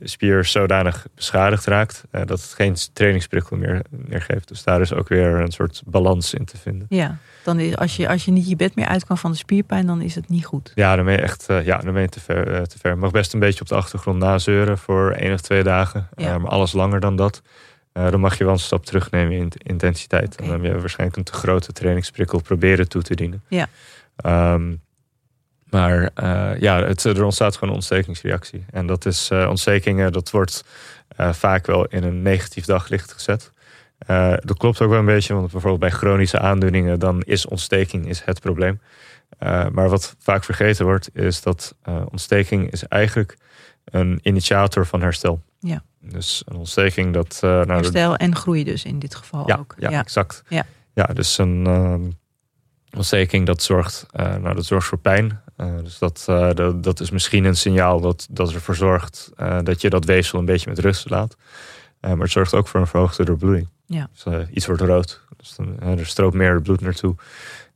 spier 0.03 0.45
zodanig 0.45 1.07
beschadigd 1.15 1.65
raakt 1.65 2.03
dat 2.11 2.29
het 2.29 2.53
geen 2.53 2.75
trainingsprikkel 2.93 3.57
meer, 3.57 3.81
meer 3.89 4.21
geeft. 4.21 4.47
Dus 4.47 4.63
daar 4.63 4.81
is 4.81 4.93
ook 4.93 5.07
weer 5.09 5.27
een 5.27 5.51
soort 5.51 5.81
balans 5.85 6.33
in 6.33 6.45
te 6.45 6.57
vinden. 6.57 6.85
Ja. 6.89 7.17
Dan 7.43 7.59
is, 7.59 7.77
als, 7.77 7.95
je, 7.95 8.09
als 8.09 8.25
je 8.25 8.31
niet 8.31 8.49
je 8.49 8.55
bed 8.55 8.75
meer 8.75 8.85
uit 8.85 9.05
kan 9.05 9.17
van 9.17 9.31
de 9.31 9.37
spierpijn, 9.37 9.85
dan 9.85 10.01
is 10.01 10.15
het 10.15 10.29
niet 10.29 10.45
goed. 10.45 10.71
Ja, 10.75 10.95
dan 10.95 11.05
ben 11.05 11.13
je 11.13 11.21
echt 11.21 11.47
uh, 11.49 11.65
ja, 11.65 11.77
dan 11.77 11.93
ben 11.93 12.01
je 12.01 12.09
te 12.09 12.19
ver. 12.19 12.67
Te 12.67 12.77
ver. 12.79 12.97
mag 12.97 13.11
best 13.11 13.33
een 13.33 13.39
beetje 13.39 13.61
op 13.61 13.67
de 13.67 13.75
achtergrond 13.75 14.17
nazeuren 14.17 14.77
voor 14.77 15.11
één 15.11 15.33
of 15.33 15.41
twee 15.41 15.63
dagen. 15.63 16.07
Ja. 16.15 16.37
Maar 16.37 16.51
alles 16.51 16.71
langer 16.71 16.99
dan 16.99 17.15
dat. 17.15 17.41
dan 17.93 18.19
mag 18.19 18.37
je 18.37 18.43
wel 18.43 18.53
een 18.53 18.59
stap 18.59 18.85
terugnemen 18.85 19.37
in 19.37 19.51
intensiteit. 19.57 20.33
Okay. 20.33 20.47
Dan 20.47 20.61
heb 20.61 20.73
je 20.73 20.79
waarschijnlijk 20.79 21.17
een 21.17 21.23
te 21.23 21.33
grote 21.33 21.71
trainingsprikkel 21.71 22.41
proberen 22.41 22.89
toe 22.89 23.01
te 23.01 23.15
dienen. 23.15 23.43
Ja. 23.47 23.67
Um, 24.25 24.81
maar 25.71 26.11
ja, 26.59 26.83
het, 26.83 27.03
er 27.03 27.23
ontstaat 27.23 27.53
gewoon 27.53 27.69
een 27.69 27.75
ontstekingsreactie. 27.75 28.65
En 28.71 28.87
dat 28.87 29.05
is 29.05 29.31
ontstekingen, 29.31 30.11
dat 30.11 30.31
wordt 30.31 30.63
vaak 31.17 31.65
wel 31.65 31.85
in 31.85 32.03
een 32.03 32.21
negatief 32.21 32.65
daglicht 32.65 33.11
gezet. 33.11 33.51
Uh, 34.07 34.33
dat 34.39 34.57
klopt 34.57 34.81
ook 34.81 34.89
wel 34.89 34.99
een 34.99 35.05
beetje, 35.05 35.33
want 35.33 35.51
bijvoorbeeld 35.51 35.81
bij 35.81 35.99
chronische 35.99 36.39
aandoeningen, 36.39 36.99
dan 36.99 37.21
is 37.21 37.45
ontsteking 37.45 38.07
is 38.07 38.21
het 38.21 38.39
probleem. 38.39 38.81
Uh, 39.39 39.67
maar 39.67 39.89
wat 39.89 40.15
vaak 40.19 40.43
vergeten 40.43 40.85
wordt, 40.85 41.09
is 41.13 41.41
dat 41.41 41.75
uh, 41.89 42.01
ontsteking 42.09 42.71
is 42.71 42.83
eigenlijk 42.83 43.37
een 43.85 44.19
initiator 44.21 44.85
van 44.85 45.01
herstel. 45.01 45.41
Ja. 45.59 45.83
Dus 45.99 46.43
een 46.45 46.55
ontsteking 46.55 47.13
dat. 47.13 47.37
nou, 47.41 47.71
herstel 47.71 48.15
en 48.15 48.35
groei 48.35 48.63
dus 48.63 48.85
in 48.85 48.99
dit 48.99 49.15
geval 49.15 49.47
ja, 49.47 49.55
ook. 49.55 49.75
Ja, 49.77 49.89
ja, 49.89 49.99
exact. 49.99 50.43
Ja. 50.47 50.65
ja, 50.93 51.03
dus 51.03 51.37
een 51.37 52.15
ontsteking 52.95 53.45
dat 53.45 53.63
zorgt, 53.63 54.05
nou, 54.11 54.55
dat 54.55 54.65
zorgt 54.65 54.87
voor 54.87 54.97
pijn. 54.97 55.41
Dus 55.83 55.97
dat, 55.97 56.23
dat, 56.55 56.83
dat, 56.83 56.99
is 56.99 57.11
misschien 57.11 57.45
een 57.45 57.55
signaal 57.55 58.01
dat, 58.01 58.27
dat 58.29 58.53
ervoor 58.53 58.75
zorgt 58.75 59.31
dat 59.63 59.81
je 59.81 59.89
dat 59.89 60.05
weefsel 60.05 60.39
een 60.39 60.45
beetje 60.45 60.69
met 60.69 60.79
rust 60.79 61.09
laat. 61.09 61.37
maar 62.01 62.17
het 62.17 62.31
zorgt 62.31 62.53
ook 62.53 62.67
voor 62.67 62.79
een 62.79 62.87
verhoogde 62.87 63.25
doorbloeding. 63.25 63.67
Ja. 63.85 64.09
Dus, 64.23 64.47
iets 64.51 64.65
wordt 64.65 64.81
rood. 64.81 65.21
Dus 65.37 65.55
dan, 65.55 65.79
er 65.79 66.05
stroomt 66.05 66.33
meer 66.33 66.61
bloed 66.61 66.81
naartoe. 66.81 67.15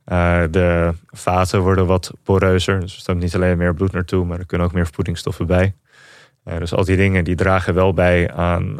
Uh, 0.06 0.42
de 0.50 0.94
vaten 1.10 1.60
worden 1.60 1.86
wat 1.86 2.12
poreuzer. 2.22 2.80
Dus 2.80 2.94
er 2.94 3.00
stroomt 3.00 3.20
niet 3.20 3.34
alleen 3.34 3.58
meer 3.58 3.74
bloed 3.74 3.92
naartoe, 3.92 4.24
maar 4.24 4.38
er 4.38 4.46
kunnen 4.46 4.66
ook 4.66 4.72
meer 4.72 4.88
voedingsstoffen 4.92 5.46
bij. 5.46 5.74
dus 6.44 6.74
al 6.74 6.84
die 6.84 6.96
dingen 6.96 7.24
die 7.24 7.34
dragen 7.34 7.74
wel 7.74 7.92
bij 7.92 8.32
aan, 8.32 8.76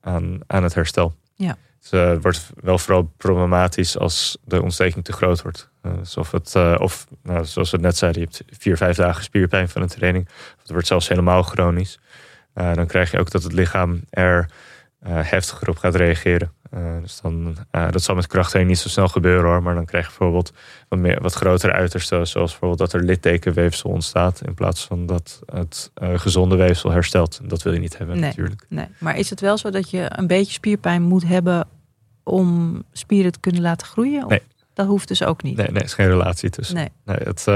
aan, 0.00 0.40
aan 0.46 0.62
het 0.62 0.74
herstel. 0.74 1.14
Ja. 1.34 1.56
Het 1.88 2.22
wordt 2.22 2.50
wel 2.60 2.78
vooral 2.78 3.12
problematisch 3.16 3.98
als 3.98 4.38
de 4.44 4.62
ontsteking 4.62 5.04
te 5.04 5.12
groot 5.12 5.42
wordt. 5.42 5.70
alsof 5.98 6.30
het, 6.30 6.54
of 6.78 7.06
nou, 7.22 7.44
zoals 7.44 7.70
we 7.70 7.78
net 7.78 7.96
zeiden, 7.96 8.20
je 8.20 8.28
hebt 8.30 8.58
vier, 8.58 8.76
vijf 8.76 8.96
dagen 8.96 9.24
spierpijn 9.24 9.68
van 9.68 9.82
een 9.82 9.88
training. 9.88 10.28
Het 10.60 10.70
wordt 10.70 10.86
zelfs 10.86 11.08
helemaal 11.08 11.42
chronisch. 11.42 11.98
dan 12.54 12.86
krijg 12.86 13.10
je 13.10 13.18
ook 13.18 13.30
dat 13.30 13.42
het 13.42 13.52
lichaam 13.52 14.00
er 14.10 14.50
heftiger 15.08 15.68
op 15.68 15.76
gaat 15.76 15.94
reageren. 15.94 16.52
Uh, 16.74 17.00
dus 17.00 17.20
dan, 17.20 17.56
uh, 17.72 17.90
dat 17.90 18.02
zal 18.02 18.14
met 18.14 18.26
krachttraining 18.26 18.74
niet 18.74 18.82
zo 18.82 18.88
snel 18.88 19.08
gebeuren 19.08 19.44
hoor. 19.44 19.62
Maar 19.62 19.74
dan 19.74 19.84
krijg 19.84 20.04
je 20.04 20.10
bijvoorbeeld 20.10 20.52
wat, 20.88 20.98
meer, 20.98 21.20
wat 21.22 21.34
grotere 21.34 21.72
uitersten. 21.72 22.26
Zoals 22.26 22.50
bijvoorbeeld 22.50 22.80
dat 22.80 22.92
er 22.92 23.06
littekenweefsel 23.06 23.90
ontstaat. 23.90 24.40
In 24.46 24.54
plaats 24.54 24.84
van 24.84 25.06
dat 25.06 25.40
het 25.52 25.90
gezonde 25.94 26.56
weefsel 26.56 26.90
herstelt. 26.90 27.40
Dat 27.42 27.62
wil 27.62 27.72
je 27.72 27.78
niet 27.78 27.98
hebben 27.98 28.16
nee, 28.16 28.28
natuurlijk. 28.28 28.66
Nee. 28.68 28.86
Maar 28.98 29.16
is 29.16 29.30
het 29.30 29.40
wel 29.40 29.58
zo 29.58 29.70
dat 29.70 29.90
je 29.90 30.06
een 30.08 30.26
beetje 30.26 30.52
spierpijn 30.52 31.02
moet 31.02 31.26
hebben 31.26 31.68
om 32.22 32.82
spieren 32.92 33.32
te 33.32 33.40
kunnen 33.40 33.62
laten 33.62 33.86
groeien? 33.86 34.28
Nee. 34.28 34.42
Dat 34.74 34.86
hoeft 34.86 35.08
dus 35.08 35.24
ook 35.24 35.42
niet. 35.42 35.56
Nee, 35.56 35.66
nee, 35.66 35.76
er 35.76 35.84
is 35.84 35.94
geen 35.94 36.08
relatie 36.08 36.50
tussen. 36.50 36.76
Nee. 36.76 36.88
nee 37.04 37.16
het, 37.16 37.46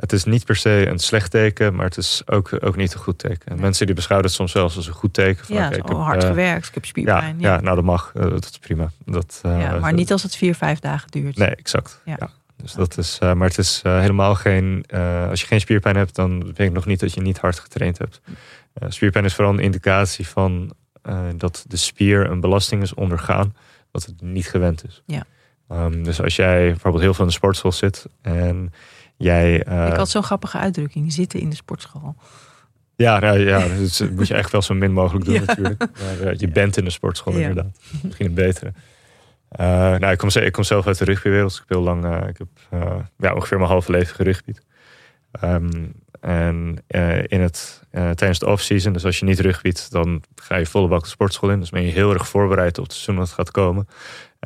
het 0.00 0.12
is 0.12 0.24
niet 0.24 0.44
per 0.44 0.56
se 0.56 0.86
een 0.88 0.98
slecht 0.98 1.30
teken, 1.30 1.74
maar 1.74 1.84
het 1.84 1.96
is 1.96 2.22
ook, 2.26 2.56
ook 2.60 2.76
niet 2.76 2.94
een 2.94 3.00
goed 3.00 3.18
teken. 3.18 3.52
Nee. 3.52 3.60
Mensen 3.60 3.86
die 3.86 3.94
beschouwen 3.94 4.28
het 4.28 4.36
soms 4.36 4.52
zelfs 4.52 4.76
als 4.76 4.86
een 4.86 4.92
goed 4.92 5.14
teken. 5.14 5.44
Van, 5.44 5.56
ja, 5.56 5.66
okay, 5.66 5.78
ik 5.78 5.88
heb, 5.88 5.96
hard 5.96 6.22
uh, 6.22 6.28
gewerkt, 6.28 6.68
ik 6.68 6.74
heb 6.74 6.84
spierpijn. 6.84 7.40
Ja, 7.40 7.54
ja. 7.54 7.60
nou 7.60 7.76
dat 7.76 7.84
mag, 7.84 8.12
uh, 8.16 8.22
dat 8.22 8.44
is 8.44 8.58
prima. 8.58 8.90
Dat, 9.04 9.42
uh, 9.46 9.60
ja, 9.60 9.78
maar 9.78 9.92
niet 9.92 10.12
als 10.12 10.22
het 10.22 10.36
vier, 10.36 10.54
vijf 10.54 10.78
dagen 10.78 11.10
duurt. 11.10 11.36
Nee, 11.36 11.48
exact. 11.48 12.00
Ja. 12.04 12.16
ja. 12.18 12.30
Dus 12.56 12.72
dat 12.72 12.98
is, 12.98 13.18
maar 13.20 13.48
het 13.48 13.58
is 13.58 13.80
helemaal 13.82 14.34
geen. 14.34 14.84
als 15.30 15.40
je 15.40 15.46
geen 15.46 15.60
spierpijn 15.60 15.96
hebt, 15.96 16.14
dan 16.14 16.38
betekent 16.38 16.74
nog 16.74 16.86
niet 16.86 17.00
dat 17.00 17.14
je 17.14 17.20
niet 17.20 17.38
hard 17.38 17.58
getraind 17.58 17.98
hebt. 17.98 18.20
spierpijn 18.88 19.24
is 19.24 19.34
vooral 19.34 19.52
een 19.52 19.60
indicatie 19.60 20.28
van 20.28 20.72
dat 21.36 21.64
de 21.68 21.76
spier 21.76 22.30
een 22.30 22.40
belasting 22.40 22.82
is 22.82 22.94
ondergaan, 22.94 23.54
wat 23.90 24.04
het 24.04 24.20
niet 24.20 24.48
gewend 24.48 24.84
is. 24.84 25.02
Ja. 25.06 25.24
Ehm, 25.68 26.02
dus 26.02 26.22
als 26.22 26.36
jij 26.36 26.66
bijvoorbeeld 26.70 27.02
heel 27.02 27.14
veel 27.14 27.24
in 27.24 27.30
de 27.30 27.36
sportschool 27.36 27.72
zit 27.72 28.06
en 28.22 28.72
jij. 29.16 29.66
Uh, 29.68 29.86
ik 29.86 29.92
had 29.92 30.08
zo'n 30.08 30.22
grappige 30.22 30.58
uitdrukking: 30.58 31.12
zitten 31.12 31.40
in 31.40 31.50
de 31.50 31.56
sportschool. 31.56 32.14
Ja, 32.96 33.18
nou, 33.18 33.38
ja 33.38 33.68
dus 33.68 33.96
dat 33.96 34.10
moet 34.10 34.28
je 34.28 34.34
echt 34.34 34.52
wel 34.52 34.62
zo 34.62 34.74
min 34.74 34.92
mogelijk 34.92 35.24
doen 35.24 35.42
natuurlijk. 35.46 35.78
Maar 35.78 36.34
je 36.36 36.48
bent 36.48 36.76
in 36.76 36.84
de 36.84 36.90
sportschool 36.90 37.32
inderdaad. 37.32 37.78
Misschien 38.02 38.26
een 38.26 38.34
betere. 38.34 38.72
Uh, 39.60 39.66
nou, 39.96 40.12
ik 40.12 40.18
kom, 40.18 40.28
ik 40.28 40.52
kom 40.52 40.62
zelf 40.62 40.86
uit 40.86 40.98
de 40.98 41.04
rugbywereld. 41.04 41.52
Ik 41.52 41.58
heb 41.58 41.68
heel 41.68 41.80
lang, 41.80 42.26
ik 42.28 42.38
heb 42.38 42.48
ja, 43.18 43.34
ongeveer 43.34 43.58
mijn 43.58 43.70
halve 43.70 43.90
leven 43.90 44.14
gerugbied. 44.14 44.60
Um, 45.44 45.92
en 46.20 46.84
in 47.26 47.40
het, 47.40 47.82
tijdens 47.90 48.38
de 48.38 48.46
off-season, 48.46 48.92
dus 48.92 49.04
als 49.04 49.18
je 49.18 49.24
niet 49.24 49.40
rugbyt, 49.40 49.90
dan 49.90 50.22
ga 50.34 50.56
je 50.56 50.66
volle 50.66 50.88
bak 50.88 51.02
de 51.02 51.08
sportschool 51.08 51.50
in. 51.50 51.60
Dus 51.60 51.70
ben 51.70 51.82
je 51.82 51.92
heel 51.92 52.12
erg 52.12 52.28
voorbereid 52.28 52.78
op 52.78 52.84
het 52.84 52.92
seizoen 52.92 53.16
dat 53.16 53.30
gaat 53.30 53.50
komen. 53.50 53.88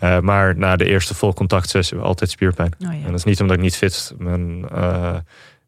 Uh, 0.03 0.21
maar 0.21 0.57
na 0.57 0.77
de 0.77 0.85
eerste 0.85 1.15
volcontactsessie 1.15 1.89
hebben 1.89 2.03
we 2.03 2.09
altijd 2.09 2.31
spierpijn. 2.31 2.73
Oh, 2.73 2.93
ja. 2.93 2.99
En 2.99 3.07
dat 3.07 3.15
is 3.15 3.25
niet 3.25 3.41
omdat 3.41 3.57
ik 3.57 3.63
niet 3.63 3.77
fit 3.77 4.15
mijn, 4.19 4.67
uh, 4.73 5.17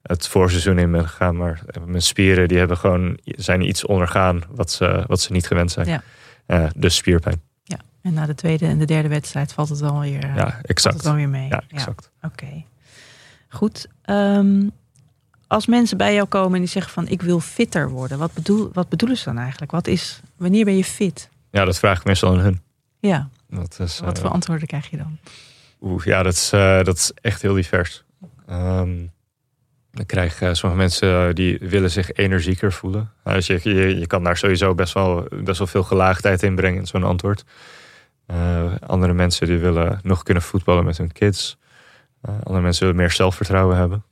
het 0.02 0.28
voorseizoen 0.28 0.78
in 0.78 0.90
ben 0.90 1.08
gegaan. 1.08 1.36
Maar 1.36 1.62
mijn 1.84 2.02
spieren 2.02 2.48
die 2.48 2.58
hebben 2.58 2.76
gewoon, 2.76 3.18
zijn 3.24 3.68
iets 3.68 3.86
ondergaan 3.86 4.42
wat 4.48 4.70
ze, 4.70 5.04
wat 5.06 5.20
ze 5.20 5.32
niet 5.32 5.46
gewend 5.46 5.70
zijn. 5.70 5.86
Ja. 5.86 6.02
Uh, 6.46 6.66
dus 6.76 6.96
spierpijn. 6.96 7.40
Ja, 7.62 7.78
en 8.02 8.14
na 8.14 8.26
de 8.26 8.34
tweede 8.34 8.66
en 8.66 8.78
de 8.78 8.84
derde 8.84 9.08
wedstrijd 9.08 9.52
valt 9.52 9.68
het 9.68 9.80
wel 9.80 10.00
weer, 10.00 10.34
ja, 10.36 10.60
exact. 10.62 11.04
Het 11.04 11.14
weer 11.14 11.28
mee. 11.28 11.48
Ja, 11.48 11.62
exact. 11.68 12.10
Oké, 12.22 12.64
goed. 13.48 13.88
Um, 14.10 14.70
als 15.46 15.66
mensen 15.66 15.96
bij 15.96 16.14
jou 16.14 16.26
komen 16.26 16.54
en 16.54 16.60
die 16.60 16.68
zeggen 16.68 16.92
van 16.92 17.08
ik 17.08 17.22
wil 17.22 17.40
fitter 17.40 17.90
worden. 17.90 18.18
Wat, 18.18 18.32
bedoel, 18.32 18.70
wat 18.72 18.88
bedoelen 18.88 19.16
ze 19.16 19.24
dan 19.24 19.38
eigenlijk? 19.38 19.72
Wat 19.72 19.86
is, 19.86 20.20
wanneer 20.36 20.64
ben 20.64 20.76
je 20.76 20.84
fit? 20.84 21.28
Ja, 21.50 21.64
dat 21.64 21.78
vraag 21.78 21.98
ik 21.98 22.04
meestal 22.04 22.32
aan 22.32 22.38
hun. 22.38 22.60
Ja. 22.98 23.28
Is, 23.62 24.00
Wat 24.00 24.18
voor 24.18 24.28
eh, 24.28 24.34
antwoorden 24.34 24.66
krijg 24.66 24.90
je 24.90 24.96
dan? 24.96 25.18
Oeh, 25.80 26.04
ja, 26.04 26.22
dat 26.22 26.32
is, 26.32 26.52
uh, 26.52 26.82
dat 26.82 26.96
is 26.96 27.12
echt 27.20 27.42
heel 27.42 27.54
divers. 27.54 28.04
Um, 28.50 29.12
dan 29.90 30.06
krijg 30.06 30.40
uh, 30.40 30.52
sommige 30.52 30.80
mensen 30.80 31.34
die 31.34 31.58
willen 31.58 31.90
zich 31.90 32.12
energieker 32.12 32.72
voelen. 32.72 33.12
Dus 33.24 33.46
je, 33.46 33.60
je, 33.62 33.98
je, 33.98 34.06
kan 34.06 34.24
daar 34.24 34.36
sowieso 34.36 34.74
best 34.74 34.92
wel, 34.92 35.28
best 35.44 35.58
wel 35.58 35.66
veel 35.66 35.82
gelaagdheid 35.82 36.42
in 36.42 36.54
brengen 36.54 36.80
in 36.80 36.86
zo'n 36.86 37.04
antwoord. 37.04 37.44
andere 38.86 39.12
mensen 39.12 39.46
die 39.46 39.58
willen 39.58 40.00
nog 40.02 40.22
kunnen 40.22 40.42
voetballen 40.42 40.84
met 40.84 40.98
hun 40.98 41.12
kids. 41.12 41.58
andere 42.22 42.60
mensen 42.60 42.82
willen 42.86 43.00
meer 43.00 43.10
zelfvertrouwen 43.10 43.76
hebben. 43.76 44.04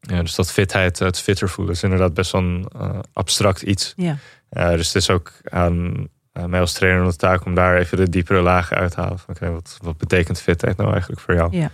Ja, 0.00 0.20
dus 0.20 0.34
dat 0.34 0.52
fitheid, 0.52 0.98
het 0.98 1.20
fitter 1.20 1.48
voelen, 1.48 1.74
is 1.74 1.82
inderdaad 1.82 2.14
best 2.14 2.32
wel 2.32 2.42
een 2.42 2.68
abstract 3.12 3.62
iets. 3.62 3.92
Ja. 3.96 4.18
dus 4.48 4.86
het 4.86 4.96
is 4.96 5.10
ook 5.10 5.32
aan 5.44 6.08
mij 6.46 6.60
als 6.60 6.72
trainer 6.72 7.04
de 7.04 7.16
taak 7.16 7.44
om 7.44 7.54
daar 7.54 7.76
even 7.76 7.96
de 7.96 8.08
diepere 8.08 8.40
lagen 8.40 8.76
uit 8.76 8.90
te 8.90 9.00
halen. 9.00 9.18
Van, 9.18 9.34
wat, 9.52 9.78
wat 9.82 9.98
betekent 9.98 10.40
fitheid 10.40 10.76
nou 10.76 10.90
eigenlijk 10.90 11.20
voor 11.20 11.34
jou? 11.34 11.56
Ja. 11.56 11.70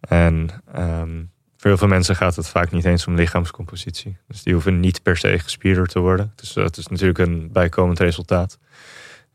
En 0.00 0.48
um, 0.78 1.30
voor 1.56 1.70
heel 1.70 1.76
veel 1.76 1.88
mensen 1.88 2.16
gaat 2.16 2.36
het 2.36 2.48
vaak 2.48 2.70
niet 2.70 2.84
eens 2.84 3.06
om 3.06 3.14
lichaamscompositie. 3.14 4.16
Dus 4.28 4.42
die 4.42 4.52
hoeven 4.52 4.80
niet 4.80 5.02
per 5.02 5.16
se 5.16 5.38
gespierder 5.38 5.86
te 5.86 5.98
worden. 5.98 6.32
Dus 6.36 6.52
dat 6.52 6.76
is 6.76 6.86
natuurlijk 6.86 7.18
een 7.18 7.52
bijkomend 7.52 7.98
resultaat. 7.98 8.58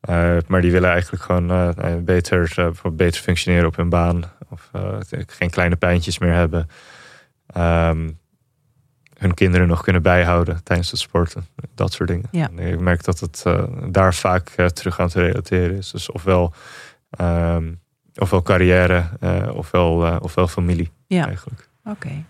Uh, 0.09 0.37
maar 0.47 0.61
die 0.61 0.71
willen 0.71 0.89
eigenlijk 0.89 1.23
gewoon 1.23 1.51
uh, 1.51 1.95
beter, 1.99 2.71
beter 2.93 3.21
functioneren 3.21 3.67
op 3.67 3.75
hun 3.75 3.89
baan. 3.89 4.23
Of 4.49 4.71
geen 5.27 5.49
kleine 5.49 5.75
pijntjes 5.75 6.19
meer 6.19 6.33
hebben. 6.33 6.69
Um, 7.57 8.19
hun 9.19 9.33
kinderen 9.33 9.67
nog 9.67 9.81
kunnen 9.81 10.01
bijhouden 10.01 10.63
tijdens 10.63 10.91
het 10.91 10.99
sporten. 10.99 11.47
Dat 11.75 11.93
soort 11.93 12.09
dingen. 12.09 12.27
Ja. 12.31 12.49
ik 12.49 12.79
merk 12.79 13.03
dat 13.03 13.19
het 13.19 13.43
uh, 13.47 13.63
daar 13.89 14.13
vaak 14.13 14.53
uh, 14.57 14.65
terug 14.65 14.99
aan 14.99 15.09
te 15.09 15.21
relateren 15.21 15.77
is. 15.77 15.91
Dus 15.91 16.11
ofwel, 16.11 16.53
um, 17.21 17.79
ofwel 18.15 18.41
carrière, 18.41 19.09
uh, 19.19 19.49
ofwel, 19.53 20.19
ofwel 20.19 20.47
familie 20.47 20.91
ja. 21.07 21.25
eigenlijk. 21.25 21.69
Oké. 21.83 22.23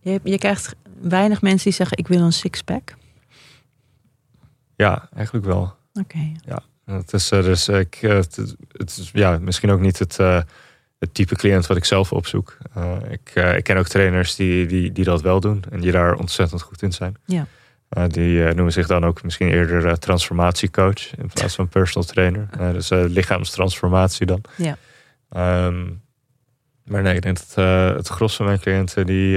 Je, 0.00 0.20
je 0.22 0.38
krijgt 0.38 0.74
weinig 1.00 1.42
mensen 1.42 1.64
die 1.64 1.72
zeggen 1.72 1.98
ik 1.98 2.08
wil 2.08 2.20
een 2.20 2.32
sixpack. 2.32 2.94
Ja, 4.76 5.08
eigenlijk 5.14 5.46
wel. 5.46 5.74
Oké. 5.92 6.32
Ja, 6.44 6.62
het 6.84 7.12
is, 7.12 7.28
dus, 7.28 7.68
ik, 7.68 7.94
het, 7.94 8.56
het, 8.72 8.96
is 8.96 9.10
ja, 9.12 9.38
misschien 9.38 9.70
ook 9.70 9.80
niet 9.80 9.98
het 9.98 10.18
het 10.98 11.14
type 11.14 11.36
cliënt 11.36 11.66
wat 11.66 11.76
ik 11.76 11.84
zelf 11.84 12.12
opzoek. 12.12 12.56
Uh, 12.76 12.96
ik, 13.10 13.32
uh, 13.34 13.56
ik, 13.56 13.64
ken 13.64 13.76
ook 13.76 13.88
trainers 13.88 14.34
die, 14.34 14.66
die, 14.66 14.92
die 14.92 15.04
dat 15.04 15.22
wel 15.22 15.40
doen 15.40 15.64
en 15.70 15.80
die 15.80 15.92
daar 15.92 16.14
ontzettend 16.14 16.62
goed 16.62 16.82
in 16.82 16.92
zijn. 16.92 17.16
Ja. 17.24 17.46
Uh, 17.96 18.04
die 18.08 18.42
noemen 18.42 18.72
zich 18.72 18.86
dan 18.86 19.04
ook 19.04 19.22
misschien 19.22 19.48
eerder 19.48 19.98
transformatiecoach 19.98 21.16
in 21.16 21.30
plaats 21.34 21.54
van 21.54 21.68
personal 21.68 22.08
trainer. 22.08 22.48
dus 22.72 22.88
lichaamstransformatie 22.88 24.26
dan. 24.26 24.40
Ja. 24.56 24.76
Um, 25.66 26.02
maar 26.84 27.02
nee, 27.02 27.14
ik 27.14 27.22
denk 27.22 27.36
dat 27.36 27.54
het 27.96 28.08
gros 28.08 28.36
van 28.36 28.46
mijn 28.46 28.58
cliënten 28.58 29.06
die. 29.06 29.30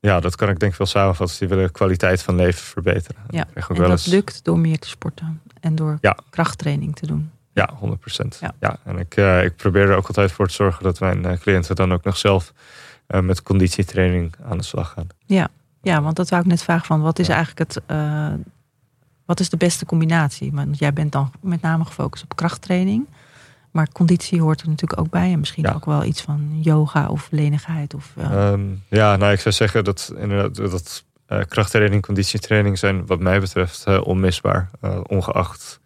ja, 0.00 0.20
dat 0.20 0.36
kan 0.36 0.48
ik 0.48 0.58
denk 0.58 0.72
ik 0.72 0.78
wel 0.78 0.86
samenvatten. 0.86 1.38
Die 1.38 1.48
willen 1.48 1.72
kwaliteit 1.72 2.22
van 2.22 2.36
leven 2.36 2.64
verbeteren. 2.64 3.22
Ja, 3.28 3.46
en 3.54 3.74
dat 3.74 3.90
eens... 3.90 4.06
lukt 4.06 4.44
door 4.44 4.58
meer 4.58 4.78
te 4.78 4.88
sporten 4.88 5.40
en 5.60 5.74
door 5.74 5.98
ja. 6.00 6.16
krachttraining 6.30 6.96
te 6.96 7.06
doen. 7.06 7.30
Ja, 7.56 7.70
100 7.74 8.00
procent. 8.00 8.40
Ja. 8.60 8.78
en 8.84 8.98
ik, 8.98 9.16
uh, 9.16 9.44
ik 9.44 9.56
probeer 9.56 9.90
er 9.90 9.96
ook 9.96 10.06
altijd 10.06 10.32
voor 10.32 10.46
te 10.46 10.54
zorgen 10.54 10.82
dat 10.82 11.00
mijn 11.00 11.26
uh, 11.26 11.32
cliënten 11.32 11.76
dan 11.76 11.92
ook 11.92 12.04
nog 12.04 12.16
zelf 12.16 12.52
uh, 13.08 13.20
met 13.20 13.42
conditietraining 13.42 14.34
aan 14.48 14.58
de 14.58 14.64
slag 14.64 14.92
gaan. 14.92 15.06
Ja, 15.26 15.48
ja 15.82 16.02
want 16.02 16.16
dat 16.16 16.28
wou 16.28 16.42
ik 16.42 16.48
net 16.48 16.62
vragen 16.62 16.86
van 16.86 17.00
wat 17.00 17.18
is 17.18 17.28
eigenlijk 17.28 17.58
het, 17.58 17.82
wat 19.24 19.40
is 19.40 19.48
de 19.48 19.56
beste 19.56 19.86
combinatie? 19.86 20.52
Want 20.52 20.78
jij 20.78 20.92
bent 20.92 21.12
dan 21.12 21.32
met 21.40 21.60
name 21.60 21.84
gefocust 21.84 22.24
op 22.24 22.36
krachttraining. 22.36 23.06
Maar 23.70 23.88
conditie 23.92 24.40
hoort 24.40 24.60
er 24.60 24.68
natuurlijk 24.68 25.00
ook 25.00 25.10
bij. 25.10 25.32
En 25.32 25.38
misschien 25.38 25.74
ook 25.74 25.84
wel 25.84 26.04
iets 26.04 26.22
van 26.22 26.58
yoga 26.60 27.08
of 27.08 27.28
lenigheid. 27.30 27.94
Of, 27.94 28.14
um, 28.32 28.82
ja, 28.88 29.16
nou 29.16 29.32
ik 29.32 29.40
zou 29.40 29.54
zeggen 29.54 29.84
dat 29.84 30.12
inderdaad 30.16 30.56
dat 30.56 31.04
krachttraining, 31.48 32.02
conditietraining 32.02 32.78
zijn 32.78 33.06
wat 33.06 33.20
mij 33.20 33.40
betreft 33.40 33.86
onmisbaar. 34.00 34.70
ongeacht 35.06 35.80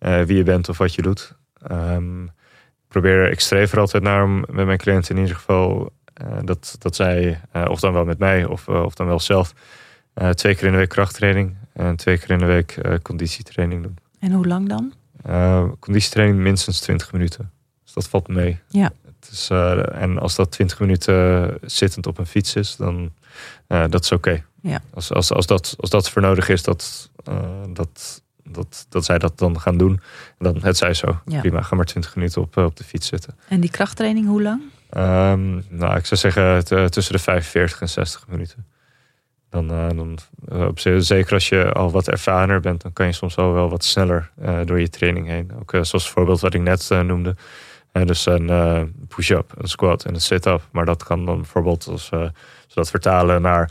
wie 0.00 0.36
je 0.36 0.42
bent 0.42 0.68
of 0.68 0.78
wat 0.78 0.94
je 0.94 1.02
doet. 1.02 1.34
Um, 1.70 2.24
ik 2.24 2.88
probeer, 2.88 3.30
ik 3.30 3.40
streef 3.40 3.72
er 3.72 3.78
altijd 3.78 4.02
naar 4.02 4.24
om 4.24 4.44
met 4.50 4.66
mijn 4.66 4.78
cliënten 4.78 5.14
in 5.14 5.20
ieder 5.20 5.36
geval 5.36 5.92
uh, 6.24 6.38
dat, 6.44 6.76
dat 6.78 6.96
zij, 6.96 7.40
uh, 7.56 7.64
of 7.68 7.80
dan 7.80 7.92
wel 7.92 8.04
met 8.04 8.18
mij 8.18 8.44
of, 8.44 8.68
of 8.68 8.94
dan 8.94 9.06
wel 9.06 9.20
zelf, 9.20 9.54
twee 10.34 10.54
keer 10.54 10.66
in 10.66 10.72
de 10.72 10.78
week 10.78 10.88
krachttraining 10.88 11.56
en 11.72 11.96
twee 11.96 12.18
keer 12.18 12.30
in 12.30 12.38
de 12.38 12.44
week 12.44 12.98
conditietraining 13.02 13.82
doen. 13.82 13.98
En 14.18 14.32
hoe 14.32 14.46
lang 14.46 14.68
dan? 14.68 14.92
conditietraining 15.78 16.38
minstens 16.38 16.80
20 16.80 17.12
minuten. 17.12 17.50
Dus 17.84 17.92
dat 17.92 18.08
valt 18.08 18.28
mee. 18.28 18.58
Ja. 18.68 18.92
Het 19.04 19.30
is, 19.32 19.50
en 19.92 20.18
als 20.18 20.34
dat 20.34 20.50
20 20.50 20.80
minuten 20.80 21.58
zittend 21.62 22.06
op 22.06 22.18
een 22.18 22.26
fiets 22.26 22.54
is, 22.54 22.76
dan 22.76 23.12
dat 23.66 24.04
is 24.04 24.12
oké. 24.12 24.28
Okay. 24.28 24.44
Ja. 24.62 24.82
Als, 24.94 25.12
als, 25.12 25.32
als, 25.32 25.46
dat, 25.46 25.74
als 25.78 25.90
dat 25.90 26.10
voor 26.10 26.22
nodig 26.22 26.48
is, 26.48 26.62
dat, 26.62 27.10
dat, 27.72 28.22
dat, 28.52 28.86
dat 28.88 29.04
zij 29.04 29.18
dat 29.18 29.38
dan 29.38 29.60
gaan 29.60 29.76
doen. 29.76 30.00
Dan 30.38 30.62
het 30.62 30.76
zij 30.76 30.94
zo. 30.94 31.18
Prima, 31.24 31.62
ga 31.62 31.76
maar 31.76 31.84
20 31.84 32.14
minuten 32.14 32.42
op, 32.42 32.56
eh, 32.56 32.64
op 32.64 32.76
de 32.76 32.84
fiets 32.84 33.06
zitten. 33.06 33.34
En 33.48 33.60
die 33.60 33.70
krachttraining, 33.70 34.26
hoe 34.26 34.42
lang? 34.42 34.62
Um, 34.96 35.64
nou, 35.68 35.96
ik 35.96 36.06
zou 36.06 36.20
zeggen 36.20 36.56
eh, 36.56 36.84
tussen 36.84 37.14
de 37.14 37.18
45 37.18 37.80
en 37.80 37.88
60 37.88 38.28
minuten. 38.28 38.66
Dan, 39.50 39.72
uh, 39.72 39.88
dan 39.88 40.18
op, 40.48 40.78
zeker 40.98 41.32
als 41.32 41.48
je 41.48 41.72
al 41.72 41.90
wat 41.90 42.08
ervarener 42.08 42.60
bent, 42.60 42.82
dan 42.82 42.92
kan 42.92 43.06
je 43.06 43.12
soms 43.12 43.34
wel, 43.34 43.52
wel 43.52 43.70
wat 43.70 43.84
sneller 43.84 44.30
uh, 44.42 44.58
door 44.64 44.80
je 44.80 44.88
training 44.88 45.26
heen. 45.26 45.50
Ook 45.60 45.70
zoals 45.70 45.92
het 45.92 46.06
voorbeeld 46.06 46.40
wat 46.40 46.54
ik 46.54 46.60
net 46.60 46.90
noemde. 47.04 47.36
dus 47.92 48.26
een 48.26 49.06
push-up, 49.08 49.52
een 49.56 49.68
squat 49.68 50.04
en 50.04 50.14
een 50.14 50.20
sit-up. 50.20 50.68
Maar 50.70 50.84
dat 50.84 51.04
kan 51.04 51.24
dan 51.24 51.36
bijvoorbeeld, 51.36 51.86
als 51.86 52.08
we 52.08 52.32
dat 52.74 52.90
vertalen 52.90 53.42
naar 53.42 53.70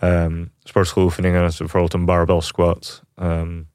um, 0.00 0.50
sportschooloefeningen, 0.62 1.44
dus 1.44 1.56
bijvoorbeeld 1.56 1.94
een 1.94 2.04
barbell 2.04 2.40
squat. 2.40 3.02
Um, 3.22 3.68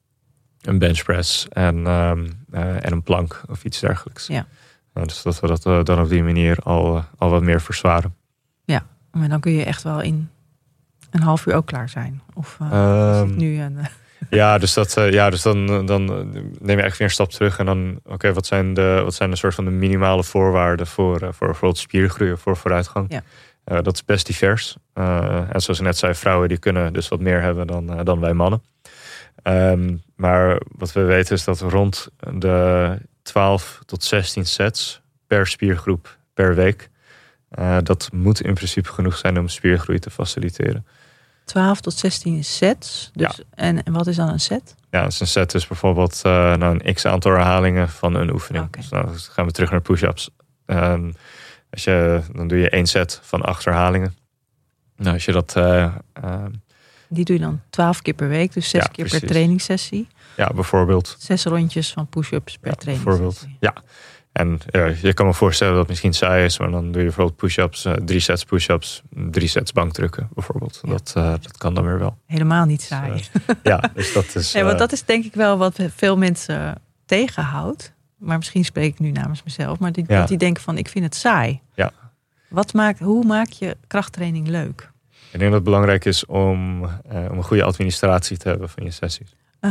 een 0.62 0.78
benchpress 0.78 1.48
en, 1.48 1.86
um, 1.86 2.44
en 2.50 2.92
een 2.92 3.02
plank 3.02 3.42
of 3.48 3.64
iets 3.64 3.80
dergelijks. 3.80 4.26
Ja. 4.26 4.46
dus 4.92 5.22
dat 5.22 5.40
we 5.40 5.46
dat 5.46 5.66
uh, 5.66 5.82
dan 5.82 6.00
op 6.00 6.08
die 6.08 6.22
manier 6.22 6.58
al, 6.58 6.96
uh, 6.96 7.02
al 7.18 7.30
wat 7.30 7.42
meer 7.42 7.60
verzwaren. 7.60 8.14
Ja, 8.64 8.86
maar 9.10 9.28
dan 9.28 9.40
kun 9.40 9.52
je 9.52 9.64
echt 9.64 9.82
wel 9.82 10.00
in 10.00 10.30
een 11.10 11.22
half 11.22 11.46
uur 11.46 11.54
ook 11.54 11.66
klaar 11.66 11.88
zijn. 11.88 12.22
Of 12.34 12.58
uh, 12.62 13.20
um, 13.20 13.36
nu 13.36 13.60
een, 13.60 13.78
ja, 14.30 14.58
dus, 14.58 14.74
dat, 14.74 14.92
ja, 14.92 15.30
dus 15.30 15.42
dan, 15.42 15.86
dan 15.86 16.04
neem 16.04 16.46
je 16.58 16.66
eigenlijk 16.66 16.96
weer 16.96 17.06
een 17.06 17.10
stap 17.10 17.30
terug. 17.30 17.58
En 17.58 17.66
dan, 17.66 18.00
oké, 18.04 18.32
wat 18.32 18.46
zijn 18.46 18.74
de, 18.74 19.00
wat 19.04 19.14
zijn 19.14 19.30
de 19.30 19.36
soort 19.36 19.54
van 19.54 19.64
de 19.64 19.70
minimale 19.70 20.24
voorwaarden 20.24 20.86
voor, 20.86 21.18
voor 21.18 21.46
bijvoorbeeld 21.46 21.78
spiergroei 21.78 22.32
of 22.32 22.40
voor 22.40 22.56
vooruitgang? 22.56 23.22
Ja. 23.64 23.82
dat 23.82 23.94
is 23.94 24.04
best 24.04 24.26
divers. 24.26 24.76
en 24.94 25.60
zoals 25.60 25.78
ik 25.78 25.84
net 25.84 25.98
zei, 25.98 26.14
vrouwen 26.14 26.48
die 26.48 26.58
kunnen 26.58 26.92
dus 26.92 27.08
wat 27.08 27.20
meer 27.20 27.42
hebben 27.42 27.66
dan, 27.66 28.04
dan 28.04 28.20
wij 28.20 28.32
mannen. 28.32 28.62
Um, 29.42 30.02
maar 30.22 30.60
wat 30.76 30.92
we 30.92 31.02
weten 31.02 31.34
is 31.34 31.44
dat 31.44 31.60
rond 31.60 32.08
de 32.34 32.98
12 33.22 33.82
tot 33.86 34.04
16 34.04 34.46
sets 34.46 35.00
per 35.26 35.46
spiergroep 35.46 36.18
per 36.34 36.54
week. 36.54 36.90
Uh, 37.58 37.76
dat 37.82 38.08
moet 38.12 38.40
in 38.40 38.54
principe 38.54 38.88
genoeg 38.88 39.16
zijn 39.16 39.38
om 39.38 39.48
spiergroei 39.48 39.98
te 39.98 40.10
faciliteren. 40.10 40.86
12 41.44 41.80
tot 41.80 41.92
16 41.92 42.44
sets. 42.44 43.10
Dus, 43.12 43.42
en, 43.54 43.82
en 43.82 43.92
wat 43.92 44.06
is 44.06 44.16
dan 44.16 44.28
een 44.28 44.40
set? 44.40 44.74
Ja, 44.90 45.04
dus 45.04 45.20
een 45.20 45.26
set 45.26 45.54
is 45.54 45.66
bijvoorbeeld 45.66 46.22
uh, 46.26 46.32
nou 46.54 46.78
een 46.82 46.94
x 46.94 47.04
aantal 47.06 47.32
herhalingen 47.32 47.88
van 47.88 48.14
een 48.14 48.32
oefening. 48.32 48.64
Oké. 48.64 48.80
Dus 48.80 48.88
nou, 48.88 49.06
dan 49.06 49.18
gaan 49.18 49.46
we 49.46 49.52
terug 49.52 49.70
naar 49.70 49.80
push-ups. 49.80 50.30
Ehm, 50.66 51.10
als 51.70 51.84
je, 51.84 52.20
dan 52.32 52.48
doe 52.48 52.58
je 52.58 52.70
één 52.70 52.86
set 52.86 53.20
van 53.22 53.42
acht 53.42 53.64
herhalingen. 53.64 54.14
Nou, 54.96 55.14
als 55.14 55.24
je 55.24 55.32
dat... 55.32 55.54
eh, 57.12 57.16
Die 57.16 57.24
doe 57.24 57.36
je 57.36 57.42
dan 57.42 57.60
12 57.70 58.02
keer 58.02 58.14
per 58.14 58.28
week, 58.28 58.52
dus 58.52 58.68
6 58.68 58.82
Ja, 58.82 58.88
keer 58.92 59.08
per 59.08 59.26
trainingssessie. 59.28 60.06
ja, 60.36 60.50
bijvoorbeeld. 60.54 61.16
Zes 61.18 61.44
rondjes 61.44 61.92
van 61.92 62.06
push-ups 62.06 62.58
per 62.58 62.70
Ja, 62.70 62.76
trainingssessie. 62.76 63.22
bijvoorbeeld. 63.30 63.46
Ja. 63.60 63.74
En 64.32 64.60
ja, 64.70 64.92
je 65.02 65.14
kan 65.14 65.26
me 65.26 65.34
voorstellen 65.34 65.72
dat 65.72 65.80
het 65.80 65.90
misschien 65.90 66.12
saai 66.14 66.44
is, 66.44 66.58
maar 66.58 66.70
dan 66.70 66.82
doe 66.84 66.96
je 67.00 67.06
bijvoorbeeld 67.06 67.36
push-ups, 67.36 67.84
eh, 67.84 67.92
drie 67.92 68.20
sets 68.20 68.44
push-ups, 68.44 69.02
drie 69.30 69.48
sets 69.48 69.72
bankdrukken 69.72 70.28
bijvoorbeeld. 70.34 70.80
Ja. 70.82 70.90
Dat, 70.90 71.12
eh, 71.16 71.30
dat 71.30 71.56
kan 71.58 71.74
dan 71.74 71.84
weer 71.84 71.98
wel. 71.98 72.18
Helemaal 72.26 72.64
niet 72.64 72.82
saai. 72.82 73.12
Dus, 73.12 73.30
Ja, 73.62 73.90
dus 73.94 74.12
dat 74.12 74.34
is. 74.34 74.52
Nee, 74.54 74.62
want 74.62 74.74
eh, 74.74 74.80
dat 74.80 74.92
is 74.92 75.04
denk 75.04 75.24
ik 75.24 75.34
wel 75.34 75.58
wat 75.58 75.78
veel 75.96 76.16
mensen 76.18 76.80
tegenhoudt. 77.06 77.92
Maar 78.18 78.36
misschien 78.36 78.64
spreek 78.64 78.92
ik 78.92 78.98
nu 78.98 79.10
namens 79.10 79.42
mezelf. 79.42 79.78
Maar 79.78 79.92
die, 79.92 80.04
Ja. 80.08 80.26
die 80.26 80.38
denken 80.38 80.62
van, 80.62 80.78
ik 80.78 80.88
vind 80.88 81.04
het 81.04 81.14
saai. 81.14 81.60
Ja. 81.74 81.92
Wat 82.48 82.72
maakt, 82.72 82.98
hoe 82.98 83.24
maak 83.24 83.48
je 83.48 83.76
krachttraining 83.86 84.48
leuk? 84.48 84.90
Ik 85.32 85.38
denk 85.38 85.42
dat 85.42 85.52
het 85.52 85.64
belangrijk 85.64 86.04
is 86.04 86.26
om, 86.26 86.84
eh, 86.84 87.30
om 87.30 87.36
een 87.36 87.42
goede 87.42 87.62
administratie 87.62 88.36
te 88.36 88.48
hebben 88.48 88.68
van 88.68 88.84
je 88.84 88.90
sessies. 88.90 89.34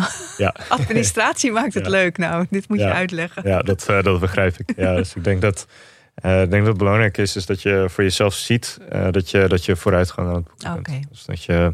Administratie 0.70 1.52
maakt 1.52 1.74
het 1.74 1.86
Ja. 1.86 1.92
leuk. 1.92 2.18
Nou, 2.18 2.46
dit 2.50 2.70
moet 2.70 2.78
je 2.78 2.84
Ja. 2.84 2.94
uitleggen. 2.94 3.48
Ja, 3.50 3.62
dat, 3.62 3.88
eh, 3.90 4.04
dat 4.04 4.20
begrijp 4.20 4.58
ik. 4.58 4.74
Ja, 4.76 4.96
dus 4.96 5.16
ik 5.16 5.24
denk 5.24 5.42
dat, 5.42 5.68
eh, 6.16 6.42
ik 6.42 6.50
denk 6.50 6.62
dat 6.64 6.70
het 6.74 6.78
belangrijk 6.78 7.18
is, 7.18 7.36
is 7.36 7.46
dat 7.46 7.62
je 7.62 7.86
voor 7.90 8.04
jezelf 8.04 8.34
ziet 8.34 8.78
dat, 9.12 9.30
je, 9.32 9.48
dat 9.48 9.66
je 9.66 9.76
vooruitgang 9.76 10.28
aan 10.28 10.36
het 10.36 10.46
boeken 10.46 10.84
bent. 10.84 11.10
Dus 11.10 11.26
dat 11.26 11.44
je. 11.44 11.72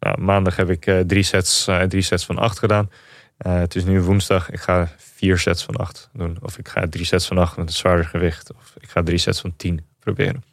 nou, 0.00 0.20
maandag 0.20 0.56
heb 0.56 0.70
ik 0.70 0.90
drie, 1.06 1.22
sets, 1.22 1.68
drie 1.88 2.02
sets 2.02 2.24
van 2.24 2.38
acht 2.38 2.58
gedaan. 2.58 2.90
Het 3.38 3.74
is 3.74 3.84
nu 3.84 4.00
woensdag. 4.00 4.50
Ik 4.50 4.60
ga 4.60 4.88
vier 4.96 5.38
sets 5.38 5.64
van 5.64 5.76
acht 5.76 6.08
doen. 6.12 6.36
Of 6.40 6.58
ik 6.58 6.68
ga 6.68 6.86
drie 6.88 7.04
sets 7.04 7.26
van 7.26 7.38
acht 7.38 7.56
met 7.56 7.66
een 7.66 7.72
zwaarder 7.72 8.04
gewicht. 8.04 8.52
Of 8.52 8.74
ik 8.80 8.88
ga 8.88 9.02
drie 9.02 9.18
sets 9.18 9.40
van 9.40 9.56
tien 9.56 9.86
proberen. 9.98 10.44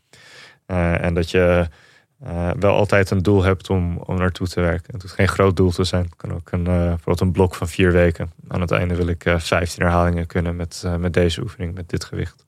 Eh, 0.69 1.03
en 1.03 1.13
dat 1.13 1.31
je 1.31 1.67
eh, 2.19 2.49
wel 2.59 2.75
altijd 2.75 3.09
een 3.09 3.21
doel 3.21 3.43
hebt 3.43 3.69
om, 3.69 3.97
om 3.97 4.17
naartoe 4.17 4.47
te 4.47 4.61
werken. 4.61 4.93
Het 4.93 5.01
hoeft 5.01 5.13
geen 5.13 5.27
groot 5.27 5.55
doel 5.55 5.71
te 5.71 5.83
zijn. 5.83 6.03
Het 6.03 6.15
kan 6.15 6.33
ook 6.33 6.51
een, 6.51 6.67
eh, 6.67 6.73
bijvoorbeeld 6.73 7.19
een 7.19 7.31
blok 7.31 7.55
van 7.55 7.67
vier 7.67 7.91
weken. 7.91 8.31
Aan 8.47 8.61
het 8.61 8.71
einde 8.71 8.95
wil 8.95 9.07
ik 9.07 9.25
eh 9.25 9.39
15 9.39 9.83
herhalingen 9.83 10.27
kunnen 10.27 10.55
met, 10.55 10.83
met 10.99 11.13
deze 11.13 11.41
oefening, 11.41 11.73
met 11.73 11.89
dit 11.89 12.03
gewicht. 12.03 12.45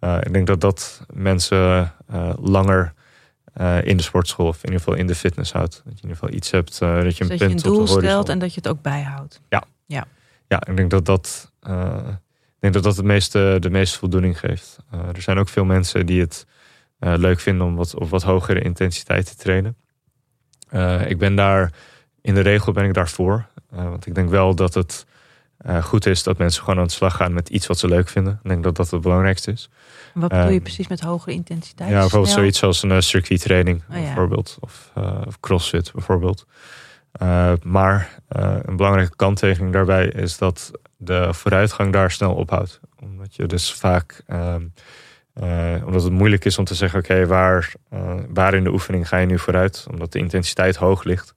Ik 0.00 0.32
denk 0.32 0.46
dat 0.46 0.60
dat 0.60 1.04
mensen 1.14 1.92
langer 2.40 2.92
in 3.82 3.96
de 3.96 4.02
sportschool 4.02 4.46
of 4.46 4.56
in 4.56 4.64
ieder 4.64 4.78
geval 4.78 4.94
in 4.94 5.06
de 5.06 5.14
fitness 5.14 5.52
houdt. 5.52 5.72
Dat 5.72 5.82
je 5.84 5.90
in 5.90 6.08
ieder 6.08 6.16
geval 6.16 6.34
iets 6.34 6.50
hebt, 6.50 6.78
dat 6.78 6.88
je 6.88 7.02
Dus 7.02 7.18
een 7.18 7.26
je 7.26 7.36
punt 7.36 7.40
een 7.40 7.56
op 7.56 7.62
de 7.62 7.68
doel 7.68 7.86
stelt 7.86 8.28
en 8.28 8.38
dat 8.38 8.54
je 8.54 8.60
het 8.60 8.68
ook 8.68 8.82
bijhoudt. 8.82 9.40
ja, 10.48 10.62
ik 10.66 10.76
denk 10.76 10.90
dat 10.90 11.04
dat, 11.04 11.52
ik 11.62 12.60
denk 12.60 12.74
dat, 12.74 12.82
dat 12.82 12.96
het 12.96 13.04
meeste, 13.04 13.56
de 13.60 13.70
meeste 13.70 13.98
voldoening 13.98 14.38
geeft. 14.38 14.76
Er 15.14 15.22
zijn 15.22 15.38
ook 15.38 15.48
veel 15.48 15.64
mensen 15.64 16.06
die 16.06 16.20
het 16.20 16.46
leuk 17.00 17.40
vinden 17.40 17.66
om 17.66 17.76
wat, 17.76 17.94
op 17.94 18.08
wat 18.08 18.22
hogere 18.22 18.60
intensiteit 18.60 19.26
te 19.26 19.36
trainen. 19.36 19.76
Eh, 20.68 21.10
ik 21.10 21.18
ben 21.18 21.34
daar, 21.34 21.72
in 22.20 22.34
de 22.34 22.40
regel 22.40 22.72
ben 22.72 22.84
ik 22.84 22.94
daarvoor. 22.94 23.46
Eh, 23.70 23.82
want 23.84 24.06
ik 24.06 24.14
denk 24.14 24.30
wel 24.30 24.54
dat 24.54 24.74
het 24.74 25.06
eh, 25.56 25.84
goed 25.84 26.06
is 26.06 26.22
dat 26.22 26.38
mensen 26.38 26.62
gewoon 26.62 26.78
aan 26.78 26.86
de 26.86 26.92
slag 26.92 27.16
gaan 27.16 27.32
met 27.32 27.48
iets 27.48 27.66
wat 27.66 27.78
ze 27.78 27.88
leuk 27.88 28.08
vinden. 28.08 28.40
Ik 28.42 28.48
denk 28.48 28.62
dat 28.62 28.76
dat 28.76 28.90
het 28.90 29.00
belangrijkste 29.00 29.50
is. 29.50 29.70
Wat 30.14 30.28
bedoel 30.28 30.46
je 30.46 30.52
Ehm, 30.52 30.62
precies 30.62 30.88
met 30.88 31.00
hogere 31.00 31.32
intensiteit? 31.32 31.90
Ja, 31.90 31.98
bijvoorbeeld 31.98 32.30
Snel? 32.30 32.40
zoiets 32.40 32.62
als 32.62 32.82
een 32.82 32.90
uh, 32.90 33.00
circuittraining 33.00 33.82
Oh 33.90 33.96
ja. 33.96 34.02
bijvoorbeeld. 34.02 34.56
Of, 34.60 34.90
eh, 34.94 35.20
of 35.26 35.40
crossfit 35.40 35.92
bijvoorbeeld. 35.92 36.46
Eh, 37.12 37.52
maar 37.62 38.18
eh, 38.28 38.56
een 38.62 38.76
belangrijke 38.76 39.16
kanttekening 39.16 39.72
daarbij 39.72 40.06
is 40.06 40.38
dat 40.38 40.70
de 40.96 41.34
vooruitgang 41.34 41.92
daar 41.92 42.10
snel 42.10 42.34
ophoudt. 42.34 42.80
Omdat 43.00 43.36
je 43.36 43.46
dus 43.46 43.72
vaak... 43.72 44.24
eh, 45.34 45.82
omdat 45.84 46.02
het 46.02 46.12
moeilijk 46.12 46.44
is 46.44 46.58
om 46.58 46.64
te 46.64 46.74
zeggen, 46.74 46.98
oké, 46.98 47.26
waar, 47.26 47.72
eh, 47.90 48.14
waar 48.28 48.54
in 48.54 48.64
de 48.64 48.72
oefening 48.72 49.08
ga 49.08 49.16
je 49.16 49.26
nu 49.26 49.38
vooruit? 49.38 49.86
Omdat 49.90 50.12
de 50.12 50.18
intensiteit 50.18 50.76
hoog 50.76 51.04
ligt, 51.04 51.34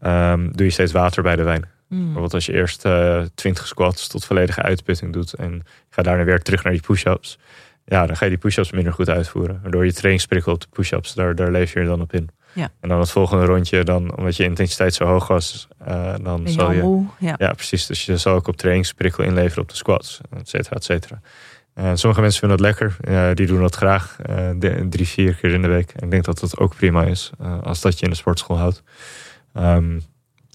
ehm, 0.00 0.50
doe 0.50 0.66
je 0.66 0.72
steeds 0.72 0.92
water 0.92 1.22
bij 1.22 1.36
de 1.36 1.42
wijn. 1.42 1.64
Hmm. 1.88 2.02
Bijvoorbeeld 2.02 2.34
als 2.34 2.46
je 2.46 2.52
eerst 2.52 2.84
eh 2.84 3.22
20 3.34 3.66
squats 3.66 4.08
tot 4.08 4.24
volledige 4.24 4.62
uitputting 4.62 5.12
doet 5.12 5.32
en 5.32 5.62
gaat 5.90 6.04
daarna 6.04 6.24
weer 6.24 6.42
terug 6.42 6.62
naar 6.62 6.72
die 6.72 6.82
push-ups. 6.82 7.38
Ja, 7.84 8.06
dan 8.06 8.16
ga 8.16 8.24
je 8.24 8.30
die 8.30 8.40
push-ups 8.40 8.72
minder 8.72 8.92
goed 8.92 9.08
uitvoeren. 9.08 9.58
Waardoor 9.62 9.84
je 9.84 9.92
trainingsprikkel 9.92 10.52
op 10.52 10.60
de 10.60 10.66
push-ups, 10.70 11.14
daar, 11.14 11.34
daar 11.34 11.50
leef 11.50 11.72
je 11.72 11.80
er 11.80 11.86
dan 11.86 12.00
op 12.00 12.12
in. 12.12 12.28
Ja. 12.52 12.70
En 12.80 12.88
dan 12.88 12.98
het 13.00 13.10
volgende 13.10 13.44
rondje, 13.44 13.84
dan, 13.84 14.16
omdat 14.16 14.36
je 14.36 14.44
intensiteit 14.44 14.94
zo 14.94 15.04
hoog 15.04 15.26
was, 15.26 15.68
dan 16.22 16.48
zal 16.48 16.66
al 16.66 16.72
je... 16.72 16.82
moe? 16.82 17.06
Ja. 17.18 17.34
Ja, 17.38 17.52
precies. 17.52 17.86
Dus 17.86 18.06
je 18.06 18.16
zal 18.16 18.34
ook 18.34 18.48
op 18.48 18.56
trainingsprikkel 18.56 19.24
inleveren 19.24 19.62
op 19.62 19.68
de 19.68 19.76
squats, 19.76 20.20
et 20.38 20.48
cetera, 20.48 20.76
et 20.76 20.84
cetera. 20.84 21.20
En 21.74 21.98
sommige 21.98 22.20
mensen 22.22 22.40
vinden 22.40 22.58
dat 22.58 22.66
lekker. 22.66 22.96
Die 23.36 23.46
doen 23.46 23.60
dat 23.60 23.74
graag. 23.76 24.16
eh, 24.22 24.50
de- 24.56 24.86
drie, 24.90 25.08
vier 25.08 25.34
keer 25.34 25.50
in 25.52 25.62
de 25.62 25.68
week. 25.68 25.90
En 25.96 26.04
ik 26.04 26.10
denk 26.10 26.24
dat 26.24 26.38
dat 26.38 26.58
ook 26.58 26.76
prima 26.76 27.02
is. 27.04 27.30
eh, 27.40 27.62
als 27.62 27.80
dat 27.80 27.98
je 27.98 28.04
in 28.04 28.10
de 28.10 28.16
sportschool 28.16 28.58
houdt. 28.58 28.82
Ehm, 29.52 30.00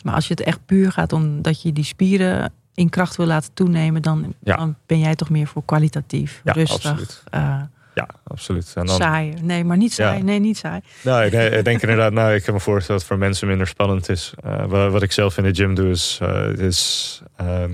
Maar 0.03 0.13
als 0.13 0.27
je 0.27 0.33
het 0.33 0.43
echt 0.43 0.65
puur 0.65 0.91
gaat 0.91 1.13
omdat 1.13 1.61
je 1.61 1.73
die 1.73 1.83
spieren 1.83 2.53
in 2.73 2.89
kracht 2.89 3.15
wil 3.15 3.25
laten 3.25 3.53
toenemen, 3.53 4.01
dan, 4.01 4.33
Ja. 4.43 4.55
dan 4.55 4.75
ben 4.85 4.99
jij 4.99 5.15
toch 5.15 5.29
meer 5.29 5.47
voor 5.47 5.65
kwalitatief, 5.65 6.41
Ja, 6.43 6.51
rustig, 6.51 6.75
absoluut. 6.91 7.23
eh, 7.29 7.61
ja, 7.95 8.07
absoluut. 8.23 8.71
En 8.75 8.85
dan, 8.85 8.95
saai. 8.95 9.33
Nee, 9.41 9.63
maar 9.63 9.77
niet 9.77 9.93
saai. 9.93 10.17
Ja. 10.17 10.23
Nee, 10.23 10.39
niet 10.39 10.57
saai. 10.57 10.81
Nou, 11.03 11.25
ik, 11.25 11.33
ik 11.53 11.63
denk 11.63 11.81
inderdaad, 11.81 12.11
nou, 12.11 12.33
ik 12.33 12.43
kan 12.43 12.53
me 12.53 12.59
voorstellen 12.59 12.87
dat 12.87 12.99
het 12.99 13.07
voor 13.07 13.17
mensen 13.27 13.47
minder 13.47 13.67
spannend 13.67 14.09
is. 14.09 14.33
Eh, 14.43 14.65
wat, 14.65 14.91
wat 14.91 15.01
ik 15.03 15.11
zelf 15.11 15.37
in 15.37 15.43
de 15.43 15.53
gym 15.55 15.75
doe, 15.75 15.89
is, 15.89 16.17
eh, 16.21 16.47
is, 16.57 17.21
ehm, 17.35 17.71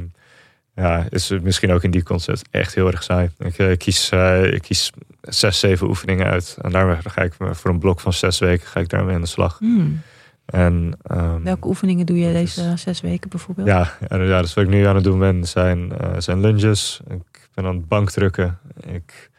ja, 0.75 1.05
is 1.09 1.29
misschien 1.41 1.71
ook 1.71 1.83
in 1.83 1.91
die 1.91 2.03
concept 2.03 2.41
echt 2.51 2.75
heel 2.75 2.87
erg 2.87 3.03
saai. 3.03 3.29
Ik, 3.37 3.57
eh, 3.57 3.77
kies, 3.77 4.09
eh, 4.09 4.53
ik 4.53 4.61
kies 4.61 4.91
zes, 5.21 5.59
zeven 5.59 5.87
oefeningen 5.87 6.25
uit. 6.25 6.57
En 6.61 6.71
daar 6.71 6.99
ga 7.03 7.21
ik 7.21 7.33
voor 7.51 7.71
een 7.71 7.79
blok 7.79 7.99
van 7.99 8.13
zes 8.13 8.39
weken 8.39 8.67
ga 8.67 8.79
ik 8.79 8.89
daarmee 8.89 9.15
aan 9.15 9.21
de 9.21 9.27
slag. 9.27 9.57
Hmm. 9.59 10.01
En, 10.45 10.97
ehm, 11.03 11.41
Welke 11.43 11.67
oefeningen 11.67 12.05
doe 12.05 12.17
je 12.19 12.27
is- 12.41 12.53
deze 12.53 12.77
zes 12.77 13.01
weken 13.01 13.29
bijvoorbeeld? 13.29 13.67
ja, 13.67 13.97
ja, 14.09 14.41
dus 14.41 14.53
wat 14.53 14.63
ik 14.63 14.69
nu 14.69 14.85
aan 14.85 14.95
het 14.95 15.03
doen 15.03 15.19
ben, 15.19 15.45
zijn, 15.47 15.97
eh, 15.97 16.09
zijn 16.17 16.39
lunges. 16.39 16.99
Ik 17.09 17.49
ben 17.53 17.65
aan 17.65 17.75
het 17.75 17.87
bankdrukken. 17.87 18.57
Ik 18.87 19.29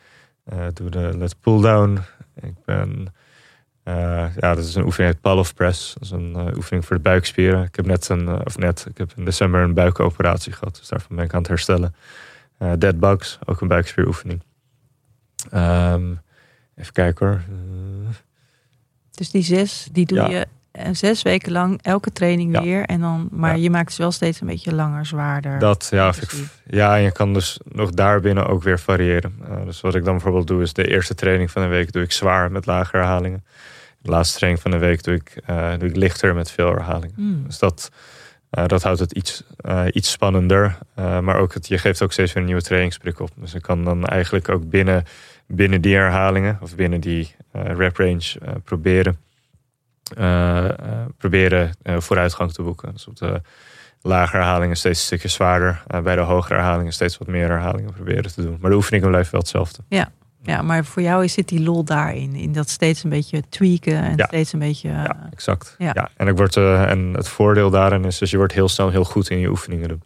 doe 0.72 0.90
de 0.90 1.10
let 1.18 1.40
pull 1.40 1.60
down. 1.60 1.98
Ik 2.40 2.54
ben, 2.64 3.14
ja, 3.92 4.54
dat 4.54 4.64
is 4.64 4.74
een 4.74 4.84
oefening 4.84 5.12
uit 5.12 5.22
Pallof 5.22 5.54
Press. 5.54 5.92
Dat 5.94 6.02
is 6.02 6.10
een 6.10 6.34
eh, 6.36 6.56
oefening 6.56 6.84
voor 6.84 6.96
de 6.96 7.02
buikspieren. 7.02 7.62
Ik 7.64 7.76
heb 7.76 7.86
net 7.86 8.08
een, 8.08 8.28
eh, 8.28 8.40
of 8.44 8.58
net, 8.58 8.86
ik 8.90 8.98
heb 8.98 9.12
in 9.16 9.24
december 9.24 9.60
een 9.62 9.74
buikoperatie 9.74 10.52
gehad. 10.52 10.76
Dus 10.76 10.88
daarvan 10.88 11.16
ben 11.16 11.24
ik 11.24 11.32
aan 11.32 11.38
het 11.38 11.48
herstellen. 11.48 11.94
Eh, 12.58 12.72
dead 12.78 12.98
bugs, 13.00 13.38
ook 13.44 13.60
een 13.60 13.68
buikspieroefening. 13.68 14.42
Ehm, 15.50 16.10
even 16.76 16.92
kijken 16.92 17.26
hoor. 17.26 17.36
Eh, 17.48 18.14
Dus 19.10 19.30
die 19.30 19.42
zes, 19.42 19.88
die 19.92 20.06
doe 20.06 20.18
Ja. 20.18 20.28
je 20.28 20.46
eh, 20.70 20.88
zes 20.92 21.22
weken 21.22 21.52
lang, 21.52 21.78
elke 21.82 22.12
training 22.12 22.52
Ja. 22.54 22.62
weer. 22.62 22.84
En 22.84 23.00
dan, 23.00 23.28
maar 23.32 23.56
Ja. 23.56 23.62
je 23.62 23.70
maakt 23.70 23.88
het 23.88 23.98
wel 23.98 24.12
steeds 24.12 24.40
een 24.40 24.46
beetje 24.46 24.74
langer, 24.74 25.06
zwaarder. 25.06 25.58
Dat, 25.58 25.88
ja, 25.90 26.08
ik, 26.08 26.14
intensief. 26.14 26.60
ja, 26.66 26.96
en 26.96 27.02
je 27.02 27.12
kan 27.12 27.32
dus 27.34 27.60
nog 27.64 27.90
daarbinnen 27.90 28.46
ook 28.46 28.62
weer 28.62 28.78
variëren. 28.78 29.38
Uh, 29.48 29.64
dus 29.64 29.80
wat 29.80 29.94
ik 29.94 30.04
dan 30.04 30.12
bijvoorbeeld 30.12 30.46
doe, 30.46 30.62
is 30.62 30.72
de 30.72 30.88
eerste 30.88 31.14
training 31.14 31.50
van 31.50 31.62
de 31.62 31.68
week 31.68 31.92
doe 31.92 32.02
ik 32.02 32.12
zwaar 32.12 32.50
met 32.52 32.66
lage 32.66 32.96
herhalingen. 32.96 33.44
De 34.06 34.12
laatste 34.12 34.36
training 34.36 34.62
van 34.62 34.70
de 34.70 34.78
week 34.78 35.02
doe 35.02 35.14
ik, 35.14 35.40
eh, 35.46 35.78
doe 35.78 35.88
ik 35.88 35.96
lichter 35.96 36.34
met 36.34 36.50
veel 36.50 36.68
herhalingen. 36.68 37.14
Hmm. 37.14 37.44
Dus 37.46 37.58
dat, 37.58 37.90
eh, 38.50 38.66
dat 38.66 38.82
houdt 38.82 39.00
het 39.00 39.12
iets, 39.12 39.42
eh, 39.56 39.84
iets 39.92 40.10
spannender. 40.10 40.78
Maar 40.94 41.36
ook 41.36 41.54
het, 41.54 41.68
je 41.68 41.78
geeft 41.78 42.02
ook 42.02 42.12
steeds 42.12 42.32
weer 42.32 42.42
een 42.42 42.48
nieuwe 42.48 42.62
trainingsprik 42.62 43.20
op. 43.20 43.30
Dus 43.36 43.54
ik 43.54 43.62
kan 43.62 43.84
dan 43.84 44.04
eigenlijk 44.04 44.48
ook 44.48 44.70
binnen, 44.70 45.04
binnen 45.46 45.80
die 45.80 45.94
herhalingen 45.94 46.58
of 46.60 46.74
binnen 46.74 47.00
die 47.00 47.34
rep 47.52 47.96
range 47.96 48.38
proberen, 48.64 49.18
proberen 51.18 51.74
vooruitgang 51.98 52.52
te 52.52 52.62
boeken. 52.62 52.92
Dus 52.92 53.06
op 53.06 53.16
de 53.16 53.40
lage 54.00 54.36
herhalingen 54.36 54.76
steeds 54.76 54.98
een 54.98 55.04
stukje 55.04 55.28
zwaarder. 55.28 55.82
bij 56.02 56.16
de 56.16 56.22
hogere 56.22 56.54
herhalingen 56.54 56.92
steeds 56.92 57.18
wat 57.18 57.28
meer 57.28 57.48
herhalingen 57.48 57.92
proberen 57.92 58.32
te 58.32 58.42
doen. 58.42 58.58
Maar 58.60 58.70
de 58.70 58.76
oefeningen 58.76 59.08
blijven 59.08 59.32
wel 59.32 59.40
hetzelfde. 59.40 59.82
Ja. 59.88 60.12
Ja, 60.46 60.62
maar 60.62 60.84
voor 60.84 61.02
jou 61.02 61.28
zit 61.28 61.48
die 61.48 61.60
lol 61.60 61.84
daarin. 61.84 62.34
In 62.34 62.52
dat 62.52 62.68
steeds 62.68 63.04
een 63.04 63.10
beetje 63.10 63.42
tweaken 63.48 64.02
en 64.02 64.16
Ja. 64.16 64.26
steeds 64.26 64.52
een 64.52 64.58
beetje... 64.58 64.88
Ja, 64.88 65.28
exact. 65.32 65.74
Ja. 65.78 65.90
Ja. 65.94 66.10
En, 66.16 66.28
ik 66.28 66.36
word, 66.36 66.56
uh, 66.56 66.90
en 66.90 67.12
het 67.14 67.28
voordeel 67.28 67.70
daarin 67.70 68.04
is, 68.04 68.18
dus 68.18 68.30
je 68.30 68.36
wordt 68.36 68.52
heel 68.52 68.68
snel 68.68 68.90
heel 68.90 69.04
goed 69.04 69.30
in 69.30 69.38
je 69.38 69.48
oefeningen 69.48 69.88
doen. 69.88 70.02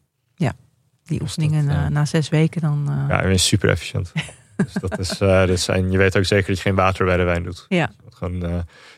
die 1.05 1.21
oefeningen 1.23 1.67
dat, 1.67 1.77
na, 1.77 1.85
uh, 1.85 1.91
na 1.91 2.05
zes 2.05 2.29
weken 2.29 2.61
dan... 2.61 2.87
Uh... 2.89 3.05
Ja, 3.09 3.21
je 3.21 3.27
bent 3.27 3.41
super 3.41 3.69
efficiënt. 3.69 4.13
dus 4.57 4.73
dat 4.73 4.99
is, 4.99 5.19
dat 5.19 5.61
zijn, 5.61 5.91
je 5.91 5.99
weet 5.99 6.17
ook 6.17 6.25
zeker 6.25 6.47
dat 6.47 6.57
je 6.57 6.63
geen 6.63 6.75
water 6.75 7.05
bij 7.05 7.17
de 7.17 7.23
wijn 7.23 7.43
doet. 7.43 7.67
Ja. 7.69 7.91
Dus 8.05 8.15
gewoon, 8.15 8.41
dus 8.41 8.51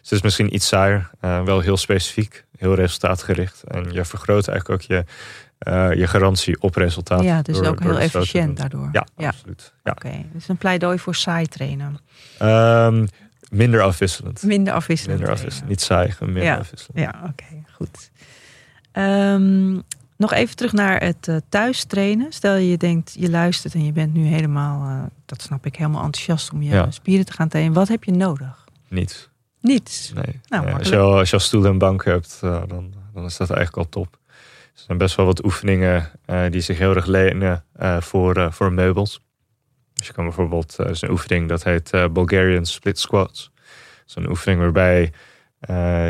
het 0.02 0.12
is 0.12 0.22
misschien 0.22 0.54
iets 0.54 0.66
saaier, 0.66 1.10
wel 1.20 1.60
heel 1.60 1.76
specifiek, 1.76 2.44
heel 2.56 2.74
resultaatgericht. 2.74 3.62
En 3.62 3.92
je 3.92 4.04
vergroot 4.04 4.48
eigenlijk 4.48 4.82
ook 4.82 4.88
je, 4.88 5.04
uh, 5.68 5.94
je 5.94 6.06
garantie 6.06 6.60
op 6.60 6.74
resultaat. 6.74 7.22
Ja, 7.22 7.42
dus 7.42 7.56
door, 7.56 7.66
ook 7.66 7.80
heel 7.82 7.98
efficiënt 7.98 8.56
daardoor. 8.56 8.88
Ja, 8.92 9.06
Ja. 9.16 9.28
absoluut. 9.28 9.72
Ja. 9.84 9.90
Oké, 9.90 10.10
dus 10.32 10.48
een 10.48 10.56
pleidooi 10.56 10.98
voor 10.98 11.14
saai 11.14 11.46
trainen. 11.46 11.98
Um, 12.42 13.06
minder 13.50 13.80
afwisselend. 13.82 14.42
Minder 14.42 14.72
afwisselend. 14.74 15.16
Minder 15.18 15.34
afwisselend. 15.34 15.68
Niet 15.68 15.80
saai, 15.80 16.14
minder 16.20 16.42
Ja. 16.42 16.56
afwisselend. 16.56 16.98
Ja, 16.98 17.14
oké, 17.30 17.64
goed. 17.72 18.10
Ehm, 18.92 19.78
nog 20.16 20.32
even 20.32 20.56
terug 20.56 20.72
naar 20.72 21.00
het 21.02 21.28
eh, 21.28 21.36
thuis 21.48 21.84
trainen. 21.84 22.32
Stel 22.32 22.56
je 22.56 22.76
denkt, 22.76 23.14
je 23.18 23.30
luistert 23.30 23.74
en 23.74 23.84
je 23.84 23.92
bent 23.92 24.14
nu 24.14 24.24
helemaal, 24.26 24.88
eh, 24.88 25.02
dat 25.26 25.42
snap 25.42 25.66
ik, 25.66 25.76
helemaal 25.76 26.04
enthousiast 26.04 26.52
om 26.52 26.62
je 26.62 26.70
Ja. 26.70 26.90
spieren 26.90 27.26
te 27.26 27.32
gaan 27.32 27.48
trainen. 27.48 27.72
Wat 27.74 27.88
heb 27.88 28.04
je 28.04 28.12
nodig? 28.12 28.64
Niets. 28.88 29.30
Niets. 29.60 30.12
Nee. 30.14 30.40
Nou, 30.48 30.64
Nee, 30.64 30.74
als, 30.74 30.88
je 30.88 30.96
al, 30.98 31.18
als 31.18 31.28
je 31.30 31.36
al 31.36 31.42
stoel 31.42 31.64
en 31.66 31.78
bank 31.78 32.04
hebt, 32.04 32.38
eh, 32.42 32.62
dan, 32.68 32.92
dan 33.14 33.24
is 33.24 33.36
dat 33.36 33.50
eigenlijk 33.50 33.76
al 33.86 33.88
top. 34.02 34.18
Er 34.74 34.80
zijn 34.80 34.98
best 34.98 35.16
wel 35.16 35.26
wat 35.26 35.44
oefeningen 35.44 36.10
eh, 36.24 36.44
die 36.50 36.60
zich 36.60 36.78
heel 36.78 36.94
erg 36.94 37.06
lenen 37.06 37.64
eh, 37.72 38.00
voor, 38.00 38.36
eh, 38.36 38.50
voor 38.50 38.72
meubels. 38.72 39.20
Dus 39.94 40.06
je 40.06 40.12
kan 40.12 40.24
bijvoorbeeld, 40.24 40.78
er 40.78 40.90
is 40.90 41.02
een 41.02 41.10
oefening 41.10 41.48
dat 41.48 41.64
heet 41.64 41.90
Bulgarian 42.12 42.66
Split 42.66 42.98
Squats. 42.98 43.50
Dat 43.54 44.04
is 44.06 44.14
een 44.14 44.28
oefening 44.28 44.60
waarbij 44.60 45.12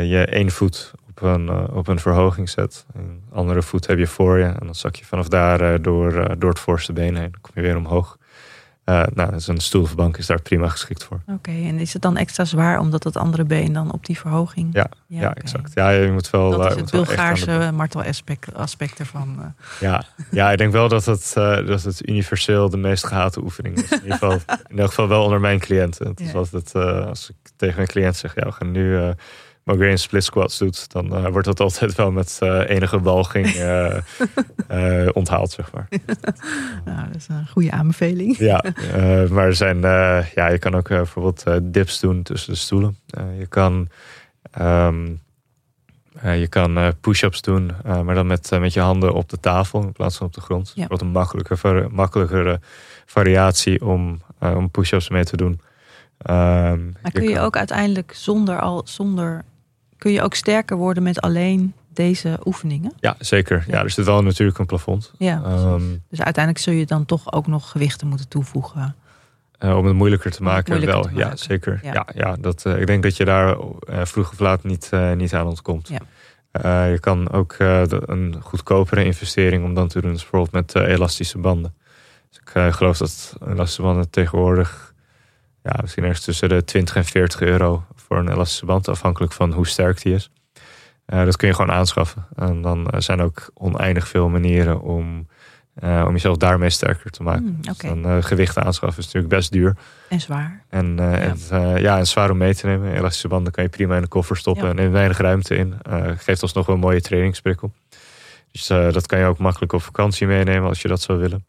je 0.07 0.25
één 0.29 0.51
voet 0.51 0.91
op 1.09 1.21
een, 1.21 1.69
op 1.69 1.87
een 1.87 1.99
verhoging 1.99 2.49
zet. 2.49 2.85
Een 2.93 3.23
andere 3.31 3.61
voet 3.61 3.87
heb 3.87 3.97
je 3.97 4.07
voor 4.07 4.37
je. 4.37 4.45
En 4.45 4.65
dan 4.65 4.75
zak 4.75 4.95
je 4.95 5.05
vanaf 5.05 5.27
daar 5.27 5.81
door, 5.81 6.39
door 6.39 6.49
het 6.49 6.59
voorste 6.59 6.93
been 6.93 7.15
heen. 7.15 7.31
Dan 7.31 7.41
kom 7.41 7.51
je 7.53 7.61
weer 7.61 7.77
omhoog. 7.77 8.17
Eh 8.83 9.03
nou, 9.13 9.31
dus 9.31 9.47
een 9.47 9.57
stoel 9.57 9.81
of 9.81 9.95
bank 9.95 10.17
is 10.17 10.25
daar 10.25 10.41
prima 10.41 10.67
geschikt 10.69 11.03
voor. 11.03 11.21
Oké, 11.27 11.51
en 11.51 11.79
is 11.79 11.93
het 11.93 12.01
dan 12.01 12.17
extra 12.17 12.45
zwaar 12.45 12.79
omdat 12.79 13.03
het 13.03 13.17
andere 13.17 13.43
been 13.43 13.73
dan 13.73 13.91
op 13.93 14.05
die 14.05 14.19
verhoging? 14.19 14.69
Ja, 14.73 14.87
Ja, 15.07 15.33
exact. 15.33 15.71
Ja, 15.73 15.89
je 15.89 16.11
moet 16.11 16.29
wel. 16.29 16.49
Dat 16.51 16.65
eh, 16.65 16.69
is 16.71 16.75
het 16.75 16.91
Bulgaarse 16.91 17.71
martelaspect 17.73 18.53
aspect 18.53 18.99
ervan. 18.99 19.37
eh. 19.41 19.45
Ja, 19.79 20.03
ja, 20.31 20.51
ik 20.51 20.57
denk 20.57 20.71
wel 20.71 20.87
dat 20.87 21.05
het, 21.05 21.31
dat 21.67 21.83
het 21.83 22.07
universeel 22.09 22.69
de 22.69 22.77
meest 22.77 23.05
gehate 23.05 23.41
oefening 23.43 23.77
is. 23.81 23.91
In 23.91 23.97
ieder 24.01 24.17
geval, 24.17 24.39
in 24.67 24.79
elk 24.79 24.89
geval 24.89 25.07
wel 25.07 25.23
onder 25.23 25.39
mijn 25.39 25.59
cliënten. 25.59 26.07
Het 26.07 26.19
is 26.19 26.31
Ja. 26.31 26.37
altijd, 26.37 26.71
eh, 26.73 27.05
als 27.05 27.29
ik 27.29 27.35
tegen 27.55 27.75
mijn 27.75 27.87
cliënt 27.87 28.15
zeg, 28.15 28.35
ja, 28.35 28.45
we 28.45 28.51
gaan 28.51 28.71
nu 28.71 29.13
uh, 29.65 29.73
Bulgarian 29.73 29.97
split 29.97 30.23
squats 30.23 30.57
doet, 30.57 30.91
dan 30.91 31.15
eh, 31.15 31.27
wordt 31.31 31.47
dat 31.47 31.59
altijd 31.59 31.95
wel 31.95 32.11
met 32.11 32.37
eh, 32.41 32.69
enige 32.69 33.01
walging 33.01 33.47
eh, 34.67 35.07
onthaald, 35.13 35.51
zeg 35.51 35.71
maar. 35.71 35.87
Nou, 36.85 37.07
dat 37.07 37.15
is 37.15 37.27
een 37.27 37.47
goede 37.47 37.71
aanbeveling. 37.71 38.37
Ja, 38.37 38.63
maar 39.33 39.45
er 39.45 39.55
zijn, 39.55 39.81
ja, 40.35 40.47
je 40.47 40.57
kan 40.59 40.75
ook 40.75 40.87
bijvoorbeeld 40.87 41.43
dips 41.61 41.99
doen 41.99 42.23
tussen 42.23 42.53
de 42.53 42.59
stoelen. 42.59 42.97
Je 43.37 43.45
kan, 43.49 43.87
ehm, 44.51 45.11
eh, 46.21 46.39
je 46.39 46.47
kan 46.47 46.93
push-ups 47.01 47.41
doen, 47.41 47.71
maar 48.03 48.15
dan 48.15 48.27
met, 48.27 48.49
met 48.59 48.73
je 48.73 48.79
handen 48.79 49.13
op 49.13 49.29
de 49.29 49.39
tafel 49.39 49.81
in 49.81 49.91
plaats 49.91 50.17
van 50.17 50.27
op 50.27 50.33
de 50.33 50.41
grond. 50.41 50.71
Ja. 50.75 50.87
Wat 50.87 51.01
een 51.01 51.07
makkelijke, 51.11 51.57
vari- 51.57 51.87
makkelijkere 51.91 52.59
variatie 53.05 53.85
om, 53.85 54.21
om 54.39 54.69
push-ups 54.71 55.09
mee 55.09 55.23
te 55.23 55.37
doen. 55.37 55.59
Ehm, 56.17 56.83
Maar 57.01 57.11
kun 57.11 57.23
je 57.27 57.33
kan- 57.33 57.43
ook 57.43 57.57
uiteindelijk 57.57 58.13
zonder 58.15 58.59
al 58.59 58.81
zonder 58.85 59.43
kun 60.03 60.11
je 60.11 60.21
ook 60.21 60.33
sterker 60.35 60.77
worden 60.77 61.03
met 61.03 61.21
alleen 61.21 61.73
deze 61.93 62.39
oefeningen? 62.45 62.93
Ja, 62.99 63.15
zeker. 63.19 63.63
Ja. 63.67 63.73
Ja. 63.77 63.83
er 63.83 63.89
zit 63.89 64.05
wel 64.05 64.23
natuurlijk 64.23 64.57
een 64.59 64.65
plafond. 64.65 65.11
Ja. 65.17 65.41
Ehm, 65.45 65.81
Dus 66.09 66.21
uiteindelijk 66.21 66.63
zul 66.63 66.73
je 66.73 66.85
dan 66.85 67.05
toch 67.05 67.31
ook 67.33 67.47
nog 67.47 67.71
gewichten 67.71 68.07
moeten 68.07 68.27
toevoegen. 68.27 68.95
Eh, 69.57 69.77
om 69.77 69.85
het 69.85 69.95
moeilijker 69.95 70.31
te 70.31 70.43
maken, 70.43 70.71
moeilijker 70.73 71.01
wel. 71.01 71.11
te 71.11 71.17
Ja, 71.19 71.23
maken. 71.23 71.37
zeker. 71.39 71.79
Ja. 71.83 71.93
Ja. 71.93 72.07
Ja, 72.15 72.35
dat, 72.39 72.65
eh, 72.65 72.79
ik 72.81 72.87
denk 72.87 73.03
dat 73.03 73.17
je 73.17 73.25
daar 73.25 73.57
eh, 73.79 74.05
vroeg 74.05 74.31
of 74.31 74.39
laat 74.39 74.63
niet, 74.63 74.89
niet 75.15 75.33
aan 75.33 75.47
ontkomt. 75.47 75.87
Ja. 75.89 76.85
Je 76.85 76.99
kan 76.99 77.31
ook 77.31 77.55
de- 77.57 78.03
een 78.05 78.35
goedkopere 78.41 79.05
investering 79.05 79.63
om 79.63 79.73
dan 79.73 79.87
te 79.87 80.01
doen, 80.01 80.13
is 80.13 80.21
bijvoorbeeld 80.21 80.51
met 80.51 80.75
elastische 80.75 81.37
banden. 81.37 81.73
Dus 82.29 82.39
ik 82.65 82.73
geloof 82.73 82.97
dat 82.97 83.33
elastische 83.47 83.81
banden 83.81 84.09
tegenwoordig 84.09 84.92
ja, 85.63 85.77
misschien 85.81 86.03
ergens 86.03 86.25
tussen 86.25 86.49
de 86.49 86.63
20 86.63 86.95
en 86.95 87.05
40 87.05 87.41
euro 87.41 87.85
voor 87.95 88.17
een 88.17 88.29
elastische 88.31 88.65
band, 88.65 88.87
afhankelijk 88.87 89.33
van 89.33 89.51
hoe 89.53 89.67
sterk 89.67 90.01
die 90.01 90.13
is. 90.13 90.31
Eh, 91.05 91.25
dat 91.25 91.35
kun 91.37 91.47
je 91.47 91.53
gewoon 91.53 91.71
aanschaffen. 91.71 92.25
En 92.35 92.61
dan 92.61 92.87
eh, 92.89 92.99
zijn 92.99 93.21
ook 93.21 93.49
oneindig 93.53 94.07
veel 94.07 94.29
manieren 94.29 94.81
om, 94.81 95.27
eh, 95.75 96.03
om 96.07 96.11
jezelf 96.13 96.37
daarmee 96.37 96.69
sterker 96.69 97.11
te 97.11 97.23
maken. 97.23 97.43
Hmm, 97.45 97.61
Dus 97.61 97.77
dan, 97.77 98.05
eh, 98.05 98.17
gewichten 98.23 98.63
aanschaffen 98.63 98.99
is 98.99 99.05
natuurlijk 99.05 99.33
best 99.33 99.51
duur. 99.51 99.75
En 100.09 100.21
zwaar. 100.21 100.63
En, 100.69 100.99
eh, 100.99 101.23
en, 101.25 101.37
eh, 101.49 101.77
ja, 101.77 101.97
en 101.97 102.07
zwaar 102.07 102.29
om 102.31 102.37
mee 102.37 102.55
te 102.55 102.65
nemen. 102.67 102.93
Elastische 102.93 103.27
banden 103.27 103.53
kan 103.53 103.63
je 103.63 103.69
prima 103.69 103.95
in 103.95 104.01
de 104.01 104.07
koffer 104.07 104.37
stoppen 104.37 104.63
Ja. 104.63 104.69
en 104.69 104.75
neemt 104.75 104.91
weinig 104.91 105.17
ruimte 105.17 105.55
in. 105.55 105.75
Eh, 105.81 106.11
geeft 106.17 106.41
alsnog 106.41 106.65
wel 106.65 106.75
een 106.75 106.81
mooie 106.81 107.01
trainingsprikkel. 107.01 107.73
Dus 108.51 108.67
dat 108.67 109.05
kan 109.05 109.19
je 109.19 109.25
ook 109.25 109.37
makkelijk 109.37 109.73
op 109.73 109.81
vakantie 109.81 110.27
meenemen 110.27 110.67
als 110.69 110.81
je 110.81 110.87
dat 110.87 111.01
zou 111.01 111.19
willen. 111.19 111.45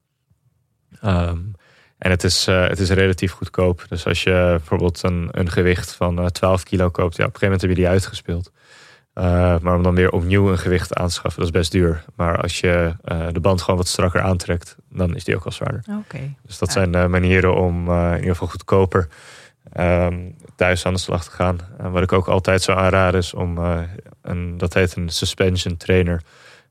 Ehm, 1.01 1.39
en 2.05 2.11
het 2.11 2.25
is, 2.25 2.47
eh, 2.47 2.69
het 2.69 2.79
is 2.79 2.91
relatief 2.91 3.33
goedkoop. 3.33 3.85
Dus 3.89 4.07
als 4.07 4.23
je 4.23 4.31
bijvoorbeeld 4.59 5.03
een, 5.03 5.29
een 5.31 5.51
gewicht 5.51 5.93
van 5.93 6.19
eh, 6.19 6.27
12 6.27 6.63
kilo 6.63 6.91
koopt, 6.91 7.17
ja, 7.17 7.25
op 7.25 7.35
een 7.35 7.39
gegeven 7.39 7.43
moment 7.43 7.61
heb 7.61 7.71
je 7.71 7.77
die 7.77 7.89
uitgespeeld. 7.89 8.51
Eh, 9.15 9.25
maar 9.59 9.75
om 9.77 9.83
dan 9.83 9.95
weer 9.95 10.11
opnieuw 10.11 10.51
een 10.51 10.59
gewicht 10.59 10.95
aan 10.95 11.07
te 11.09 11.13
schaffen, 11.15 11.41
dat 11.41 11.49
is 11.53 11.59
best 11.59 11.73
duur. 11.73 12.05
Maar 12.17 12.43
als 12.43 12.61
je 12.61 12.95
eh, 13.05 13.27
de 13.33 13.41
band 13.41 13.61
gewoon 13.63 13.77
wat 13.77 13.89
strakker 13.89 14.21
aantrekt, 14.21 14.77
dan 14.91 15.15
is 15.15 15.25
die 15.25 15.37
ook 15.37 15.45
al 15.45 15.53
zwaarder. 15.53 15.83
Oké. 16.05 16.35
Dus 16.47 16.59
dat 16.59 16.69
Ja. 16.69 16.75
zijn 16.75 16.95
eh, 16.95 17.07
manieren 17.07 17.55
om 17.57 17.89
eh, 17.89 18.09
in 18.11 18.17
ieder 18.17 18.31
geval 18.33 18.49
goedkoper 18.49 19.09
ehm, 19.73 20.19
thuis 20.57 20.87
aan 20.87 20.93
de 20.93 20.99
slag 20.99 21.25
te 21.25 21.31
gaan. 21.31 21.59
En 21.79 21.91
wat 21.91 22.03
ik 22.03 22.13
ook 22.13 22.27
altijd 22.29 22.63
zou 22.63 22.79
aanraden 22.79 23.21
is 23.21 23.35
om 23.35 23.59
eh, 23.59 23.81
een, 24.23 24.59
dat 24.59 24.75
heet 24.75 24.97
een 24.97 25.09
suspension 25.09 25.77
trainer 25.77 26.23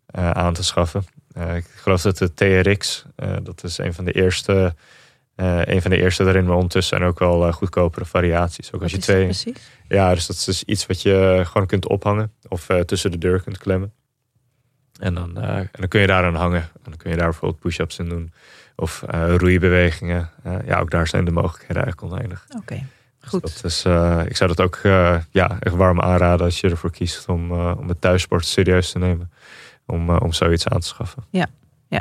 eh, 0.05 0.29
aan 0.31 0.53
te 0.53 0.63
schaffen. 0.63 1.05
Eh, 1.33 1.55
ik 1.55 1.65
geloof 1.75 2.01
dat 2.01 2.17
de 2.17 2.33
TRX, 2.33 3.05
eh, 3.15 3.35
dat 3.43 3.63
is 3.63 3.77
een 3.77 3.93
van 3.93 4.05
de 4.05 4.11
eerste, 4.11 4.75
eh, 5.35 5.65
een 5.65 5.81
van 5.81 5.91
de 5.91 5.97
eerste 5.97 6.23
daarin, 6.23 6.45
maar 6.45 6.55
ondertussen 6.55 6.97
zijn 6.97 7.09
ook 7.09 7.19
wel 7.19 7.47
eh, 7.47 7.53
goedkopere 7.53 8.05
variaties. 8.05 8.67
Ook 8.67 8.71
Wat 8.71 8.81
als 8.81 8.91
je 8.91 8.97
twee, 8.97 9.23
precies? 9.23 9.57
ja, 9.87 10.13
dus 10.13 10.25
dat 10.25 10.35
is 10.35 10.43
dus 10.43 10.63
iets 10.63 10.85
wat 10.85 11.01
je 11.01 11.41
gewoon 11.45 11.67
kunt 11.67 11.87
ophangen 11.87 12.31
of 12.47 12.69
eh, 12.69 12.79
tussen 12.79 13.11
de 13.11 13.17
deur 13.17 13.41
kunt 13.41 13.57
klemmen. 13.57 13.93
En 14.99 15.13
dan, 15.13 15.37
en 15.37 15.69
dan 15.71 15.87
kun 15.87 16.01
je 16.01 16.07
daar 16.07 16.23
aan 16.23 16.35
hangen. 16.35 16.61
En 16.61 16.83
dan 16.83 16.97
kun 16.97 17.11
je 17.11 17.17
daar 17.17 17.29
bijvoorbeeld 17.29 17.61
push-ups 17.61 17.99
in 17.99 18.09
doen. 18.09 18.33
Of 18.75 19.03
roeibewegingen. 19.37 20.29
Ja, 20.65 20.79
ook 20.79 20.91
daar 20.91 21.07
zijn 21.07 21.25
de 21.25 21.31
mogelijkheden 21.31 21.83
eigenlijk 21.83 22.13
oneindig. 22.13 22.45
Oké. 22.57 22.85
Dus 23.19 23.29
Goed. 23.29 23.41
dat 23.41 23.63
is, 23.63 23.85
ik 24.29 24.37
zou 24.37 24.53
dat 24.53 24.61
ook 24.61 24.79
ja, 25.31 25.57
echt 25.59 25.75
warm 25.75 26.01
aanraden 26.01 26.45
als 26.45 26.59
je 26.59 26.69
ervoor 26.69 26.91
kiest 26.91 27.27
om, 27.27 27.51
om 27.51 27.87
het 27.87 28.01
thuissport 28.01 28.45
serieus 28.45 28.91
te 28.91 28.99
nemen. 28.99 29.31
Om, 29.85 30.09
om 30.09 30.33
zoiets 30.33 30.67
aan 30.67 30.79
te 30.79 30.87
schaffen. 30.87 31.23
Ja, 31.29 31.47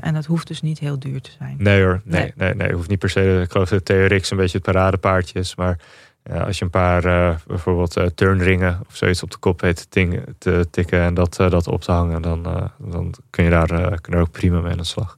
en 0.00 0.14
dat 0.14 0.24
hoeft 0.26 0.46
dus 0.46 0.62
niet 0.62 0.78
heel 0.78 0.98
duur 0.98 1.20
te 1.20 1.30
zijn. 1.38 1.54
Nee 1.58 1.82
hoor, 1.82 2.00
nee, 2.04 2.20
Nee. 2.20 2.32
nee. 2.36 2.54
nee, 2.54 2.72
hoeft 2.76 2.88
niet 2.88 2.98
per 2.98 3.10
se. 3.10 3.40
Ik 3.44 3.50
geloof 3.50 3.68
dat 3.68 3.84
TRX 3.84 4.30
een 4.30 4.36
beetje 4.36 4.56
het 4.58 4.66
paradepaardje 4.66 5.38
is. 5.38 5.54
Maar 5.54 5.78
ja, 6.24 6.40
als 6.42 6.58
je 6.58 6.64
een 6.64 6.70
paar 6.70 7.04
eh, 7.04 7.36
bijvoorbeeld 7.46 7.96
eh, 7.96 8.06
turnringen 8.06 8.80
of 8.88 8.96
zoiets 8.96 9.22
op 9.22 9.30
de 9.30 9.36
kop 9.38 9.60
weet 9.60 9.76
te, 9.76 9.88
ting- 9.88 10.24
te 10.38 10.66
tikken 10.70 11.00
en 11.00 11.14
dat, 11.14 11.38
eh, 11.38 11.50
dat 11.50 11.66
op 11.68 11.80
te 11.82 11.92
hangen, 11.92 12.22
dan, 12.22 12.42
dan 12.78 13.14
kun 13.30 13.44
je 13.44 13.50
daar 13.50 14.00
kun 14.00 14.14
je 14.16 14.20
ook 14.22 14.30
prima 14.30 14.60
mee 14.60 14.72
aan 14.72 14.78
de 14.78 14.84
slag. 14.84 15.16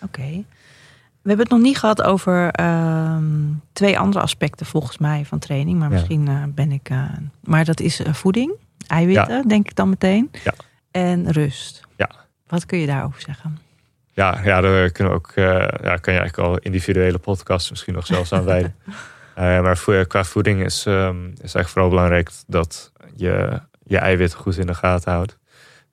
Oké. 0.00 0.44
We 1.22 1.30
hebben 1.30 1.46
het 1.46 1.54
nog 1.54 1.64
niet 1.64 1.78
gehad 1.78 2.02
over 2.02 2.50
ehm, 2.50 3.24
twee 3.72 3.98
andere 3.98 4.22
aspecten 4.22 4.66
volgens 4.66 4.98
mij 4.98 5.24
van 5.24 5.38
training. 5.38 5.78
Maar 5.78 5.88
Ja. 5.88 5.94
misschien 5.94 6.52
ben 6.54 6.72
ik... 6.72 6.90
maar 7.44 7.64
dat 7.64 7.80
is 7.80 8.00
voeding, 8.12 8.52
eiwitten, 8.86 9.48
denk 9.48 9.68
ik 9.68 9.74
dan 9.76 9.88
meteen. 9.88 10.30
Ja. 10.44 10.54
En 10.90 11.30
rust. 11.32 11.80
Ja. 11.96 12.10
Wat 12.46 12.66
kun 12.66 12.78
je 12.78 12.86
daarover 12.86 13.20
zeggen? 13.20 13.58
Ja, 14.14 14.40
ja 14.44 14.60
daar 14.60 14.90
kunnen 14.90 15.12
we 15.12 15.18
ook, 15.18 15.30
eh, 15.34 15.44
ja, 15.82 15.96
kan 15.96 16.12
je 16.14 16.20
eigenlijk 16.20 16.38
al 16.38 16.58
individuele 16.58 17.18
podcasts 17.18 17.70
misschien 17.70 17.94
nog 17.94 18.06
zelfs 18.06 18.32
aan 18.32 18.44
wijden. 18.44 18.74
Eh, 19.34 19.60
maar 19.60 19.76
voor, 19.76 20.06
qua 20.06 20.24
voeding 20.24 20.64
is, 20.64 20.86
ehm, 20.86 21.24
is 21.26 21.38
eigenlijk 21.38 21.68
vooral 21.68 21.88
belangrijk 21.88 22.30
dat 22.46 22.92
je 23.16 23.60
je 23.84 23.98
eiwitten 23.98 24.38
goed 24.38 24.56
in 24.56 24.66
de 24.66 24.74
gaten 24.74 25.12
houdt. 25.12 25.38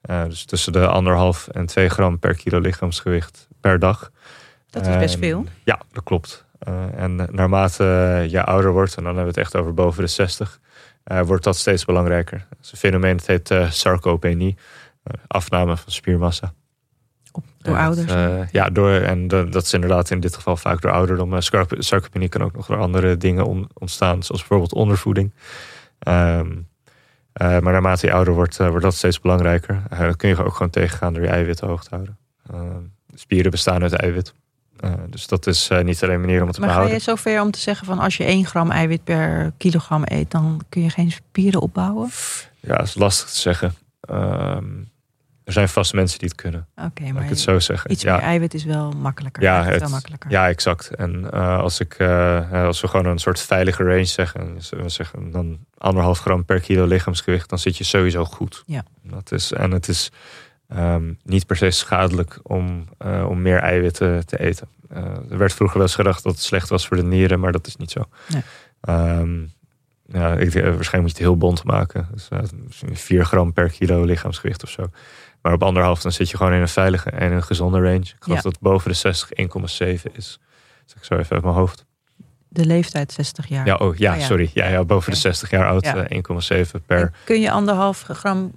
Eh, 0.00 0.24
dus 0.24 0.44
tussen 0.44 0.72
de 0.72 0.86
anderhalf 0.86 1.48
en 1.48 1.66
2 1.66 1.88
gram 1.88 2.18
per 2.18 2.34
kilo 2.34 2.58
lichaamsgewicht 2.58 3.48
per 3.60 3.78
dag. 3.78 4.10
Dat 4.70 4.86
is 4.86 4.96
best 4.96 5.18
veel. 5.18 5.44
Ja, 5.64 5.80
dat 5.92 6.02
klopt. 6.04 6.44
En 6.96 7.28
naarmate 7.30 7.84
je 8.28 8.44
ouder 8.44 8.72
wordt, 8.72 8.96
en 8.96 9.04
dan 9.04 9.16
hebben 9.16 9.34
we 9.34 9.40
het 9.40 9.48
echt 9.48 9.56
over 9.56 9.74
boven 9.74 10.02
de 10.02 10.08
60, 10.08 10.60
eh, 11.04 11.20
wordt 11.20 11.44
dat 11.44 11.56
steeds 11.56 11.84
belangrijker. 11.84 12.46
Het 12.48 12.58
is 12.60 12.72
een 12.72 12.78
fenomeen 12.78 13.16
dat 13.16 13.26
heet 13.26 13.54
sarcopenie, 13.74 14.56
afname 15.26 15.76
van 15.76 15.92
spiermassa. 15.92 16.52
Door 17.62 17.76
En 17.76 17.82
ouders. 17.84 18.12
eh, 18.12 18.48
ja, 18.52 18.68
door, 18.70 18.90
en 18.90 19.28
de- 19.28 19.48
dat 19.48 19.62
is 19.62 19.72
inderdaad 19.72 20.10
in 20.10 20.20
dit 20.20 20.34
geval 20.34 20.56
vaak 20.56 20.80
door 20.80 20.90
ouderdom. 20.90 21.32
Uh, 21.34 21.38
sarcopenie 21.78 22.28
kan 22.28 22.42
ook 22.42 22.54
nog 22.56 22.66
door 22.66 22.78
andere 22.78 23.16
dingen 23.16 23.44
on- 23.46 23.68
ontstaan, 23.74 24.22
zoals 24.22 24.40
bijvoorbeeld 24.40 24.72
ondervoeding. 24.74 25.32
Ehm, 25.98 26.50
eh, 27.32 27.48
maar 27.48 27.72
naarmate 27.72 28.06
je 28.06 28.12
ouder 28.12 28.34
wordt, 28.34 28.60
eh, 28.60 28.68
wordt 28.68 28.82
dat 28.84 28.94
steeds 28.94 29.20
belangrijker. 29.20 29.82
Eh, 29.90 29.98
dat 29.98 30.16
kun 30.16 30.28
je 30.28 30.44
ook 30.44 30.52
gewoon 30.54 30.70
tegengaan 30.70 31.12
door 31.12 31.22
je 31.22 31.28
eiwitten 31.28 31.66
hoog 31.68 31.82
te 31.84 31.88
houden. 31.90 32.18
Ehm, 32.50 32.80
spieren 33.14 33.50
bestaan 33.50 33.82
uit 33.82 33.92
eiwit. 33.92 34.34
Eh, 34.80 34.92
dus 35.10 35.26
dat 35.26 35.46
is 35.46 35.68
eh, 35.68 35.82
niet 35.84 36.02
alleen 36.02 36.14
een 36.14 36.20
manier 36.20 36.40
om 36.40 36.46
het 36.46 36.54
te 36.54 36.60
maar 36.60 36.68
ga 36.70 36.74
behouden. 36.74 37.04
je 37.04 37.10
zover 37.10 37.40
om 37.40 37.50
te 37.50 37.58
zeggen 37.58 37.86
van 37.86 37.98
als 37.98 38.16
je 38.16 38.24
1 38.28 38.44
gram 38.46 38.70
eiwit 38.70 39.04
per 39.04 39.52
kilogram 39.56 40.02
eet, 40.04 40.30
dan 40.30 40.60
kun 40.68 40.82
je 40.82 40.90
geen 40.90 41.10
spieren 41.10 41.60
opbouwen? 41.60 42.08
Ja, 42.60 42.76
dat 42.76 42.86
is 42.86 42.94
lastig 42.94 43.30
te 43.30 43.38
zeggen. 43.40 43.74
Ehm, 44.00 44.64
er 45.44 45.52
zijn 45.52 45.68
vast 45.68 45.92
mensen 45.92 46.18
die 46.18 46.28
het 46.28 46.36
kunnen. 46.36 46.66
Oké, 46.76 47.12
maar 47.12 47.22
ik 47.22 47.28
het 47.28 47.40
zo 47.40 47.58
zeggen. 47.58 47.90
iets 47.90 48.02
ja. 48.02 48.16
meer 48.16 48.24
eiwit 48.24 48.54
is 48.54 48.64
wel 48.64 48.90
makkelijker. 48.90 49.42
Ja, 49.42 49.64
het 49.64 49.80
wel 49.80 49.88
makkelijker. 49.88 50.30
Ja, 50.30 50.48
exact. 50.48 50.94
En 50.94 51.30
eh, 51.30 51.58
als, 51.58 51.80
ik, 51.80 51.94
eh, 51.94 52.52
als 52.52 52.80
we 52.80 52.88
gewoon 52.88 53.06
een 53.06 53.18
soort 53.18 53.40
veilige 53.40 53.82
range 53.82 54.04
zeggen, 54.04 54.54
we 54.70 54.88
zeggen 54.88 55.30
dan 55.30 55.58
anderhalf 55.78 56.18
gram 56.18 56.44
per 56.44 56.60
kilo 56.60 56.84
lichaamsgewicht, 56.84 57.48
dan 57.48 57.58
zit 57.58 57.76
je 57.76 57.84
sowieso 57.84 58.24
goed. 58.24 58.62
Ja. 58.66 58.84
Dat 59.02 59.32
is, 59.32 59.52
en 59.52 59.70
het 59.70 59.88
is 59.88 60.10
ehm, 60.68 61.12
niet 61.22 61.46
per 61.46 61.56
se 61.56 61.70
schadelijk 61.70 62.38
om, 62.42 62.88
eh, 62.98 63.26
om 63.28 63.42
meer 63.42 63.58
eiwitten 63.58 64.26
te 64.26 64.40
eten. 64.40 64.68
Eh, 64.88 65.30
er 65.30 65.38
werd 65.38 65.52
vroeger 65.52 65.78
wel 65.78 65.86
eens 65.86 65.96
gedacht 65.96 66.22
dat 66.22 66.32
het 66.32 66.42
slecht 66.42 66.68
was 66.68 66.86
voor 66.86 66.96
de 66.96 67.02
nieren, 67.02 67.40
maar 67.40 67.52
dat 67.52 67.66
is 67.66 67.76
niet 67.76 67.90
zo. 67.90 68.08
Nee. 68.28 68.42
Ehm, 68.80 69.38
ja, 70.06 70.32
ik, 70.34 70.54
eh, 70.54 70.62
waarschijnlijk 70.62 70.92
moet 70.92 70.94
je 70.94 71.08
het 71.08 71.18
heel 71.18 71.36
bont 71.36 71.64
maken. 71.64 72.08
Dus 72.12 72.28
uh, 72.32 72.38
misschien 72.66 72.96
4 72.96 73.24
gram 73.24 73.52
per 73.52 73.70
kilo 73.70 74.04
lichaamsgewicht 74.04 74.62
of 74.62 74.70
zo. 74.70 74.86
Maar 75.42 75.52
op 75.52 75.62
anderhalf 75.62 76.02
dan 76.02 76.12
zit 76.12 76.30
je 76.30 76.36
gewoon 76.36 76.52
in 76.52 76.60
een 76.60 76.68
veilige 76.68 77.10
en 77.10 77.32
een 77.32 77.42
gezonde 77.42 77.78
range. 77.80 77.96
Ik 77.98 78.14
geloof 78.18 78.42
Ja. 78.42 78.50
dat 78.50 78.60
boven 78.60 78.90
de 78.90 78.96
60 78.96 79.28
1,7 79.32 80.12
is. 80.12 80.40
Zeg 80.84 80.96
ik 80.98 81.04
zo 81.04 81.14
even 81.16 81.32
uit 81.34 81.42
mijn 81.42 81.54
hoofd. 81.54 81.84
De 82.48 82.66
leeftijd 82.66 83.12
60 83.12 83.46
jaar. 83.46 83.66
Ja, 83.66 83.74
oh, 83.74 83.96
ja, 83.96 84.12
Oh 84.12 84.18
ja. 84.18 84.24
sorry. 84.26 84.50
Ja, 84.54 84.66
ja, 84.68 84.84
boven 84.84 85.10
de 85.10 85.16
Ja. 85.16 85.22
60 85.22 85.50
jaar 85.50 85.68
oud, 85.68 85.84
Ja. 85.84 85.96
eh, 85.96 86.16
1,7 86.16 86.82
per. 86.86 86.98
En 87.00 87.14
Kun 87.24 87.40
je 87.40 87.50
anderhalf 87.50 88.02
gram 88.02 88.52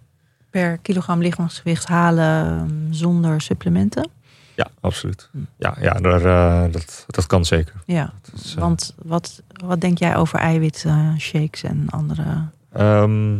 per 0.50 0.78
kilogram 0.78 1.22
lichaamsgewicht 1.22 1.86
halen 1.88 2.48
um, 2.60 2.88
zonder 2.94 3.42
supplementen? 3.42 4.10
Ja, 4.56 4.68
absoluut. 4.80 5.30
Ja, 5.58 5.78
ja 5.82 5.94
daar, 5.94 6.26
eh, 6.26 6.72
dat, 6.72 7.06
dat 7.08 7.26
kan 7.26 7.46
zeker. 7.46 7.74
Ja, 7.86 8.14
is, 8.36 8.56
eh, 8.56 8.62
want 8.62 8.94
wat, 9.04 9.42
wat 9.66 9.82
denk 9.82 9.98
jij 9.98 10.16
over 10.16 10.40
eiwitshakes 10.40 11.64
en 11.64 11.86
andere... 11.90 12.48
Ehm, 12.74 13.38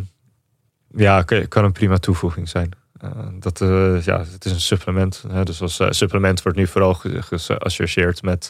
ja, 0.96 1.22
kan, 1.22 1.64
een 1.64 1.72
prima 1.72 1.98
toevoeging 1.98 2.50
zijn. 2.50 2.72
Eh, 3.00 3.10
dat, 3.40 3.60
ja, 4.06 4.20
het 4.32 4.46
is 4.46 4.52
een 4.52 4.60
supplement. 4.62 5.24
Hè, 5.28 5.44
dus 5.44 5.62
als 5.62 5.82
supplement 5.90 6.42
wordt 6.42 6.58
nu 6.58 6.68
vooral 6.68 6.94
ge- 6.94 7.22
geassocieerd 7.22 8.22
met 8.22 8.50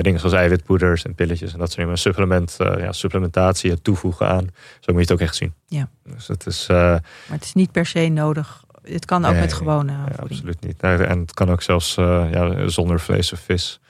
dingen 0.00 0.20
zoals 0.20 0.34
eiwitpoeders 0.34 1.04
en 1.04 1.14
pilletjes 1.14 1.52
en 1.52 1.58
dat 1.58 1.66
soort 1.66 1.74
dingen. 1.76 1.90
Maar 1.90 1.98
supplement, 1.98 2.56
ja, 2.58 2.92
supplementatie, 2.92 3.70
het 3.70 3.84
toevoegen 3.84 4.28
aan, 4.28 4.46
zo 4.80 4.92
moet 4.92 4.94
je 4.94 5.00
het 5.00 5.12
ook 5.12 5.20
echt 5.20 5.36
zien. 5.36 5.54
Ja. 5.66 5.88
Dus 6.04 6.26
het 6.28 6.46
is 6.46 6.66
Maar 6.68 7.02
het 7.26 7.44
is 7.44 7.52
niet 7.52 7.72
per 7.72 7.86
se 7.86 8.08
nodig. 8.08 8.64
Het 8.82 9.04
kan 9.04 9.24
ook 9.24 9.32
Nee, 9.32 9.40
met 9.40 9.52
gewone 9.52 9.92
ja, 9.92 10.06
absoluut 10.20 10.60
niet. 10.60 10.82
En 10.82 11.18
het 11.20 11.34
kan 11.34 11.50
ook 11.50 11.62
zelfs 11.62 11.96
eh, 11.96 12.26
ja, 12.30 12.68
zonder 12.68 13.00
vlees 13.00 13.32
of 13.32 13.40
vis. 13.40 13.80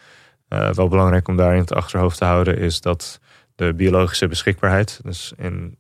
Eh, 0.49 0.71
wel 0.71 0.89
belangrijk 0.89 1.29
om 1.29 1.37
daar 1.37 1.55
in 1.55 1.61
het 1.61 1.75
achterhoofd 1.75 2.19
te 2.19 2.25
houden 2.25 2.59
is 2.59 2.81
dat 2.81 3.21
de 3.55 3.75
biologische 3.75 4.29
beschikbaarheid, 4.29 5.01
dus 5.03 5.33
in 5.37 5.77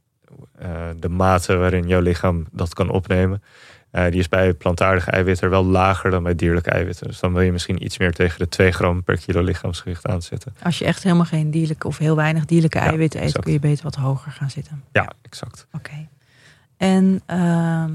eh, 0.58 0.70
de 0.96 1.08
mate 1.08 1.56
waarin 1.56 1.88
jouw 1.88 2.00
lichaam 2.00 2.46
dat 2.52 2.74
kan 2.74 2.90
opnemen, 2.90 3.42
die 3.90 4.18
is 4.20 4.28
bij 4.28 4.54
plantaardige 4.54 5.10
eiwitten 5.10 5.50
wel 5.50 5.64
lager 5.64 6.10
dan 6.10 6.22
bij 6.22 6.34
dierlijke 6.34 6.70
eiwitten. 6.70 7.06
Dus 7.06 7.20
dan 7.20 7.32
wil 7.32 7.42
je 7.42 7.52
misschien 7.52 7.84
iets 7.84 7.98
meer 7.98 8.12
tegen 8.12 8.38
de 8.38 8.48
2 8.48 8.70
gram 8.70 9.02
per 9.04 9.18
kilo 9.18 9.42
lichaamsgewicht 9.42 10.06
aanzetten. 10.06 10.54
Als 10.62 10.78
je 10.78 10.84
echt 10.84 11.02
helemaal 11.02 11.24
geen 11.24 11.50
dierlijke 11.50 11.86
of 11.86 11.98
heel 11.98 12.16
weinig 12.16 12.44
dierlijke 12.44 12.78
Ja, 12.78 12.84
eiwitten 12.84 13.20
eet, 13.20 13.26
exact. 13.26 13.44
kun 13.44 13.52
je 13.52 13.58
beter 13.60 13.84
wat 13.84 13.94
hoger 13.94 14.32
gaan 14.32 14.50
zitten. 14.50 14.84
Ja, 14.92 15.12
exact. 15.22 15.66
Oké. 15.72 16.08
En 16.76 17.22
ehm, 17.26 17.92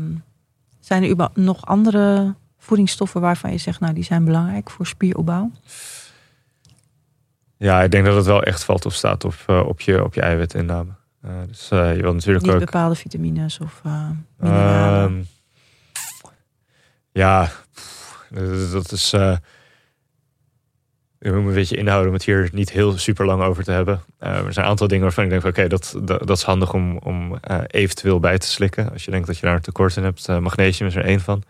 zijn 0.87 1.03
er 1.03 1.29
nog 1.33 1.65
andere 1.65 2.35
voedingsstoffen 2.57 3.21
waarvan 3.21 3.51
je 3.51 3.57
zegt, 3.57 3.79
nou 3.79 3.93
die 3.93 4.03
zijn 4.03 4.25
belangrijk 4.25 4.69
voor 4.69 4.87
spieropbouw? 4.87 5.51
Ja, 7.57 7.83
ik 7.83 7.91
denk 7.91 8.05
dat 8.05 8.15
het 8.15 8.25
wel 8.25 8.43
echt 8.43 8.63
valt 8.63 8.85
of 8.85 8.93
staat 8.93 9.25
op, 9.25 9.35
eh, 9.45 9.67
op, 9.67 9.81
je, 9.81 10.03
op 10.03 10.13
je 10.13 10.21
eiwitinname. 10.21 10.91
Eh, 11.21 11.31
dus 11.47 11.71
eh, 11.71 11.95
je 11.95 12.01
wil 12.01 12.13
natuurlijk 12.13 12.45
Niet 12.45 12.53
ook... 12.53 12.59
bepaalde 12.59 12.95
vitamines 12.95 13.59
of 13.59 13.81
mineralen. 14.37 15.03
Ehm, 15.03 15.23
ja, 17.11 17.49
dat 18.71 18.91
is. 18.91 19.15
We 21.19 21.29
moeten 21.29 21.47
een 21.47 21.53
beetje 21.53 21.77
inhouden 21.77 22.07
om 22.07 22.13
het 22.13 22.23
hier 22.23 22.49
niet 22.51 22.71
heel 22.71 22.97
super 22.97 23.25
lang 23.25 23.41
over 23.43 23.63
te 23.63 23.71
hebben. 23.71 24.01
Eh, 24.19 24.29
er 24.31 24.53
zijn 24.53 24.65
een 24.65 24.71
aantal 24.71 24.87
dingen 24.87 25.03
waarvan 25.03 25.23
ik 25.23 25.29
denk: 25.29 25.45
oké, 25.45 25.67
dat, 25.67 25.95
dat, 26.03 26.27
dat 26.27 26.37
is 26.37 26.43
handig 26.43 26.73
om, 26.73 26.97
om 26.97 27.35
eh, 27.35 27.57
eventueel 27.67 28.19
bij 28.19 28.37
te 28.37 28.47
slikken. 28.47 28.91
Als 28.91 29.05
je 29.05 29.11
denkt 29.11 29.27
dat 29.27 29.37
je 29.37 29.45
daar 29.45 29.55
een 29.55 29.61
tekort 29.61 29.95
in 29.95 30.03
hebt. 30.03 30.27
Eh, 30.27 30.39
magnesium 30.39 30.87
is 30.87 30.95
er 30.95 31.05
één 31.05 31.19
van. 31.19 31.43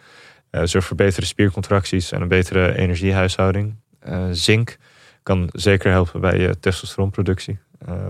Zorgt 0.64 0.88
voor 0.88 0.98
betere 0.98 1.26
spiercontracties 1.26 2.12
en 2.12 2.22
een 2.22 2.28
betere 2.28 2.78
energiehuishouding. 2.78 3.76
Eh, 4.00 4.26
zink 4.32 4.78
kan 5.24 5.50
zeker 5.52 5.92
helpen 5.92 6.22
bij 6.22 6.40
je 6.40 6.60
testosteronproductie. 6.60 7.60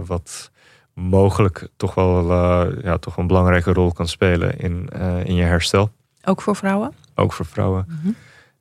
Wat 0.06 0.52
mogelijk 0.94 1.68
toch 1.78 1.94
wel, 1.94 2.34
ja, 2.82 2.98
toch 2.98 3.18
een 3.18 3.28
belangrijke 3.28 3.74
rol 3.74 3.92
kan 3.92 4.08
spelen 4.08 4.60
in, 4.60 4.90
in 5.24 5.36
je 5.36 5.44
herstel. 5.44 5.92
Ook 6.24 6.42
voor 6.42 6.56
vrouwen? 6.56 6.94
Ook 7.16 7.34
voor 7.34 7.46
vrouwen. 7.46 7.88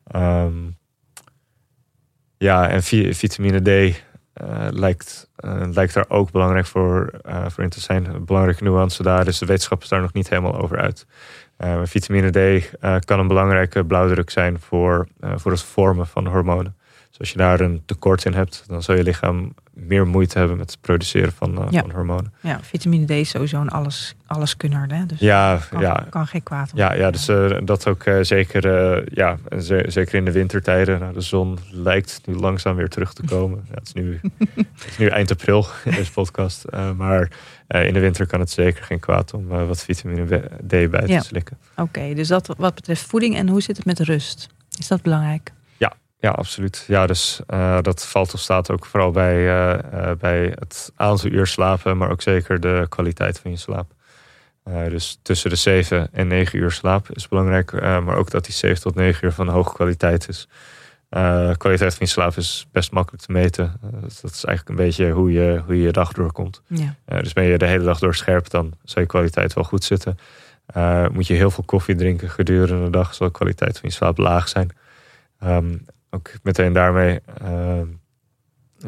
Ehm, 0.07 0.53
ja, 2.39 2.69
en 2.69 2.83
vi- 2.83 3.15
vitamine 3.15 3.91
D 3.91 3.97
eh, 4.33 4.67
lijkt, 4.71 5.31
eh, 5.37 5.63
lijkt 5.73 5.95
daar 5.95 6.05
ook 6.09 6.31
belangrijk 6.31 6.67
voor, 6.67 7.11
eh, 7.23 7.45
voor 7.49 7.65
in 7.65 7.71
te 7.71 7.81
zijn. 7.81 8.05
Een 8.05 8.25
belangrijke 8.25 8.65
nuance 8.65 9.03
daar 9.03 9.27
is 9.27 9.39
de 9.39 9.47
wetenschap 9.47 9.83
is 9.83 9.89
daar 9.89 10.01
nog 10.01 10.13
niet 10.13 10.29
helemaal 10.29 10.61
over 10.61 10.79
uit. 10.79 11.07
Vitamine 11.85 12.31
D 12.31 12.71
kan 13.05 13.19
een 13.19 13.29
belangrijke 13.29 13.85
blauwdruk 13.85 14.31
zijn 14.31 14.61
voor, 14.61 15.07
voor 15.21 15.51
het 15.51 15.63
vormen 15.63 16.07
van 16.07 16.27
hormonen. 16.27 16.77
Dus 17.19 17.19
als 17.19 17.31
je 17.31 17.39
daar 17.39 17.61
een 17.61 17.83
tekort 17.87 18.25
in 18.25 18.33
hebt, 18.35 18.65
dan 18.67 18.83
zal 18.83 18.95
je 18.95 19.03
lichaam 19.03 19.55
meer 19.73 20.07
moeite 20.07 20.39
hebben 20.39 20.57
met 20.57 20.71
het 20.71 20.81
produceren 20.81 21.33
van, 21.33 21.59
eh, 21.59 21.67
Ja. 21.71 21.81
van 21.81 21.91
hormonen. 21.91 22.33
Ja, 22.41 22.59
vitamine 22.63 23.07
D 23.07 23.11
is 23.11 23.29
sowieso 23.31 23.61
een 23.61 23.69
alles, 23.69 24.15
alleskunner. 24.27 24.87
Hè? 24.95 25.07
Dus 25.07 25.19
Ja, 25.21 25.61
kan, 25.71 25.81
ja, 25.81 26.07
kan 26.11 26.27
geen 26.27 26.43
kwaad. 26.43 26.73
om- 26.73 26.79
Ja, 26.79 26.93
ja 26.95 27.11
dus 27.11 27.29
eh, 27.29 27.57
dat 27.65 27.87
ook 27.89 28.03
eh, 28.05 28.19
zeker, 28.21 29.15
ja, 29.15 29.37
ze- 29.61 29.85
zeker 29.89 30.15
in 30.15 30.25
de 30.25 30.33
wintertijden. 30.33 31.01
Nou, 31.01 31.13
de 31.13 31.21
zon 31.21 31.59
lijkt 31.71 32.21
nu 32.25 32.35
langzaam 32.35 32.77
weer 32.77 32.89
terug 32.89 33.13
te 33.13 33.23
komen. 33.35 33.65
Ja, 33.69 33.75
het, 33.75 33.87
is 33.87 33.93
nu, 33.93 34.21
het 34.49 34.87
is 34.89 34.99
nu 34.99 35.07
eind 35.07 35.31
april 35.31 35.67
in 35.85 35.91
deze 36.01 36.13
podcast. 36.13 36.65
Maar 36.97 37.31
in 37.69 37.93
de 37.93 38.01
winter 38.01 38.27
kan 38.27 38.41
het 38.41 38.51
zeker 38.51 38.85
geen 38.85 39.01
kwaad 39.01 39.35
om 39.35 39.47
wat 39.47 39.85
vitamine 39.85 40.25
D 40.67 40.69
bij 40.91 41.07
te 41.07 41.21
slikken. 41.23 41.59
Oké, 41.77 42.15
dus 42.15 42.29
dat 42.29 42.55
wat 42.59 42.75
betreft 42.75 43.03
voeding. 43.03 43.37
En 43.37 43.49
hoe 43.49 43.61
zit 43.61 43.77
het 43.77 43.87
met 43.87 44.01
rust? 44.01 44.49
Is 44.79 44.89
dat 44.89 45.03
belangrijk? 45.03 45.53
Ja, 46.27 46.33
absoluut. 46.33 46.85
Ja, 46.87 47.07
dus 47.07 47.41
eh, 47.47 47.79
dat 47.83 48.07
valt 48.07 48.35
of 48.35 48.41
staat 48.41 48.71
ook 48.71 48.87
vooral 48.87 49.11
bij, 49.11 49.37
eh, 49.37 50.11
eh, 50.11 50.19
bij 50.19 50.53
het 50.59 50.93
aantal 50.97 51.31
uur 51.31 51.47
slapen, 51.47 51.97
maar 51.97 52.11
ook 52.11 52.23
zeker 52.23 52.61
de 52.61 52.87
kwaliteit 52.89 53.39
van 53.39 53.51
je 53.51 53.57
slaap. 53.57 53.95
Dus 54.89 55.19
tussen 55.23 55.51
de 55.51 55.57
7 55.57 56.09
en 56.13 56.27
9 56.27 56.59
uur 56.59 56.71
slaap 56.71 57.11
is 57.11 57.29
belangrijk, 57.29 57.73
maar 57.81 58.17
ook 58.17 58.31
dat 58.31 58.45
die 58.45 58.55
7 58.55 58.81
tot 58.81 58.95
9 58.95 59.25
uur 59.25 59.33
van 59.33 59.49
hoge 59.49 59.75
kwaliteit 59.75 60.29
is. 60.29 60.49
Kwaliteit 61.57 61.95
van 61.95 62.07
je 62.07 62.13
slaap 62.13 62.37
is 62.37 62.67
best 62.73 62.93
makkelijk 62.93 63.25
te 63.25 63.33
meten. 63.33 63.81
Dus 64.03 64.21
dat 64.21 64.31
is 64.31 64.45
eigenlijk 64.45 64.69
een 64.79 64.85
beetje 64.87 65.11
hoe 65.11 65.33
je 65.33 65.63
hoe 65.67 65.77
je, 65.77 65.83
je 65.83 65.93
dag 65.93 66.13
doorkomt. 66.13 66.63
Ja. 66.67 66.95
Dus 67.07 67.33
ben 67.33 67.45
je 67.45 67.59
de 67.59 67.67
hele 67.67 67.85
dag 67.85 67.99
door 67.99 68.15
scherp, 68.15 68.51
dan 68.51 68.73
zal 68.85 69.03
je 69.03 69.09
kwaliteit 69.09 69.53
wel 69.53 69.65
goed 69.65 69.85
zitten. 69.85 70.19
Moet 71.13 71.27
je 71.27 71.35
heel 71.35 71.51
veel 71.51 71.65
koffie 71.65 71.95
drinken 71.95 72.31
gedurende 72.31 72.85
de 72.85 72.91
dag, 72.91 73.15
zal 73.15 73.27
de 73.27 73.33
kwaliteit 73.33 73.79
van 73.79 73.89
je 73.89 73.95
slaap 73.95 74.19
laag 74.19 74.49
zijn. 74.49 74.71
Ehm, 75.41 75.75
ook 76.17 76.31
meteen 76.43 76.73
daarmee, 76.73 77.21
ehm, 77.41 77.87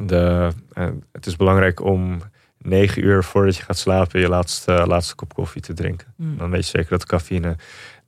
de, 0.07 0.51
eh, 0.72 0.89
het 1.12 1.26
is 1.26 1.37
belangrijk 1.37 1.81
om 1.85 2.18
negen 2.59 3.05
uur 3.05 3.24
voordat 3.24 3.57
je 3.57 3.62
gaat 3.62 3.79
slapen 3.79 4.20
je 4.20 4.29
laatste, 4.29 4.72
laatste 4.87 5.14
kop 5.14 5.35
koffie 5.35 5.62
te 5.62 5.72
drinken. 5.72 6.12
Mm. 6.16 6.37
Dan 6.39 6.51
weet 6.51 6.64
je 6.64 6.79
zeker 6.79 6.91
dat 6.91 7.07
cafeïne 7.07 7.57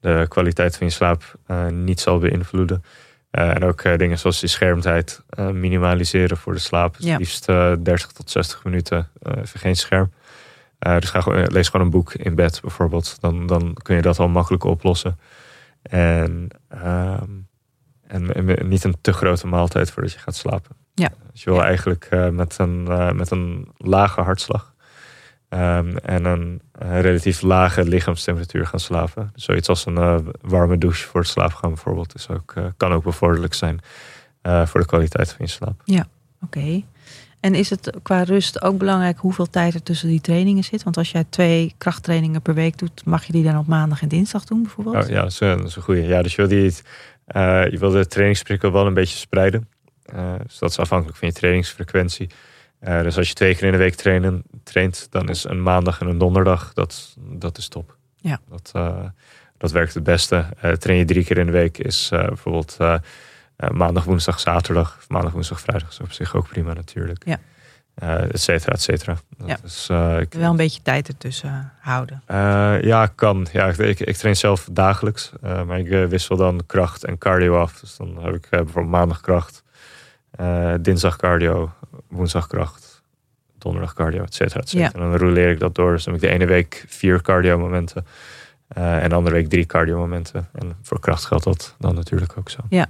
de 0.00 0.26
kwaliteit 0.28 0.76
van 0.76 0.86
je 0.86 0.92
slaap 0.92 1.34
eh, 1.46 1.66
niet 1.66 2.00
zal 2.00 2.18
beïnvloeden. 2.18 2.84
Eh, 3.30 3.54
en 3.54 3.64
ook 3.64 3.80
eh, 3.80 3.96
dingen 3.98 4.18
zoals 4.18 4.40
die 4.40 4.48
schermtijd 4.48 5.22
eh, 5.28 5.48
minimaliseren 5.50 6.36
voor 6.36 6.52
de 6.52 6.58
slaap. 6.58 6.96
Dus 6.96 7.06
Ja. 7.06 7.16
liefst 7.16 7.48
eh, 7.48 7.72
30 7.82 8.12
tot 8.12 8.30
60 8.30 8.64
minuten 8.64 9.08
eh, 9.22 9.32
even 9.42 9.60
geen 9.60 9.76
scherm. 9.76 10.12
Eh, 10.78 10.98
dus 10.98 11.10
ga 11.10 11.20
gewoon, 11.20 11.46
lees 11.46 11.68
gewoon 11.68 11.86
een 11.86 11.92
boek 11.92 12.12
in 12.14 12.34
bed 12.34 12.58
bijvoorbeeld. 12.62 13.20
Dan, 13.20 13.46
dan 13.46 13.76
kun 13.82 13.96
je 13.96 14.02
dat 14.02 14.18
al 14.18 14.28
makkelijk 14.28 14.64
oplossen. 14.64 15.18
En, 15.82 16.48
ehm, 16.68 17.28
en, 18.10 18.34
en 18.34 18.68
niet 18.68 18.84
een 18.84 18.96
te 19.00 19.12
grote 19.12 19.46
maaltijd 19.46 19.90
voordat 19.90 20.12
je 20.12 20.18
gaat 20.18 20.34
slapen. 20.36 20.76
Ja. 20.94 21.08
Dus 21.32 21.42
je 21.42 21.50
wil 21.50 21.58
Ja. 21.58 21.64
eigenlijk 21.66 22.04
eh, 22.10 22.28
met, 22.28 22.58
een, 22.58 22.86
eh, 22.88 23.10
met 23.12 23.30
een 23.30 23.68
lage 23.76 24.20
hartslag 24.20 24.74
ehm, 25.48 25.96
en 25.96 26.24
een 26.24 26.60
eh, 26.72 27.00
relatief 27.00 27.40
lage 27.42 27.84
lichaamstemperatuur 27.84 28.66
gaan 28.66 28.80
slapen. 28.80 29.30
Dus 29.34 29.44
zoiets 29.44 29.68
als 29.68 29.86
een 29.86 30.24
warme 30.40 30.78
douche 30.78 31.06
voor 31.06 31.20
het 31.20 31.30
slaapgaan 31.30 31.70
bijvoorbeeld 31.70 32.14
is 32.14 32.28
ook, 32.28 32.54
kan 32.76 32.92
ook 32.92 33.02
bevorderlijk 33.04 33.54
zijn 33.54 33.80
voor 34.42 34.80
de 34.80 34.86
kwaliteit 34.86 35.28
van 35.32 35.44
je 35.44 35.50
slaap. 35.50 35.82
Oké. 36.44 36.82
En 37.40 37.54
is 37.54 37.70
het 37.70 37.90
qua 38.02 38.22
rust 38.22 38.62
ook 38.62 38.78
belangrijk 38.78 39.18
hoeveel 39.18 39.46
tijd 39.50 39.74
er 39.74 39.82
tussen 39.82 40.08
die 40.08 40.20
trainingen 40.20 40.64
zit? 40.64 40.82
Want 40.82 40.96
als 40.96 41.10
jij 41.10 41.24
twee 41.28 41.74
krachttrainingen 41.78 42.42
per 42.42 42.54
week 42.54 42.78
doet, 42.78 43.04
mag 43.04 43.24
je 43.24 43.32
die 43.32 43.44
dan 43.44 43.58
op 43.58 43.66
maandag 43.66 44.02
en 44.02 44.08
dinsdag 44.08 44.44
doen 44.44 44.62
bijvoorbeeld? 44.62 45.04
Oh, 45.04 45.10
ja, 45.10 45.20
dat 45.22 45.30
is, 45.30 45.40
een- 45.40 45.56
dat 45.58 45.66
is 45.66 45.76
een 45.76 45.82
goede. 45.82 46.02
Ja, 46.02 46.22
dus 46.22 46.34
je 46.34 46.46
wil, 46.46 46.50
die, 46.60 46.74
je 47.70 47.76
wil 47.78 47.90
de 47.90 48.06
trainingsprikkel 48.06 48.72
wel 48.72 48.86
een 48.86 48.94
beetje 48.94 49.16
spreiden. 49.16 49.68
Eh, 50.12 50.34
dus 50.46 50.58
dat 50.58 50.70
is 50.70 50.78
afhankelijk 50.78 51.18
van 51.18 51.28
je 51.28 51.34
trainingsfrequentie. 51.34 52.30
Eh, 52.78 53.02
dus 53.02 53.16
als 53.16 53.28
je 53.28 53.34
twee 53.34 53.54
keer 53.54 53.64
in 53.64 53.72
de 53.72 53.78
week 53.78 53.94
trainen, 53.94 54.42
traint, 54.64 55.06
dan 55.10 55.28
is 55.28 55.44
een 55.44 55.62
maandag 55.62 56.00
en 56.00 56.06
een 56.06 56.18
donderdag, 56.18 56.72
dat, 56.72 57.16
dat 57.18 57.58
is 57.58 57.68
top. 57.68 57.96
Ja. 58.16 58.40
Dat, 58.48 58.70
eh, 58.72 59.04
dat 59.58 59.70
werkt 59.70 59.94
het 59.94 60.02
beste. 60.02 60.46
train 60.78 60.98
je 60.98 61.04
drie 61.04 61.24
keer 61.24 61.38
in 61.38 61.46
de 61.46 61.52
week 61.52 61.78
is 61.78 62.08
bijvoorbeeld 62.10 62.76
maandag, 63.72 64.04
woensdag, 64.04 64.40
zaterdag. 64.40 65.04
Maandag, 65.08 65.32
woensdag, 65.32 65.60
vrijdag 65.60 65.88
is 65.88 66.00
op 66.00 66.12
zich 66.12 66.34
ook 66.34 66.48
prima 66.48 66.72
natuurlijk. 66.72 67.22
Ja. 67.26 67.38
Uh, 68.02 68.22
et 68.22 68.40
cetera, 68.40 68.72
et 68.72 68.80
cetera. 68.80 69.16
Ja. 69.46 69.58
Is, 69.64 69.88
uh, 69.90 70.20
ik, 70.20 70.32
wel 70.32 70.50
een 70.50 70.56
beetje 70.56 70.82
tijd 70.82 71.08
ertussen 71.08 71.72
houden. 71.80 72.22
Uh, 72.30 72.82
ja, 72.82 73.06
kan. 73.06 73.46
Ja, 73.52 73.66
ik, 73.66 74.00
ik, 74.00 74.16
train 74.16 74.36
zelf 74.36 74.68
dagelijks. 74.72 75.32
maar 75.40 75.78
ik 75.78 76.08
wissel 76.08 76.36
dan 76.36 76.60
kracht 76.66 77.04
en 77.04 77.18
cardio 77.18 77.58
af. 77.58 77.80
Dus 77.80 77.96
dan 77.96 78.18
heb 78.22 78.34
ik 78.34 78.46
bijvoorbeeld 78.50 78.88
maandag 78.88 79.20
kracht, 79.20 79.62
dinsdag 80.80 81.16
cardio, 81.16 81.72
woensdag 82.08 82.46
kracht, 82.46 83.02
donderdag 83.58 83.94
cardio, 83.94 84.22
et 84.22 84.34
cetera, 84.34 84.60
et 84.60 84.68
cetera. 84.68 84.88
Ja. 84.88 85.04
En 85.04 85.10
dan 85.10 85.18
roleer 85.18 85.50
ik 85.50 85.58
dat 85.58 85.74
door. 85.74 85.92
Dus 85.92 86.04
dan 86.04 86.14
heb 86.14 86.22
ik 86.22 86.28
de 86.28 86.34
ene 86.34 86.46
week 86.46 86.84
vier 86.88 87.22
cardio 87.22 87.58
momenten. 87.58 88.06
en 88.74 89.08
de 89.08 89.14
andere 89.14 89.34
week 89.36 89.48
drie 89.48 89.66
cardio 89.66 89.98
momenten. 89.98 90.48
En 90.52 90.76
voor 90.82 91.00
kracht 91.00 91.24
geldt 91.24 91.44
dat 91.44 91.74
dan 91.78 91.94
natuurlijk 91.94 92.32
ook 92.38 92.50
zo. 92.50 92.60
Ja, 92.68 92.86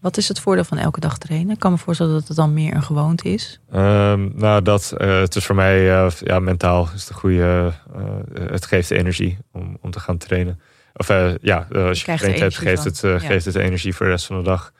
wat 0.00 0.16
is 0.16 0.28
het 0.28 0.40
voordeel 0.40 0.64
van 0.64 0.78
elke 0.78 1.00
dag 1.00 1.18
trainen? 1.18 1.54
Ik 1.54 1.58
kan 1.58 1.72
me 1.72 1.78
voorstellen 1.78 2.12
dat 2.12 2.28
het 2.28 2.36
dan 2.36 2.54
meer 2.54 2.74
een 2.74 2.82
gewoonte 2.82 3.28
is. 3.28 3.60
Um, 3.74 4.32
nou, 4.34 4.62
dat, 4.62 4.94
uh, 4.98 5.20
het 5.20 5.36
is 5.36 5.44
voor 5.44 5.54
mij 5.54 6.04
uh, 6.04 6.10
ja, 6.20 6.38
mentaal 6.38 6.88
is 6.94 7.06
de 7.06 7.14
goede. 7.14 7.72
Uh, 7.96 8.50
het 8.50 8.66
geeft 8.66 8.90
energie 8.90 9.38
om, 9.52 9.76
om 9.80 9.90
te 9.90 10.00
gaan 10.00 10.18
trainen. 10.18 10.60
Of 10.94 11.08
ja, 11.40 11.66
als 11.72 12.04
je, 12.04 12.10
getraind 12.10 12.38
hebt, 12.38 12.56
geeft 12.56 12.84
het, 12.84 12.98
geeft 12.98 13.44
het 13.44 13.54
energie 13.54 13.94
voor 13.94 14.06
de 14.06 14.12
rest 14.12 14.26
van 14.26 14.36
de 14.36 14.42
dag. 14.42 14.72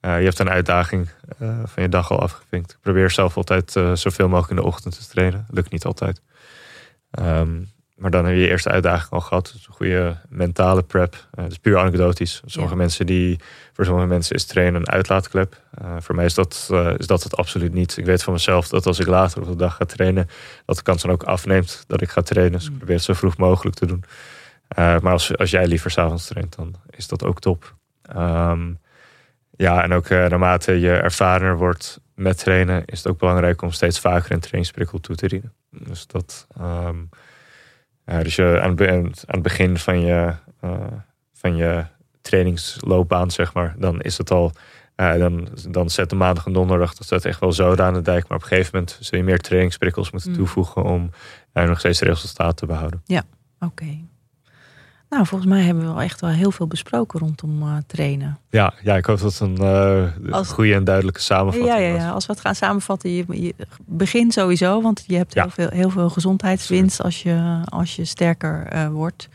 je 0.00 0.08
hebt 0.08 0.38
een 0.38 0.50
uitdaging 0.50 1.08
van 1.64 1.82
je 1.82 1.88
dag 1.88 2.10
al 2.10 2.20
afgevinkt. 2.20 2.70
Ik 2.70 2.78
probeer 2.80 3.10
zelf 3.10 3.36
altijd 3.36 3.72
zoveel 3.94 4.28
mogelijk 4.28 4.50
in 4.50 4.56
de 4.56 4.62
ochtend 4.62 4.98
te 4.98 5.08
trainen. 5.08 5.46
Lukt 5.50 5.70
niet 5.70 5.84
altijd. 5.84 6.20
Um, 7.20 7.68
maar 8.00 8.10
dan 8.10 8.24
heb 8.24 8.34
je 8.34 8.40
je 8.40 8.48
eerste 8.48 8.70
uitdaging 8.70 9.10
al 9.10 9.20
gehad. 9.20 9.50
Dus 9.52 9.66
een 9.66 9.74
goede 9.74 10.16
mentale 10.28 10.82
prep. 10.82 11.14
Uh, 11.14 11.42
dat 11.42 11.50
is 11.50 11.58
puur 11.58 11.78
anekdotisch. 11.78 12.42
Sommige 12.44 12.76
mensen 12.76 13.06
die, 13.06 13.40
voor 13.72 13.84
sommige 13.84 14.06
mensen 14.06 14.34
is 14.34 14.44
trainen 14.44 14.80
een 14.80 14.88
uitlaatklep. 14.88 15.62
Uh, 15.82 15.96
voor 15.98 16.14
mij 16.14 16.24
is 16.24 16.34
dat, 16.34 16.68
uh, 16.72 16.90
is 16.96 17.06
dat 17.06 17.22
het 17.22 17.36
absoluut 17.36 17.72
niet. 17.72 17.96
Ik 17.96 18.04
weet 18.04 18.22
van 18.22 18.32
mezelf 18.32 18.68
dat 18.68 18.86
als 18.86 18.98
ik 18.98 19.06
later 19.06 19.40
op 19.40 19.48
de 19.48 19.56
dag 19.56 19.76
ga 19.76 19.84
trainen, 19.84 20.28
dat 20.64 20.76
de 20.76 20.82
kans 20.82 21.02
dan 21.02 21.10
ook 21.10 21.22
afneemt 21.22 21.84
dat 21.86 22.00
ik 22.00 22.10
ga 22.10 22.22
trainen. 22.22 22.58
Dus 22.58 22.64
ik 22.64 22.70
mm. 22.70 22.76
probeer 22.76 22.94
het 22.94 23.04
zo 23.04 23.12
vroeg 23.12 23.36
mogelijk 23.36 23.76
te 23.76 23.86
doen. 23.86 24.04
maar 24.76 25.12
als, 25.12 25.36
als 25.36 25.50
jij 25.50 25.66
liever 25.66 25.90
s'avonds 25.90 26.26
traint, 26.26 26.56
dan 26.56 26.74
is 26.90 27.08
dat 27.08 27.24
ook 27.24 27.40
top. 27.40 27.74
Um, 28.16 28.78
ja, 29.56 29.82
en 29.82 29.92
ook 29.92 30.08
naarmate 30.08 30.80
je 30.80 30.92
ervarener 30.92 31.56
wordt 31.56 32.00
met 32.14 32.38
trainen, 32.38 32.84
is 32.84 32.98
het 32.98 33.06
ook 33.06 33.18
belangrijk 33.18 33.62
om 33.62 33.72
steeds 33.72 34.00
vaker 34.00 34.32
een 34.32 34.40
trainingsprikkel 34.40 35.00
toe 35.00 35.16
te 35.16 35.28
dienen. 35.28 35.52
Dus 35.70 36.06
dat. 36.06 36.46
Um, 36.60 37.08
dus 38.04 38.36
je, 38.36 38.60
aan, 38.60 38.76
het 39.26 39.42
begin 39.42 39.78
van 39.78 40.00
je, 40.00 40.34
uh, 40.64 40.86
van 41.32 41.56
je 41.56 41.84
trainingsloopbaan, 42.20 43.30
zeg 43.30 43.54
maar, 43.54 43.74
dan 43.78 44.00
is 44.00 44.18
het 44.18 44.30
al. 44.30 44.52
Uh, 44.96 45.14
dan, 45.14 45.48
dan 45.68 45.90
zet 45.90 46.10
de 46.10 46.16
maandag 46.16 46.46
en 46.46 46.52
donderdag, 46.52 46.94
dat 46.94 47.06
staat 47.06 47.24
echt 47.24 47.40
wel 47.40 47.52
zo 47.52 47.76
aan 47.76 47.94
de 47.94 48.02
dijk. 48.02 48.28
Maar 48.28 48.36
op 48.36 48.42
een 48.42 48.48
gegeven 48.48 48.70
moment 48.72 48.98
zul 49.00 49.18
je 49.18 49.24
meer 49.24 49.38
trainingsprikkels 49.38 50.10
moeten 50.10 50.30
mm. 50.30 50.36
toevoegen 50.36 50.82
om 50.82 51.10
uh, 51.54 51.64
nog 51.64 51.78
steeds 51.78 52.00
resultaat 52.00 52.56
te 52.56 52.66
behouden. 52.66 53.02
Ja, 53.04 53.22
oké. 53.60 53.98
Nou, 55.10 55.26
volgens 55.26 55.50
mij 55.50 55.62
hebben 55.62 55.84
we 55.84 55.90
wel 55.92 56.02
echt 56.02 56.20
wel 56.20 56.30
heel 56.30 56.50
veel 56.50 56.66
besproken 56.66 57.20
rondom 57.20 57.62
uh, 57.62 57.76
trainen. 57.86 58.38
Ja, 58.50 58.74
ja, 58.82 58.96
ik 58.96 59.04
hoop 59.04 59.18
dat 59.18 59.32
het 59.32 59.40
een 59.40 59.58
uh, 60.30 60.36
goede 60.46 60.74
en 60.74 60.84
duidelijke 60.84 61.20
samenvatting 61.20 61.66
ja, 61.66 61.76
ja, 61.76 61.94
ja. 61.94 62.10
Als 62.10 62.26
we 62.26 62.32
het 62.32 62.40
gaan 62.40 62.54
samenvatten, 62.54 63.10
je, 63.10 63.24
je 63.28 63.54
begin 63.84 64.32
sowieso, 64.32 64.82
want 64.82 65.04
je 65.06 65.16
hebt 65.16 65.34
heel, 65.34 65.50
veel, 65.50 65.68
heel 65.68 65.90
veel 65.90 66.10
gezondheidswinst 66.10 67.02
als 67.02 67.22
je, 67.22 67.60
als 67.64 67.96
je 67.96 68.04
sterker 68.04 68.72
uh, 68.74 68.88
wordt. 68.88 69.28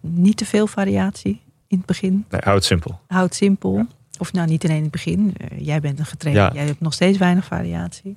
niet 0.00 0.36
te 0.36 0.44
veel 0.44 0.66
variatie 0.66 1.40
in 1.66 1.76
het 1.76 1.86
begin. 1.86 2.24
Nee, 2.30 2.40
houd 2.44 2.54
het 2.54 2.64
simpel. 2.64 3.00
Houd 3.06 3.34
simpel. 3.34 3.86
Of 4.18 4.32
nou, 4.32 4.48
niet 4.48 4.64
alleen 4.64 4.76
in 4.76 4.82
het 4.82 4.92
begin. 4.92 5.34
jij 5.56 5.80
bent 5.80 5.98
een 5.98 6.06
getraind, 6.06 6.38
ja. 6.38 6.50
jij 6.54 6.66
hebt 6.66 6.80
nog 6.80 6.92
steeds 6.92 7.18
weinig 7.18 7.44
variatie. 7.44 8.16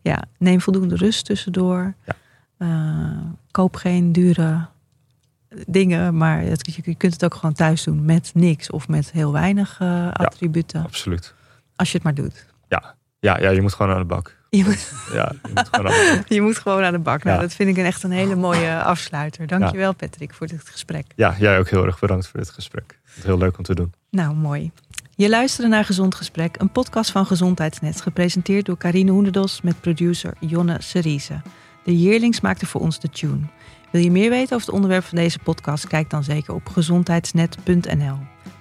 Ja, 0.00 0.22
neem 0.38 0.60
voldoende 0.60 0.96
rust 0.96 1.24
tussendoor. 1.24 1.94
koop 3.50 3.76
geen 3.76 4.12
dure 4.12 4.72
dingen, 5.66 6.16
maar 6.16 6.40
het, 6.40 6.80
je 6.84 6.94
kunt 6.94 7.12
het 7.12 7.24
ook 7.24 7.34
gewoon 7.34 7.54
thuis 7.54 7.84
doen 7.84 8.04
met 8.04 8.30
niks 8.34 8.70
of 8.70 8.88
met 8.88 9.10
heel 9.10 9.32
weinig 9.32 9.78
uh, 9.82 10.10
attributen. 10.12 10.78
Ja, 10.78 10.84
absoluut. 10.84 11.34
Als 11.76 11.88
je 11.90 11.94
het 11.94 12.04
maar 12.04 12.14
doet. 12.14 12.46
Ja, 12.68 12.94
ja, 13.18 13.40
ja 13.40 13.50
je 13.50 13.60
moet 13.60 13.72
gewoon 13.72 13.92
aan 13.92 13.98
de 13.98 14.04
bak. 14.04 14.36
Je 14.50 14.64
moet, 14.64 14.92
ja, 15.12 15.32
je 15.42 15.50
moet 15.54 15.68
gewoon 15.68 15.86
aan 15.86 15.92
de 15.92 16.16
bak. 16.16 16.28
je 16.36 16.40
moet 16.40 16.58
gewoon 16.58 16.82
aan 16.82 16.92
de 16.92 16.98
bak. 16.98 17.22
Nou, 17.22 17.40
dat 17.40 17.54
vind 17.54 17.68
ik 17.68 17.76
een 17.76 17.84
echt 17.84 18.02
een 18.02 18.10
hele 18.10 18.34
mooie 18.34 18.82
afsluiter. 18.82 19.46
Dankjewel 19.46 19.88
ja. 19.88 19.92
Patrick 19.92 20.34
voor 20.34 20.46
dit 20.46 20.68
gesprek. 20.68 21.06
Ja, 21.16 21.34
jij 21.38 21.58
ook 21.58 21.68
heel 21.68 21.84
erg 21.84 21.98
bedankt 21.98 22.26
voor 22.26 22.40
dit 22.40 22.50
gesprek. 22.50 22.98
Heel 23.22 23.38
leuk 23.38 23.58
om 23.58 23.64
te 23.64 23.74
doen. 23.74 23.92
Nou, 24.10 24.34
mooi. 24.34 24.72
Je 25.16 25.28
luisterde 25.28 25.70
naar 25.70 25.84
Gezond 25.84 26.14
Gesprek, 26.14 26.60
een 26.60 26.70
podcast 26.70 27.10
van 27.10 27.26
Gezondheidsnet, 27.26 28.00
gepresenteerd 28.00 28.66
door 28.66 28.76
Karine 28.76 29.10
Hoenderdos 29.10 29.60
met 29.60 29.80
producer 29.80 30.34
Jonne 30.40 30.76
Seriese. 30.80 31.42
De 31.84 31.98
Yearlings 31.98 32.40
maakte 32.40 32.66
voor 32.66 32.80
ons 32.80 33.00
de 33.00 33.08
tune. 33.08 33.40
Wil 33.94 34.02
je 34.02 34.10
meer 34.10 34.30
weten 34.30 34.54
over 34.54 34.66
het 34.66 34.74
onderwerp 34.74 35.04
van 35.04 35.18
deze 35.18 35.38
podcast? 35.38 35.86
Kijk 35.86 36.10
dan 36.10 36.24
zeker 36.24 36.54
op 36.54 36.68
gezondheidsnet.nl. 36.68 38.18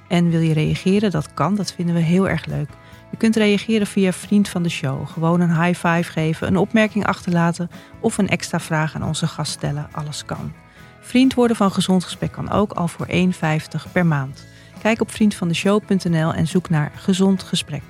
En 0.08 0.30
wil 0.30 0.40
je 0.40 0.54
reageren? 0.54 1.12
Dat 1.12 1.34
kan, 1.34 1.56
dat 1.56 1.74
vinden 1.74 1.96
we 1.96 2.02
heel 2.02 2.30
erg 2.30 2.46
leuk. 2.46 2.70
Je 3.12 3.18
kunt 3.18 3.36
reageren 3.36 3.88
via 3.88 4.12
Vriend 4.12 4.50
van 4.50 4.64
de 4.64 4.70
Show. 4.70 5.08
Gewoon 5.08 5.42
een 5.42 5.64
high 5.64 5.88
five 5.88 6.12
geven, 6.12 6.48
een 6.48 6.58
opmerking 6.58 7.06
achterlaten 7.06 7.70
of 8.00 8.18
een 8.18 8.30
extra 8.30 8.60
vraag 8.60 8.96
aan 8.96 9.04
onze 9.04 9.28
gast 9.28 9.52
stellen. 9.52 9.88
Alles 9.92 10.26
kan. 10.26 10.54
Vriend 11.00 11.34
worden 11.34 11.58
van 11.58 11.72
Gezond 11.72 12.04
Gesprek 12.04 12.32
kan 12.32 12.52
ook 12.52 12.72
al 12.72 12.88
voor 12.88 13.08
1,50 13.08 13.92
per 13.92 14.06
maand. 14.06 14.46
Kijk 14.82 15.02
op 15.02 15.12
vriendvandeshow.nl 15.12 16.34
en 16.34 16.48
zoek 16.48 16.70
naar 16.70 16.92
Gezond 16.96 17.44
Gesprek. 17.44 17.84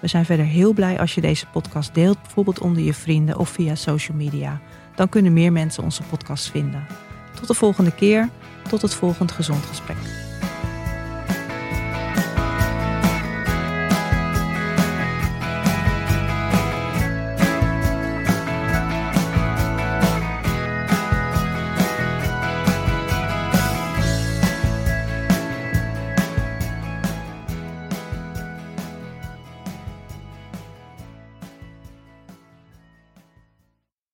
We 0.00 0.08
zijn 0.08 0.24
verder 0.24 0.46
heel 0.46 0.72
blij 0.72 1.00
als 1.00 1.14
je 1.14 1.20
deze 1.20 1.46
podcast 1.46 1.94
deelt, 1.94 2.22
bijvoorbeeld 2.22 2.60
onder 2.60 2.82
je 2.82 2.94
vrienden 2.94 3.38
of 3.38 3.48
via 3.48 3.74
social 3.74 4.16
media. 4.16 4.60
Dan 4.98 5.08
kunnen 5.08 5.32
meer 5.32 5.52
mensen 5.52 5.82
onze 5.82 6.02
podcast 6.02 6.50
vinden. 6.50 6.86
Tot 7.34 7.48
de 7.48 7.54
volgende 7.54 7.94
keer, 7.94 8.28
tot 8.68 8.82
het 8.82 8.94
volgende 8.94 9.32
gezond 9.32 9.64
gesprek. 9.64 10.27